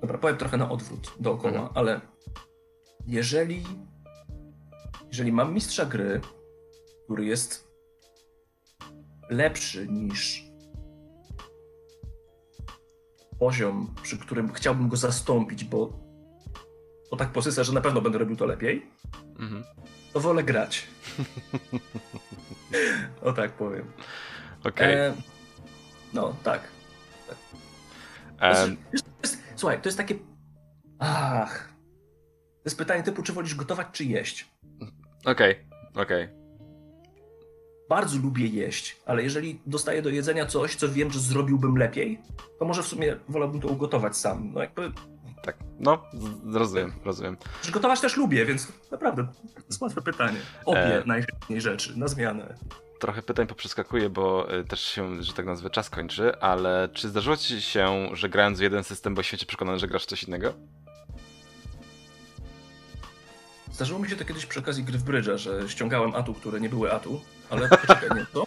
Dobra, 0.00 0.18
powiem 0.18 0.36
trochę 0.36 0.56
na 0.56 0.70
odwrót 0.70 1.14
dookoła, 1.20 1.52
mhm. 1.52 1.70
ale 1.74 2.00
jeżeli 3.06 3.64
jeżeli 5.08 5.32
mam 5.32 5.54
mistrza 5.54 5.86
gry, 5.86 6.20
który 7.04 7.24
jest 7.24 7.67
lepszy 9.30 9.88
niż 9.88 10.48
poziom, 13.38 13.94
przy 14.02 14.18
którym 14.18 14.52
chciałbym 14.52 14.88
go 14.88 14.96
zastąpić, 14.96 15.64
bo, 15.64 16.00
bo 17.10 17.16
tak 17.16 17.32
posysa, 17.32 17.64
że 17.64 17.72
na 17.72 17.80
pewno 17.80 18.00
będę 18.00 18.18
robił 18.18 18.36
to 18.36 18.46
lepiej, 18.46 18.86
mhm. 19.38 19.64
to 20.12 20.20
wolę 20.20 20.42
grać. 20.42 20.86
o 23.22 23.32
tak 23.32 23.52
powiem. 23.52 23.92
Okej. 24.60 24.70
Okay. 24.70 24.96
E, 24.96 25.14
no, 26.14 26.36
tak. 26.42 26.60
Um. 28.42 28.76
Słuchaj, 29.56 29.82
to 29.82 29.88
jest 29.88 29.98
takie. 29.98 30.14
Ach. 30.98 31.68
To 32.54 32.62
jest 32.64 32.78
pytanie 32.78 33.02
typu, 33.02 33.22
czy 33.22 33.32
wolisz 33.32 33.54
gotować, 33.54 33.86
czy 33.92 34.04
jeść. 34.04 34.50
Okej, 35.24 35.52
okay, 35.52 36.02
okej. 36.02 36.24
Okay. 36.24 36.37
Bardzo 37.88 38.18
lubię 38.18 38.46
jeść, 38.46 38.96
ale 39.06 39.22
jeżeli 39.22 39.60
dostaję 39.66 40.02
do 40.02 40.10
jedzenia 40.10 40.46
coś, 40.46 40.76
co 40.76 40.88
wiem, 40.88 41.10
że 41.10 41.20
zrobiłbym 41.20 41.76
lepiej, 41.76 42.18
to 42.58 42.64
może 42.64 42.82
w 42.82 42.86
sumie 42.86 43.16
wolałbym 43.28 43.60
to 43.60 43.68
ugotować 43.68 44.16
sam. 44.16 44.52
No 44.54 44.60
jakby... 44.60 44.92
Tak, 45.42 45.56
no, 45.80 46.04
rozumiem, 46.52 46.92
rozumiem. 47.04 47.36
Że 47.62 47.72
gotować 47.72 48.00
też 48.00 48.16
lubię, 48.16 48.46
więc 48.46 48.72
naprawdę, 48.90 49.28
to 49.54 49.62
jest 49.68 49.80
łatwe 49.80 50.02
pytanie. 50.02 50.38
Obie 50.64 51.02
e... 51.02 51.06
najchętniej 51.06 51.60
rzeczy, 51.60 51.98
na 51.98 52.08
zmianę. 52.08 52.54
Trochę 52.98 53.22
pytań 53.22 53.46
poprzeskakuje, 53.46 54.10
bo 54.10 54.52
e, 54.52 54.64
też 54.64 54.80
się, 54.80 55.22
że 55.22 55.32
tak 55.32 55.46
nazwę, 55.46 55.70
czas 55.70 55.90
kończy, 55.90 56.40
ale 56.40 56.88
czy 56.92 57.08
zdarzyło 57.08 57.36
ci 57.36 57.62
się, 57.62 58.08
że 58.12 58.28
grając 58.28 58.58
w 58.58 58.62
jeden 58.62 58.84
system, 58.84 59.14
bo 59.14 59.22
świecie 59.22 59.46
przekonany, 59.46 59.78
że 59.78 59.88
grasz 59.88 60.02
w 60.02 60.06
coś 60.06 60.24
innego? 60.24 60.54
Zdarzyło 63.78 64.00
mi 64.00 64.10
się 64.10 64.16
to 64.16 64.24
kiedyś 64.24 64.46
przy 64.46 64.60
okazji 64.60 64.84
gry 64.84 64.98
w 64.98 65.02
brydża, 65.02 65.36
że 65.36 65.68
ściągałem 65.68 66.14
atu, 66.14 66.34
które 66.34 66.60
nie 66.60 66.68
były 66.68 66.92
atu, 66.92 67.20
ale 67.50 67.68
poczekaj, 67.86 68.08
nie, 68.16 68.26
to? 68.32 68.46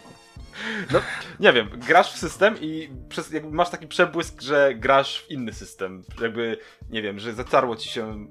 No, 0.92 1.00
nie 1.40 1.54
wiem, 1.54 1.70
grasz 1.88 2.14
w 2.14 2.18
system 2.18 2.56
i 2.62 2.90
przez, 3.10 3.32
jakby 3.32 3.52
masz 3.52 3.70
taki 3.70 3.88
przebłysk, 3.88 4.42
że 4.42 4.76
grasz 4.76 5.22
w 5.22 5.32
inny 5.32 5.54
system. 5.54 6.04
Jakby, 6.22 6.58
nie 6.90 7.02
wiem, 7.02 7.20
że 7.20 7.34
zatarło 7.34 7.76
ci 7.76 7.90
się 7.90 8.28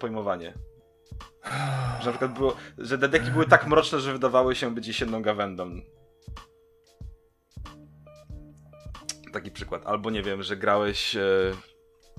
pojmowanie. 0.00 0.54
Że 2.00 2.06
na 2.06 2.10
przykład 2.10 2.32
było, 2.32 2.56
że 2.78 2.98
te 2.98 3.08
deki 3.08 3.30
były 3.30 3.46
tak 3.46 3.66
mroczne, 3.66 4.00
że 4.00 4.12
wydawały 4.12 4.54
się 4.54 4.74
być 4.74 4.86
jesienną 4.86 5.22
gawędą. 5.22 5.80
Taki 9.32 9.50
przykład. 9.50 9.86
Albo 9.86 10.10
nie 10.10 10.22
wiem, 10.22 10.42
że 10.42 10.56
grałeś. 10.56 11.16
E, 11.16 11.20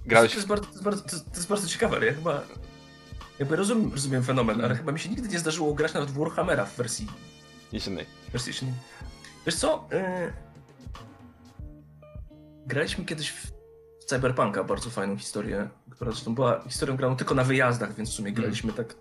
grałeś. 0.06 0.32
To 0.32 0.38
jest, 0.38 0.47
bardzo, 0.47 0.66
to, 0.66 0.72
jest 0.72 0.84
bardzo, 0.84 1.04
to 1.04 1.36
jest 1.36 1.50
bardzo 1.50 1.68
ciekawe, 1.68 2.06
ja 2.06 2.14
chyba 2.14 2.41
jakby 3.40 3.56
rozumiem, 3.56 3.92
rozumiem 3.92 4.24
fenomen, 4.24 4.62
ale 4.62 4.76
chyba 4.76 4.92
mi 4.92 5.00
się 5.00 5.10
nigdy 5.10 5.30
nie 5.30 5.40
zdarzyło 5.40 5.74
grać 5.74 5.94
nawet 5.94 6.12
w 6.12 6.18
Warhammera 6.18 6.66
w 6.66 6.76
wersji... 6.76 7.08
Jesiennej. 7.72 8.06
Wersji 8.32 8.50
jesiennej. 8.50 8.76
Wiesz 9.46 9.56
co? 9.56 9.88
Yy... 9.92 10.34
Graliśmy 12.66 13.06
kiedyś 13.06 13.32
w 13.32 13.52
Cyberpunka, 14.06 14.64
bardzo 14.64 14.90
fajną 14.90 15.18
historię, 15.18 15.70
która 15.90 16.12
zresztą 16.12 16.36
była 16.36 16.62
historią 16.62 16.98
graną 16.98 17.16
tylko 17.16 17.36
na 17.36 17.44
wyjazdach, 17.44 17.96
więc 17.96 18.10
w 18.10 18.14
sumie 18.14 18.30
mhm. 18.30 18.44
graliśmy 18.44 18.74
tak 18.74 18.96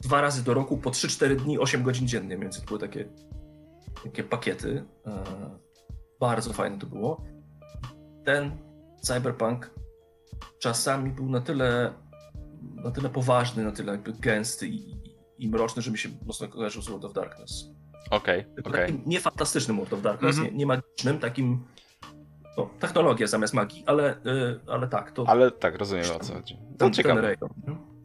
dwa 0.00 0.20
razy 0.20 0.44
do 0.44 0.54
roku, 0.54 0.78
po 0.78 0.90
3-4 0.90 1.36
dni, 1.36 1.58
8 1.58 1.82
godzin 1.82 2.08
dziennie, 2.08 2.38
więc 2.38 2.60
to 2.60 2.66
były 2.66 2.80
takie, 2.80 3.08
takie 4.04 4.24
pakiety. 4.24 4.84
Yy... 5.06 5.12
Bardzo 6.20 6.52
fajne 6.52 6.78
to 6.78 6.86
było. 6.86 7.24
Ten 8.24 8.58
Cyberpunk 9.02 9.70
czasami 10.58 11.10
był 11.10 11.28
na 11.28 11.40
tyle 11.40 11.92
na 12.84 12.90
tyle 12.90 13.08
poważny, 13.08 13.64
na 13.64 13.72
tyle 13.72 13.92
jakby 13.92 14.12
gęsty 14.12 14.68
i, 14.68 14.96
i 15.38 15.48
mroczny, 15.48 15.82
że 15.82 15.90
mi 15.90 15.98
się 15.98 16.08
mocno 16.26 16.48
kojarzył 16.48 16.82
z 16.82 16.88
World 16.88 17.04
of 17.04 17.12
Darkness. 17.12 17.70
Okej, 18.10 18.44
okay. 18.64 18.84
Okay. 18.84 19.00
Nie 19.06 19.20
fantastycznym 19.20 19.76
World 19.76 19.92
of 19.92 20.02
Darkness, 20.02 20.36
mm 20.36 20.48
-hmm. 20.48 20.52
nie, 20.52 20.58
nie 20.58 20.66
magicznym, 20.66 21.18
takim 21.18 21.64
no, 22.56 22.70
technologia 22.78 23.26
zamiast 23.26 23.54
magii, 23.54 23.84
ale, 23.86 24.16
yy, 24.24 24.60
ale 24.66 24.88
tak. 24.88 25.12
To... 25.12 25.24
Ale 25.28 25.50
tak, 25.50 25.76
rozumiem 25.76 26.04
o 26.16 26.18
co 26.18 26.34
chodzi. 26.34 26.58
To 26.78 26.90
ciekawe. 26.90 27.36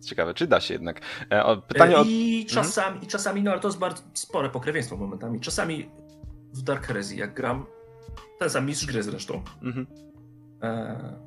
Ciekawe, 0.05 0.33
czy 0.33 0.47
da 0.47 0.61
się 0.61 0.73
jednak. 0.73 1.01
E, 1.31 1.45
o, 1.45 1.57
pytanie 1.57 1.97
od... 1.97 2.07
I 2.07 2.41
mhm. 2.41 2.63
czasami, 2.63 3.03
i 3.03 3.07
czasami, 3.07 3.43
no 3.43 3.51
ale 3.51 3.59
to 3.59 3.67
jest 3.67 3.79
bardzo 3.79 4.03
spore 4.13 4.49
pokrewieństwo 4.49 4.97
momentami. 4.97 5.39
Czasami 5.39 5.89
w 6.53 6.61
Dark 6.61 6.87
Heresy, 6.87 7.15
jak 7.15 7.33
gram, 7.33 7.65
ten 8.39 8.49
sam 8.49 8.65
mistrz 8.65 8.85
gry 8.85 9.03
zresztą, 9.03 9.43
-hmm. 9.61 9.85
e, 10.61 11.19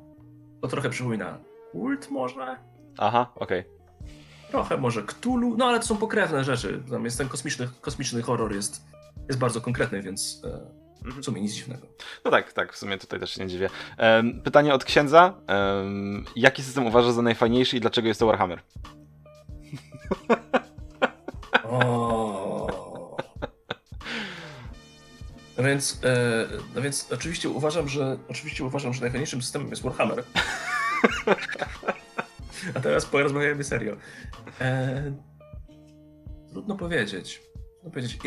to 0.61 0.67
trochę 0.67 0.89
przypomina 0.89 1.37
kult 1.71 2.09
może? 2.11 2.57
Aha, 3.01 3.31
okej. 3.35 3.59
Okay. 3.59 3.79
Trochę 4.51 4.77
może 4.77 5.03
Cthulhu, 5.03 5.57
no 5.57 5.65
ale 5.65 5.79
to 5.79 5.85
są 5.85 5.97
pokrewne 5.97 6.43
rzeczy. 6.43 6.83
Tam 6.91 7.05
jest 7.05 7.17
ten 7.17 7.29
kosmiczny, 7.29 7.69
kosmiczny 7.81 8.21
horror 8.21 8.53
jest, 8.53 8.81
jest 9.27 9.39
bardzo 9.39 9.61
konkretny, 9.61 10.01
więc 10.01 10.41
e, 10.45 11.21
w 11.21 11.25
sumie 11.25 11.41
nic 11.41 11.53
dziwnego. 11.53 11.87
No 12.25 12.31
tak, 12.31 12.53
tak, 12.53 12.73
w 12.73 12.77
sumie 12.77 12.97
tutaj 12.97 13.19
też 13.19 13.33
się 13.33 13.41
nie 13.41 13.47
dziwię. 13.47 13.69
pytanie 14.43 14.73
od 14.73 14.83
księdza. 14.83 15.33
jaki 16.35 16.63
system 16.63 16.87
uważasz 16.87 17.13
za 17.13 17.21
najfajniejszy 17.21 17.77
i 17.77 17.79
dlaczego 17.79 18.07
jest 18.07 18.19
to 18.19 18.25
Warhammer? 18.25 18.61
O. 21.63 23.17
No 25.57 25.63
więc, 25.63 26.01
e, 26.03 26.47
no 26.75 26.81
więc 26.81 27.11
oczywiście 27.11 27.49
uważam, 27.49 27.89
że 27.89 28.17
oczywiście 28.29 28.63
uważam, 28.63 28.93
że 28.93 29.01
najfajniejszym 29.01 29.41
systemem 29.41 29.69
jest 29.69 29.81
Warhammer. 29.81 30.23
A 32.75 32.79
teraz 32.79 33.05
porozmawiajmy 33.05 33.63
serio. 33.63 33.95
Eee, 34.59 35.13
trudno 36.51 36.75
powiedzieć. 36.75 37.41
Trudno 37.73 37.91
powiedzieć. 37.91 38.19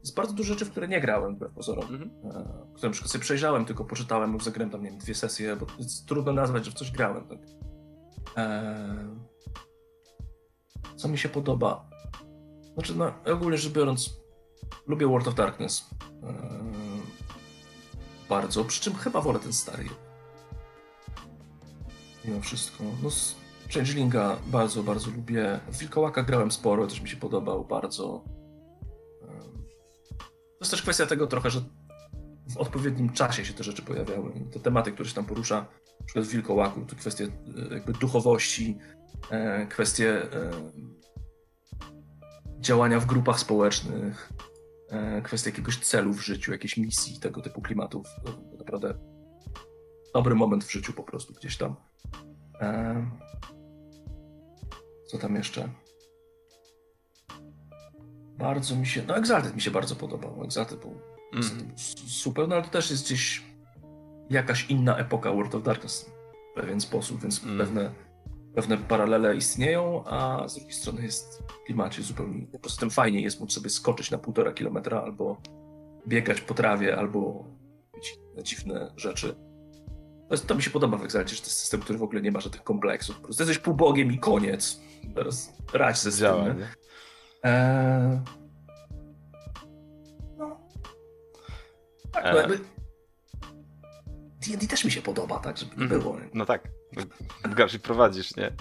Jest 0.00 0.14
bardzo 0.14 0.32
dużo 0.32 0.52
rzeczy, 0.54 0.64
w 0.64 0.70
które 0.70 0.88
nie 0.88 1.00
grałem, 1.00 1.34
wbrew 1.34 1.52
pozorom. 1.52 1.84
Mm 1.88 2.00
-hmm. 2.00 2.26
eee, 2.26 2.74
które 2.74 2.88
na 2.88 2.92
przykład 2.92 3.12
sobie 3.12 3.22
przejrzałem, 3.22 3.64
tylko 3.64 3.84
poczytałem 3.84 4.32
lub 4.32 4.44
zagrałem 4.44 4.70
tam, 4.70 4.82
nie 4.82 4.90
wiem, 4.90 4.98
dwie 4.98 5.14
sesje, 5.14 5.56
bo 5.56 5.66
jest 5.78 6.06
trudno 6.06 6.32
nazwać, 6.32 6.64
że 6.64 6.70
w 6.70 6.74
coś 6.74 6.90
grałem. 6.90 7.28
Tak. 7.28 7.38
Eee, 8.36 9.32
co 10.96 11.08
mi 11.08 11.18
się 11.18 11.28
podoba? 11.28 11.90
Znaczy, 12.74 12.94
no, 12.94 13.14
ogólnie 13.32 13.58
rzecz 13.58 13.72
biorąc, 13.72 14.20
lubię 14.86 15.06
World 15.06 15.28
of 15.28 15.34
Darkness. 15.34 15.90
Eee, 16.22 17.02
bardzo, 18.28 18.64
przy 18.64 18.80
czym 18.80 18.94
chyba 18.94 19.20
wolę 19.20 19.38
ten 19.38 19.52
stary. 19.52 19.84
Mimo 22.24 22.40
wszystko. 22.40 22.84
No, 23.02 23.10
Changelinga 23.74 24.36
bardzo, 24.46 24.82
bardzo 24.82 25.10
lubię. 25.10 25.60
W 25.68 25.78
Wilkołaka 25.78 26.22
grałem 26.22 26.50
sporo, 26.50 26.86
też 26.86 27.00
mi 27.00 27.08
się 27.08 27.16
podobał 27.16 27.64
bardzo. 27.64 28.24
To 30.62 30.64
jest 30.64 30.70
też 30.70 30.82
kwestia 30.82 31.06
tego 31.06 31.26
trochę, 31.26 31.50
że 31.50 31.60
w 32.50 32.56
odpowiednim 32.56 33.12
czasie 33.12 33.44
się 33.44 33.54
te 33.54 33.64
rzeczy 33.64 33.82
pojawiały. 33.82 34.32
Te 34.52 34.60
tematy, 34.60 34.92
które 34.92 35.08
się 35.08 35.14
tam 35.14 35.24
porusza, 35.24 35.66
na 36.00 36.06
przykład 36.06 36.24
w 36.24 36.28
Wilkołaku, 36.28 36.80
to 36.80 36.96
kwestie 36.96 37.24
e, 37.24 37.74
jakby 37.74 37.92
duchowości, 37.92 38.78
e, 39.30 39.66
kwestie 39.66 40.22
e, 40.22 40.50
działania 42.60 43.00
w 43.00 43.06
grupach 43.06 43.40
społecznych, 43.40 44.32
kwestie 45.22 45.50
jakiegoś 45.50 45.78
celu 45.78 46.12
w 46.12 46.20
życiu, 46.20 46.52
jakiejś 46.52 46.76
misji, 46.76 47.20
tego 47.20 47.40
typu 47.40 47.62
klimatów. 47.62 48.06
Naprawdę 48.58 48.94
dobry 50.14 50.34
moment 50.34 50.64
w 50.64 50.72
życiu 50.72 50.92
po 50.92 51.02
prostu 51.02 51.34
gdzieś 51.34 51.56
tam. 51.56 51.76
Co 55.12 55.18
tam 55.18 55.36
jeszcze? 55.36 55.68
Bardzo 58.38 58.76
mi 58.76 58.86
się. 58.86 59.02
No, 59.08 59.16
Exalted 59.16 59.54
mi 59.54 59.60
się 59.60 59.70
bardzo 59.70 59.96
podobał. 59.96 60.44
Exalted 60.44 60.80
był, 60.80 61.00
mm. 61.32 61.72
super, 62.06 62.48
no 62.48 62.54
ale 62.54 62.64
to 62.64 62.70
też 62.70 62.90
jest 62.90 63.04
gdzieś 63.04 63.42
jakaś 64.30 64.70
inna 64.70 64.96
epoka 64.96 65.32
World 65.32 65.54
of 65.54 65.62
Darkness 65.62 66.10
w 66.52 66.54
pewien 66.54 66.80
sposób, 66.80 67.22
więc 67.22 67.44
mm. 67.44 67.58
pewne, 67.58 67.92
pewne 68.54 68.78
paralele 68.78 69.36
istnieją, 69.36 70.04
a 70.04 70.48
z 70.48 70.54
drugiej 70.54 70.72
strony 70.72 71.02
jest 71.02 71.42
w 71.48 71.64
klimacie 71.64 72.02
zupełnie. 72.02 72.46
Po 72.46 72.58
prostu 72.58 72.80
tym 72.80 72.90
fajnie 72.90 73.20
jest 73.20 73.40
móc 73.40 73.52
sobie 73.52 73.70
skoczyć 73.70 74.10
na 74.10 74.18
półtora 74.18 74.52
kilometra 74.52 75.02
albo 75.02 75.40
biegać 76.08 76.40
po 76.40 76.54
trawie, 76.54 76.98
albo 76.98 77.44
robić 77.92 78.18
dziwne 78.42 78.92
rzeczy. 78.96 79.34
To, 80.32 80.38
to, 80.38 80.54
mi 80.54 80.62
się 80.62 80.70
podoba 80.70 80.96
w 80.96 81.04
Exalcie, 81.04 81.36
że 81.36 81.40
to 81.40 81.46
jest 81.46 81.58
system, 81.58 81.80
który 81.80 81.98
w 81.98 82.02
ogóle 82.02 82.22
nie 82.22 82.32
ma 82.32 82.40
żadnych 82.40 82.64
kompleksów. 82.64 83.16
Po 83.16 83.22
prostu 83.22 83.42
jesteś 83.42 83.58
półbogiem 83.58 84.12
i 84.12 84.18
koniec. 84.18 84.80
Teraz 85.14 85.52
radź 85.72 85.98
ze 85.98 86.12
Działa, 86.12 86.44
Eee... 87.42 88.20
No. 90.38 90.60
Tak, 92.12 92.24
no 92.24 92.36
jakby... 92.36 92.58
D&D 94.46 94.66
też 94.66 94.84
mi 94.84 94.90
się 94.90 95.02
podoba, 95.02 95.38
tak, 95.38 95.58
żeby 95.58 95.74
mm. 95.74 95.88
było. 95.88 96.16
No 96.34 96.46
tak, 96.46 96.68
grasz 97.42 97.74
i 97.74 97.80
prowadzisz, 97.80 98.36
nie? 98.36 98.52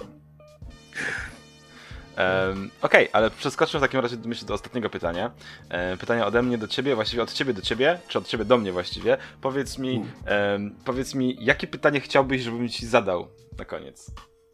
Um, 2.17 2.71
Okej, 2.81 3.09
okay, 3.09 3.13
ale 3.13 3.31
przeskoczmy 3.31 3.79
w 3.79 3.81
takim 3.81 3.99
razie 3.99 4.17
myślę 4.25 4.47
do 4.47 4.53
ostatniego 4.53 4.89
pytania. 4.89 5.31
E, 5.69 5.97
pytania 5.97 6.25
ode 6.25 6.41
mnie 6.41 6.57
do 6.57 6.67
ciebie, 6.67 6.95
właściwie 6.95 7.23
od 7.23 7.33
ciebie 7.33 7.53
do 7.53 7.61
ciebie, 7.61 7.99
czy 8.07 8.17
od 8.17 8.27
ciebie 8.27 8.45
do 8.45 8.57
mnie 8.57 8.71
właściwie. 8.71 9.17
Powiedz 9.41 9.77
mi, 9.77 10.05
um, 10.51 10.75
powiedz 10.85 11.15
mi, 11.15 11.37
jakie 11.39 11.67
pytanie 11.67 11.99
chciałbyś, 11.99 12.41
żebym 12.41 12.69
ci 12.69 12.87
zadał 12.87 13.27
na 13.57 13.65
koniec? 13.65 14.11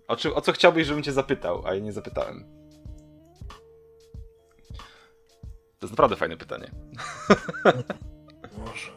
O, 0.07 0.15
czy, 0.15 0.35
o 0.35 0.41
co 0.41 0.51
chciałbyś, 0.51 0.87
żebym 0.87 1.03
cię 1.03 1.11
zapytał, 1.11 1.63
a 1.65 1.73
ja 1.73 1.79
nie 1.79 1.93
zapytałem? 1.93 2.45
To 5.79 5.85
jest 5.85 5.93
naprawdę 5.93 6.15
fajne 6.15 6.37
pytanie. 6.37 6.71
Może. 8.57 8.91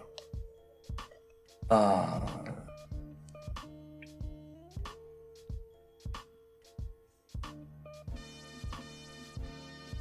A, 1.68 2.20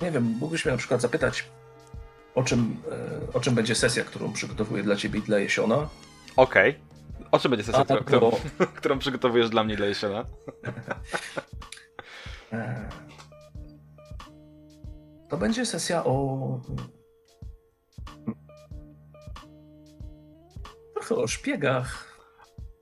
nie 0.01 0.11
wiem, 0.11 0.23
mógłbyś 0.23 0.65
mnie 0.65 0.71
na 0.71 0.77
przykład 0.77 1.01
zapytać, 1.01 1.45
o 2.35 2.43
czym, 2.43 2.81
e, 2.91 3.33
o 3.33 3.39
czym 3.39 3.55
będzie 3.55 3.75
sesja, 3.75 4.03
którą 4.03 4.33
przygotowuję 4.33 4.83
dla 4.83 4.95
ciebie 4.95 5.19
i 5.19 5.21
dla 5.21 5.39
Jesiona. 5.39 5.89
Okej. 6.35 6.69
Okay. 6.69 7.29
O 7.31 7.39
czym 7.39 7.51
będzie 7.51 7.65
sesja, 7.65 7.83
którą, 7.83 8.03
którą, 8.03 8.31
którą, 8.79 8.99
przygotowujesz 8.99 9.49
dla 9.49 9.63
mnie 9.63 9.73
i 9.73 9.77
dla 9.77 9.85
Jesiona? 9.85 10.25
E, 12.53 12.89
to 15.29 15.37
będzie 15.37 15.65
sesja 15.65 16.05
o... 16.05 16.61
Trochę 20.93 21.15
o 21.15 21.27
szpiegach, 21.27 22.19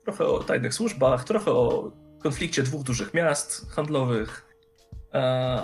trochę 0.05 0.25
o 0.25 0.43
tajnych 0.43 0.73
służbach, 0.73 1.23
trochę 1.23 1.51
o 1.51 1.91
konflikcie 2.19 2.63
dwóch 2.63 2.83
dużych 2.83 3.13
miast 3.13 3.71
handlowych, 3.71 4.46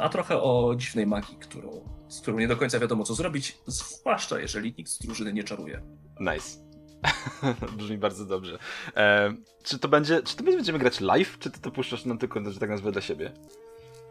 a 0.01 0.09
trochę 0.09 0.41
o 0.41 0.75
dziwnej 0.77 1.07
magii, 1.07 1.37
którą, 1.39 1.89
z 2.07 2.21
którą 2.21 2.39
nie 2.39 2.47
do 2.47 2.57
końca 2.57 2.79
wiadomo 2.79 3.03
co 3.03 3.13
zrobić, 3.13 3.57
zwłaszcza 3.67 4.39
jeżeli 4.39 4.73
nikt 4.77 4.91
z 4.91 4.99
drużyny 4.99 5.33
nie 5.33 5.43
czaruje. 5.43 5.81
Nice. 6.19 6.59
Brzmi 7.77 7.97
bardzo 7.97 8.25
dobrze. 8.25 8.59
E, 8.95 9.33
czy 9.63 9.79
to 9.79 9.87
będzie, 9.87 10.23
czy 10.23 10.35
to 10.35 10.43
będziemy 10.43 10.79
grać 10.79 11.01
live, 11.01 11.39
czy 11.39 11.51
ty 11.51 11.59
to 11.59 11.71
puszczasz 11.71 12.05
nam 12.05 12.17
tylko, 12.17 12.51
że 12.51 12.59
tak 12.59 12.69
nazwę 12.69 12.91
dla 12.91 13.01
siebie? 13.01 13.33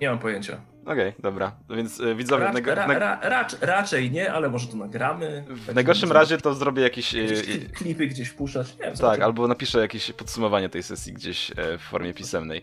Nie 0.03 0.09
mam 0.09 0.19
pojęcia. 0.19 0.61
Okej, 0.83 1.09
okay, 1.09 1.13
dobra. 1.19 1.53
Więc 1.71 2.01
y, 2.01 2.15
widzowie... 2.15 2.53
Ra, 2.65 2.87
ra, 2.87 3.21
rac, 3.23 3.57
raczej 3.61 4.11
nie, 4.11 4.33
ale 4.33 4.49
może 4.49 4.67
to 4.67 4.77
nagramy. 4.77 5.45
W 5.49 5.75
najgorszym 5.75 6.13
razie 6.13 6.39
to 6.39 6.55
zrobię 6.55 6.83
jakieś... 6.83 7.13
jakieś 7.13 7.73
klipy 7.73 8.07
gdzieś 8.07 8.29
wpuszczać. 8.29 8.79
Nie 8.79 8.85
wiem, 8.85 8.97
tak, 8.97 9.21
albo 9.21 9.49
napiszę 9.49 9.81
jakieś 9.81 10.13
podsumowanie 10.13 10.69
tej 10.69 10.83
sesji 10.83 11.13
gdzieś 11.13 11.51
e, 11.51 11.79
w 11.79 11.81
formie 11.81 12.15
pisemnej. 12.15 12.63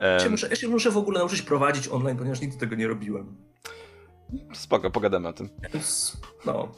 Ja 0.00 0.20
się, 0.20 0.30
muszę, 0.30 0.48
ja 0.48 0.56
się 0.56 0.68
muszę 0.68 0.90
w 0.90 0.96
ogóle 0.96 1.18
nauczyć 1.18 1.42
prowadzić 1.42 1.88
online, 1.88 2.16
ponieważ 2.16 2.40
nigdy 2.40 2.58
tego 2.58 2.76
nie 2.76 2.88
robiłem. 2.88 3.36
Spoko, 4.52 4.90
pogadamy 4.90 5.28
o 5.28 5.32
tym. 5.32 5.48
No, 6.46 6.68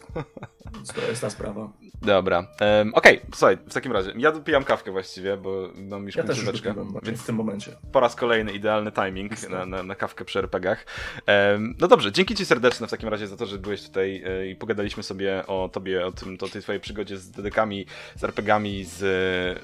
to 0.95 1.01
jest 1.09 1.21
ta 1.21 1.31
sprawa. 1.31 1.73
Dobra. 2.03 2.39
Um, 2.39 2.95
Okej, 2.95 3.19
okay, 3.19 3.31
słuchaj, 3.35 3.57
w 3.57 3.75
takim 3.75 3.93
razie. 3.93 4.13
Ja 4.17 4.33
dopijam 4.33 4.65
kawkę 4.65 4.93
właściwie, 4.93 5.37
bo 5.37 5.69
mam 5.77 6.07
już 6.07 6.17
ja 6.17 6.23
końcóweczkę. 6.23 6.75
Więc 7.03 7.21
w 7.21 7.27
tym 7.27 7.37
momencie. 7.37 7.77
Po 7.93 8.01
raz 8.01 8.17
kolejny 8.17 8.53
idealny 8.53 8.93
timing 8.93 9.49
na, 9.51 9.67
na, 9.67 9.83
na, 9.83 9.95
kawkę 9.95 10.25
przy 10.25 10.39
RPGach. 10.39 10.87
Um, 11.53 11.75
no 11.79 11.89
dobrze, 11.89 12.13
dzięki 12.13 12.35
Ci 12.35 12.47
serdeczne 12.47 12.87
w 12.87 12.91
takim 12.91 13.09
razie 13.09 13.27
za 13.27 13.37
to, 13.37 13.47
że 13.47 13.59
byłeś 13.59 13.83
tutaj 13.83 14.23
e, 14.27 14.47
i 14.47 14.57
pogadaliśmy 14.57 15.03
sobie 15.03 15.47
o 15.47 15.71
Tobie, 15.73 16.07
o 16.07 16.13
tym, 16.13 16.39
o 16.41 16.49
tej 16.49 16.63
Twojej 16.63 16.81
przygodzie 16.81 17.19
z 17.19 17.31
dedekami, 17.31 17.87
z 18.17 18.25
RPGami, 18.25 18.85
z 18.85 19.03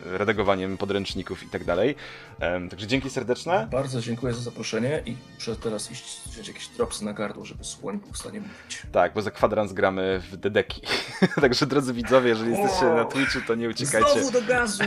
redagowaniem 0.05 0.76
podręczników 0.76 1.43
i 1.43 1.49
tak 1.49 1.64
dalej. 1.64 1.95
Um, 2.41 2.68
także 2.68 2.87
dzięki 2.87 3.11
serdeczne. 3.11 3.68
Bardzo 3.70 4.01
dziękuję 4.01 4.34
za 4.34 4.41
zaproszenie 4.41 5.03
i 5.07 5.16
muszę 5.34 5.57
teraz 5.57 5.91
iść 5.91 6.20
wziąć 6.26 6.49
jakieś 6.49 6.68
dropsy 6.68 7.05
na 7.05 7.12
gardło, 7.12 7.45
żeby 7.45 7.64
słoń 7.81 7.99
był 7.99 8.12
w 8.12 8.18
stanie 8.18 8.41
mówić. 8.41 8.83
Tak, 8.93 9.14
bo 9.14 9.22
za 9.22 9.31
kwadrans 9.31 9.72
gramy 9.72 10.22
w 10.31 10.37
dedeki. 10.37 10.83
także 11.41 11.66
drodzy 11.66 11.93
widzowie, 11.93 12.29
jeżeli 12.29 12.51
jesteście 12.51 12.87
na 12.87 13.05
Twitchu, 13.05 13.39
to 13.47 13.55
nie 13.55 13.68
uciekajcie. 13.68 14.24
Znowu 14.24 14.31
do 14.31 14.43
gazu! 14.43 14.85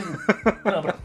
Dobra. 0.64 0.92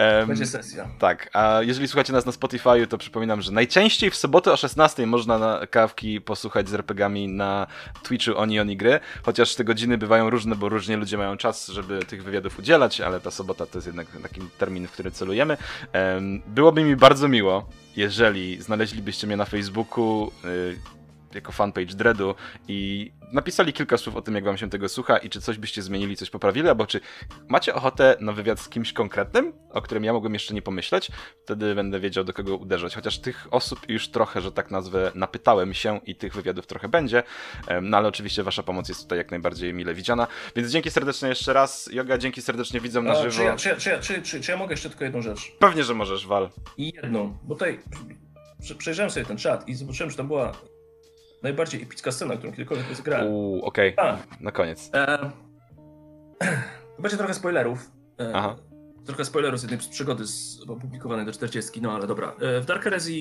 Um, 0.00 0.28
Będzie 0.28 0.46
sesja. 0.46 0.88
Tak, 0.98 1.30
a 1.32 1.58
jeżeli 1.62 1.88
słuchacie 1.88 2.12
nas 2.12 2.26
na 2.26 2.32
Spotify, 2.32 2.86
to 2.88 2.98
przypominam, 2.98 3.42
że 3.42 3.52
najczęściej 3.52 4.10
w 4.10 4.16
sobotę 4.16 4.52
o 4.52 4.56
16 4.56 5.06
można 5.06 5.38
na 5.38 5.66
kawki 5.66 6.20
posłuchać 6.20 6.68
z 6.68 6.74
RPGami 6.74 7.28
na 7.28 7.66
Twitchu 8.02 8.38
Oni 8.38 8.60
Oni 8.60 8.76
Gry, 8.76 9.00
chociaż 9.22 9.54
te 9.54 9.64
godziny 9.64 9.98
bywają 9.98 10.30
różne, 10.30 10.56
bo 10.56 10.68
różnie 10.68 10.96
ludzie 10.96 11.18
mają 11.18 11.36
czas, 11.36 11.68
żeby 11.68 12.04
tych 12.04 12.24
wywiadów 12.24 12.58
udzielać, 12.58 13.00
ale 13.00 13.20
ta 13.20 13.30
sobota 13.30 13.66
to 13.66 13.78
jest 13.78 13.86
jednak 13.86 14.06
taki 14.22 14.40
termin, 14.58 14.86
w 14.86 14.92
który 14.92 15.10
celujemy. 15.10 15.56
Um, 15.94 16.42
byłoby 16.46 16.84
mi 16.84 16.96
bardzo 16.96 17.28
miło, 17.28 17.68
jeżeli 17.96 18.62
znaleźlibyście 18.62 19.26
mnie 19.26 19.36
na 19.36 19.44
Facebooku, 19.44 20.30
y, 20.44 20.76
jako 21.34 21.52
fanpage 21.52 21.94
Dreadu 21.94 22.34
i 22.68 23.12
napisali 23.32 23.72
kilka 23.72 23.96
słów 23.96 24.16
o 24.16 24.22
tym, 24.22 24.34
jak 24.34 24.44
wam 24.44 24.56
się 24.56 24.70
tego 24.70 24.88
słucha 24.88 25.18
i 25.18 25.30
czy 25.30 25.40
coś 25.40 25.58
byście 25.58 25.82
zmienili, 25.82 26.16
coś 26.16 26.30
poprawili, 26.30 26.68
albo 26.68 26.86
czy 26.86 27.00
macie 27.48 27.74
ochotę 27.74 28.16
na 28.20 28.32
wywiad 28.32 28.60
z 28.60 28.68
kimś 28.68 28.92
konkretnym, 28.92 29.52
o 29.70 29.82
którym 29.82 30.04
ja 30.04 30.12
mogłem 30.12 30.34
jeszcze 30.34 30.54
nie 30.54 30.62
pomyśleć, 30.62 31.10
wtedy 31.44 31.74
będę 31.74 32.00
wiedział, 32.00 32.24
do 32.24 32.32
kogo 32.32 32.56
uderzać. 32.56 32.94
Chociaż 32.94 33.18
tych 33.18 33.46
osób 33.50 33.88
już 33.88 34.08
trochę, 34.08 34.40
że 34.40 34.52
tak 34.52 34.70
nazwę, 34.70 35.12
napytałem 35.14 35.74
się 35.74 36.00
i 36.06 36.16
tych 36.16 36.34
wywiadów 36.34 36.66
trochę 36.66 36.88
będzie, 36.88 37.22
no 37.82 37.96
ale 37.96 38.08
oczywiście 38.08 38.42
wasza 38.42 38.62
pomoc 38.62 38.88
jest 38.88 39.02
tutaj 39.02 39.18
jak 39.18 39.30
najbardziej 39.30 39.74
mile 39.74 39.94
widziana. 39.94 40.26
Więc 40.56 40.70
dzięki 40.70 40.90
serdecznie 40.90 41.28
jeszcze 41.28 41.52
raz. 41.52 41.90
Joga, 41.92 42.18
dzięki 42.18 42.42
serdecznie 42.42 42.80
widzom 42.80 43.04
na 43.04 43.14
żywo. 43.14 43.30
Czy 43.30 43.42
ja, 43.44 43.56
czy, 43.56 43.68
ja, 43.68 43.76
czy, 43.76 43.90
ja, 43.90 43.98
czy, 43.98 44.22
czy, 44.22 44.40
czy 44.40 44.50
ja 44.50 44.58
mogę 44.58 44.72
jeszcze 44.72 44.88
tylko 44.88 45.04
jedną 45.04 45.22
rzecz? 45.22 45.52
Pewnie, 45.58 45.84
że 45.84 45.94
możesz, 45.94 46.26
Wal. 46.26 46.50
I 46.76 46.92
jedną, 46.94 47.38
bo 47.42 47.54
tutaj 47.54 47.80
przejrzałem 48.78 49.10
sobie 49.10 49.26
ten 49.26 49.36
czat 49.36 49.68
i 49.68 49.74
zobaczyłem, 49.74 50.10
że 50.10 50.16
tam 50.16 50.26
była 50.26 50.52
najbardziej 51.44 51.82
epicka 51.82 52.12
scena, 52.12 52.36
którą 52.36 52.52
kiedykolwiek 52.52 52.88
rozegrałem. 52.88 53.26
Uuu, 53.28 53.64
okej. 53.64 53.96
Okay. 53.96 54.16
Na 54.40 54.52
koniec. 54.52 54.90
E, 54.94 55.30
będzie 57.02 57.16
trochę 57.16 57.34
spoilerów. 57.34 57.90
E, 58.20 58.32
Aha. 58.34 58.56
Trochę 59.04 59.24
spoilerów 59.24 59.60
z 59.60 59.62
jednej 59.62 59.80
z 59.80 59.88
przygody 59.88 60.26
z, 60.26 60.60
opublikowanej 60.68 61.26
do 61.26 61.32
40, 61.32 61.82
no 61.82 61.92
ale 61.92 62.06
dobra. 62.06 62.34
E, 62.40 62.60
w 62.60 62.66
Dark 62.66 62.82
Heresy 62.82 63.12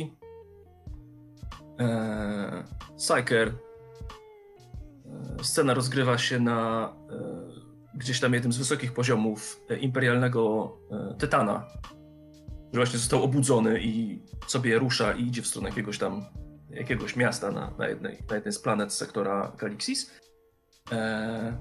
e, 1.80 2.64
Psyker 2.98 3.48
e, 3.48 3.54
scena 5.44 5.74
rozgrywa 5.74 6.18
się 6.18 6.40
na 6.40 6.90
e, 7.10 7.98
gdzieś 7.98 8.20
tam 8.20 8.34
jednym 8.34 8.54
z 8.54 8.58
wysokich 8.58 8.94
poziomów 8.94 9.62
e, 9.70 9.78
imperialnego 9.78 10.74
Tytana, 11.20 11.68
że 12.74 12.80
właśnie 12.80 13.00
został 13.00 13.24
obudzony 13.24 13.82
i 13.82 14.20
sobie 14.48 14.80
rusza 14.80 15.14
i 15.14 15.24
idzie 15.24 15.42
w 15.42 15.48
stronę 15.48 15.70
jakiegoś 15.70 15.98
tam 15.98 16.26
jakiegoś 16.74 17.16
miasta 17.16 17.52
na, 17.52 17.72
na, 17.78 17.88
jednej, 17.88 18.24
na 18.30 18.36
jednej 18.36 18.54
z 18.54 18.60
planet 18.60 18.94
sektora 18.94 19.52
Galixis. 19.58 20.12
E, 20.92 21.58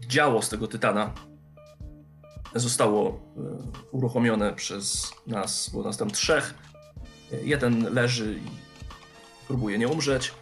działo 0.00 0.42
z 0.42 0.48
tego 0.48 0.68
Tytana 0.68 1.14
zostało 2.54 3.08
e, 3.08 3.42
uruchomione 3.90 4.52
przez 4.52 5.12
nas, 5.26 5.70
było 5.70 5.84
nas 5.84 5.96
tam 5.96 6.10
trzech. 6.10 6.54
Jeden 7.42 7.94
leży 7.94 8.34
i 8.34 8.50
próbuje 9.48 9.78
nie 9.78 9.88
umrzeć. 9.88 10.34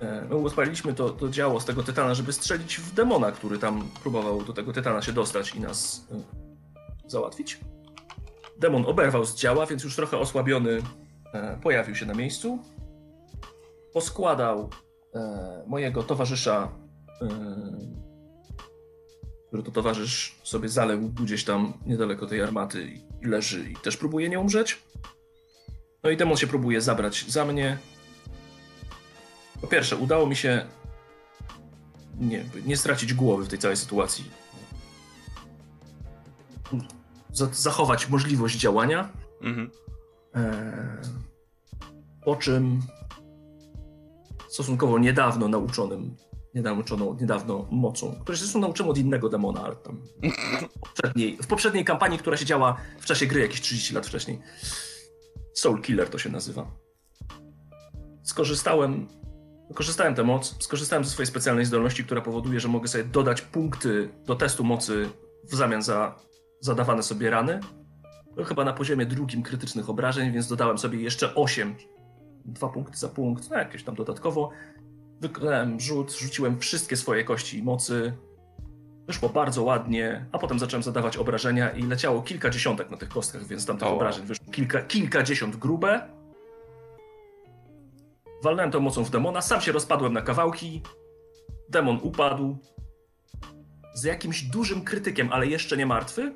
E, 0.00 0.26
my 0.30 0.36
odpaliliśmy 0.36 0.94
to, 0.94 1.10
to 1.10 1.28
działo 1.28 1.60
z 1.60 1.64
tego 1.64 1.82
Tytana, 1.82 2.14
żeby 2.14 2.32
strzelić 2.32 2.76
w 2.76 2.94
demona, 2.94 3.32
który 3.32 3.58
tam 3.58 3.88
próbował 4.02 4.44
do 4.44 4.52
tego 4.52 4.72
Tytana 4.72 5.02
się 5.02 5.12
dostać 5.12 5.54
i 5.54 5.60
nas 5.60 6.06
e, 6.12 7.10
załatwić. 7.10 7.60
Demon 8.60 8.86
oberwał 8.86 9.24
z 9.24 9.34
działa, 9.36 9.66
więc 9.66 9.84
już 9.84 9.96
trochę 9.96 10.18
osłabiony 10.18 10.82
e, 11.34 11.58
pojawił 11.62 11.94
się 11.94 12.06
na 12.06 12.14
miejscu. 12.14 12.58
Poskładał 13.92 14.70
e, 15.14 15.64
mojego 15.66 16.02
towarzysza, 16.02 16.72
e, 17.22 17.28
który 19.48 19.62
to 19.62 19.70
towarzysz 19.70 20.38
sobie 20.42 20.68
zaległ 20.68 21.08
gdzieś 21.08 21.44
tam 21.44 21.72
niedaleko 21.86 22.26
tej 22.26 22.42
armaty 22.42 22.92
i 23.22 23.26
leży 23.26 23.70
i 23.70 23.76
też 23.76 23.96
próbuje 23.96 24.28
nie 24.28 24.40
umrzeć. 24.40 24.82
No 26.02 26.10
i 26.10 26.16
demon 26.16 26.36
się 26.36 26.46
próbuje 26.46 26.80
zabrać 26.80 27.24
za 27.28 27.44
mnie. 27.44 27.78
Po 29.60 29.66
pierwsze, 29.66 29.96
udało 29.96 30.26
mi 30.26 30.36
się 30.36 30.66
nie, 32.18 32.44
nie 32.66 32.76
stracić 32.76 33.14
głowy 33.14 33.44
w 33.44 33.48
tej 33.48 33.58
całej 33.58 33.76
sytuacji 33.76 34.30
zachować 37.52 38.08
możliwość 38.08 38.58
działania. 38.58 39.12
Mhm. 39.42 39.70
E, 40.34 41.02
po 42.24 42.36
czym 42.36 42.80
stosunkowo 44.48 44.98
niedawno 44.98 45.48
nauczonym, 45.48 46.16
niedawno, 46.54 47.16
niedawno 47.20 47.66
mocą, 47.70 48.16
której 48.20 48.38
zresztą 48.38 48.60
nauczyłem 48.60 48.90
od 48.90 48.98
innego 48.98 49.28
demona, 49.28 49.64
ale 49.64 49.76
tam 49.76 50.02
w 50.70 50.78
poprzedniej, 50.80 51.36
w 51.42 51.46
poprzedniej 51.46 51.84
kampanii, 51.84 52.18
która 52.18 52.36
się 52.36 52.44
działa 52.44 52.76
w 53.00 53.04
czasie 53.04 53.26
gry 53.26 53.40
jakieś 53.40 53.60
30 53.60 53.94
lat 53.94 54.06
wcześniej. 54.06 54.38
Soul 55.54 55.82
Killer 55.82 56.08
to 56.08 56.18
się 56.18 56.30
nazywa. 56.30 56.70
Skorzystałem 58.22 59.08
Wykorzystałem 59.70 60.14
tę 60.14 60.22
moc, 60.22 60.64
skorzystałem 60.64 61.04
ze 61.04 61.10
swojej 61.10 61.26
specjalnej 61.26 61.64
zdolności, 61.64 62.04
która 62.04 62.20
powoduje, 62.20 62.60
że 62.60 62.68
mogę 62.68 62.88
sobie 62.88 63.04
dodać 63.04 63.42
punkty 63.42 64.08
do 64.26 64.34
testu 64.34 64.64
mocy 64.64 65.08
w 65.44 65.54
zamian 65.54 65.82
za 65.82 66.14
zadawane 66.60 67.02
sobie 67.02 67.30
rany. 67.30 67.60
To 68.36 68.44
chyba 68.44 68.64
na 68.64 68.72
poziomie 68.72 69.06
drugim 69.06 69.42
krytycznych 69.42 69.90
obrażeń, 69.90 70.32
więc 70.32 70.48
dodałem 70.48 70.78
sobie 70.78 71.00
jeszcze 71.00 71.34
8. 71.34 71.74
Dwa 72.44 72.68
punkty 72.68 72.98
za 72.98 73.08
punkt, 73.08 73.50
no 73.50 73.56
jakieś 73.56 73.84
tam 73.84 73.94
dodatkowo. 73.94 74.50
Wykonałem 75.20 75.80
rzut, 75.80 76.12
rzuciłem 76.12 76.58
wszystkie 76.58 76.96
swoje 76.96 77.24
kości 77.24 77.58
i 77.58 77.62
mocy. 77.62 78.12
Wyszło 79.06 79.28
bardzo 79.28 79.62
ładnie, 79.62 80.26
a 80.32 80.38
potem 80.38 80.58
zacząłem 80.58 80.82
zadawać 80.82 81.16
obrażenia 81.16 81.70
i 81.70 81.82
leciało 81.82 82.22
kilka 82.22 82.50
dziesiątek 82.50 82.90
na 82.90 82.96
tych 82.96 83.08
kostkach, 83.08 83.46
więc 83.46 83.66
tam 83.66 83.78
tych 83.78 83.88
O. 83.88 83.94
obrażeń 83.94 84.26
wyszło 84.26 84.46
kilka, 84.52 84.82
kilkadziesiąt 84.82 85.56
grube. 85.56 86.08
Walnąłem 88.42 88.70
tą 88.70 88.80
mocą 88.80 89.04
w 89.04 89.10
demona, 89.10 89.42
sam 89.42 89.60
się 89.60 89.72
rozpadłem 89.72 90.12
na 90.12 90.22
kawałki. 90.22 90.82
Demon 91.68 91.98
upadł. 92.02 92.58
Z 93.94 94.04
jakimś 94.04 94.42
dużym 94.42 94.84
krytykiem, 94.84 95.32
ale 95.32 95.46
jeszcze 95.46 95.76
nie 95.76 95.86
martwy. 95.86 96.34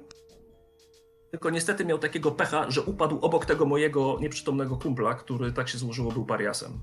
Tylko 1.34 1.50
niestety 1.50 1.84
miał 1.84 1.98
takiego 1.98 2.30
pecha, 2.30 2.70
że 2.70 2.82
upadł 2.82 3.18
obok 3.20 3.46
tego 3.46 3.66
mojego 3.66 4.16
nieprzytomnego 4.20 4.76
kumpla, 4.76 5.14
który 5.14 5.52
tak 5.52 5.68
się 5.68 5.78
złożyło 5.78 6.12
był 6.12 6.24
pariasem. 6.24 6.80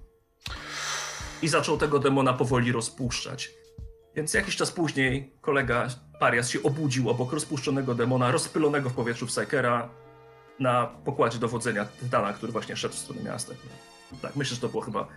I 1.41 1.47
zaczął 1.47 1.77
tego 1.77 1.99
demona 1.99 2.33
powoli 2.33 2.71
rozpuszczać. 2.71 3.51
Więc 4.15 4.33
jakiś 4.33 4.55
czas 4.55 4.71
później 4.71 5.33
kolega 5.41 5.87
parias 6.19 6.49
się 6.49 6.63
obudził 6.63 7.09
obok 7.09 7.33
rozpuszczonego 7.33 7.95
demona, 7.95 8.31
rozpylonego 8.31 8.89
w 8.89 8.93
powietrzu 8.93 9.27
Psykera 9.27 9.89
na 10.59 10.85
pokładzie 10.85 11.39
dowodzenia 11.39 11.85
Tytana, 11.85 12.33
który 12.33 12.51
właśnie 12.51 12.75
szedł 12.75 12.95
w 12.95 12.99
stronę 12.99 13.23
miasta. 13.23 13.53
Tak, 14.21 14.35
myślę, 14.35 14.55
że 14.55 14.61
to 14.61 14.69
była 14.69 14.85
chyba 14.85 15.07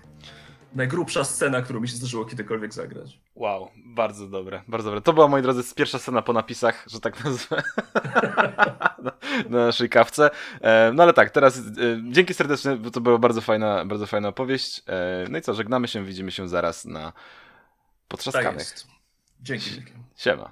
najgrubsza 0.75 1.25
scena, 1.25 1.62
którą 1.62 1.81
mi 1.81 1.89
się 1.89 1.97
zdarzyło 1.97 2.25
kiedykolwiek 2.25 2.72
zagrać. 2.75 3.18
Wow, 3.35 3.70
bardzo 3.87 4.27
dobre, 4.27 4.62
bardzo 4.68 4.89
dobre. 4.91 5.01
To 5.01 5.12
była, 5.12 5.29
moi 5.29 5.43
drodzy, 5.43 5.75
pierwsza 5.75 5.99
scena 5.99 6.22
po 6.22 6.33
napisach, 6.33 6.85
że 6.87 7.01
tak 7.01 7.25
nazwę, 7.25 7.62
na, 9.03 9.12
na 9.59 9.66
naszej 9.66 9.89
kawce. 9.89 10.31
E, 10.61 10.93
no 10.95 11.03
ale 11.03 11.12
tak, 11.12 11.31
teraz 11.31 11.59
e, 11.59 11.62
dzięki 12.11 12.35
serdecznie, 12.35 12.77
bo 12.77 12.91
to 12.91 13.01
była 13.01 13.18
bardzo 13.18 13.41
fajna, 13.41 13.85
bardzo 13.85 14.07
fajna 14.07 14.29
opowieść. 14.29 14.83
E, 14.87 15.27
no 15.31 15.39
i 15.39 15.43
co, 15.43 15.55
żegnamy 15.55 15.89
się, 15.89 16.05
widzimy 16.05 16.31
się 16.31 16.49
zaraz 16.49 16.85
na 16.85 17.01
Tak 17.12 17.14
potrzaskanych. 18.09 18.59
jest. 18.59 18.87
Dzięki. 19.43 19.70
Siema. 20.16 20.51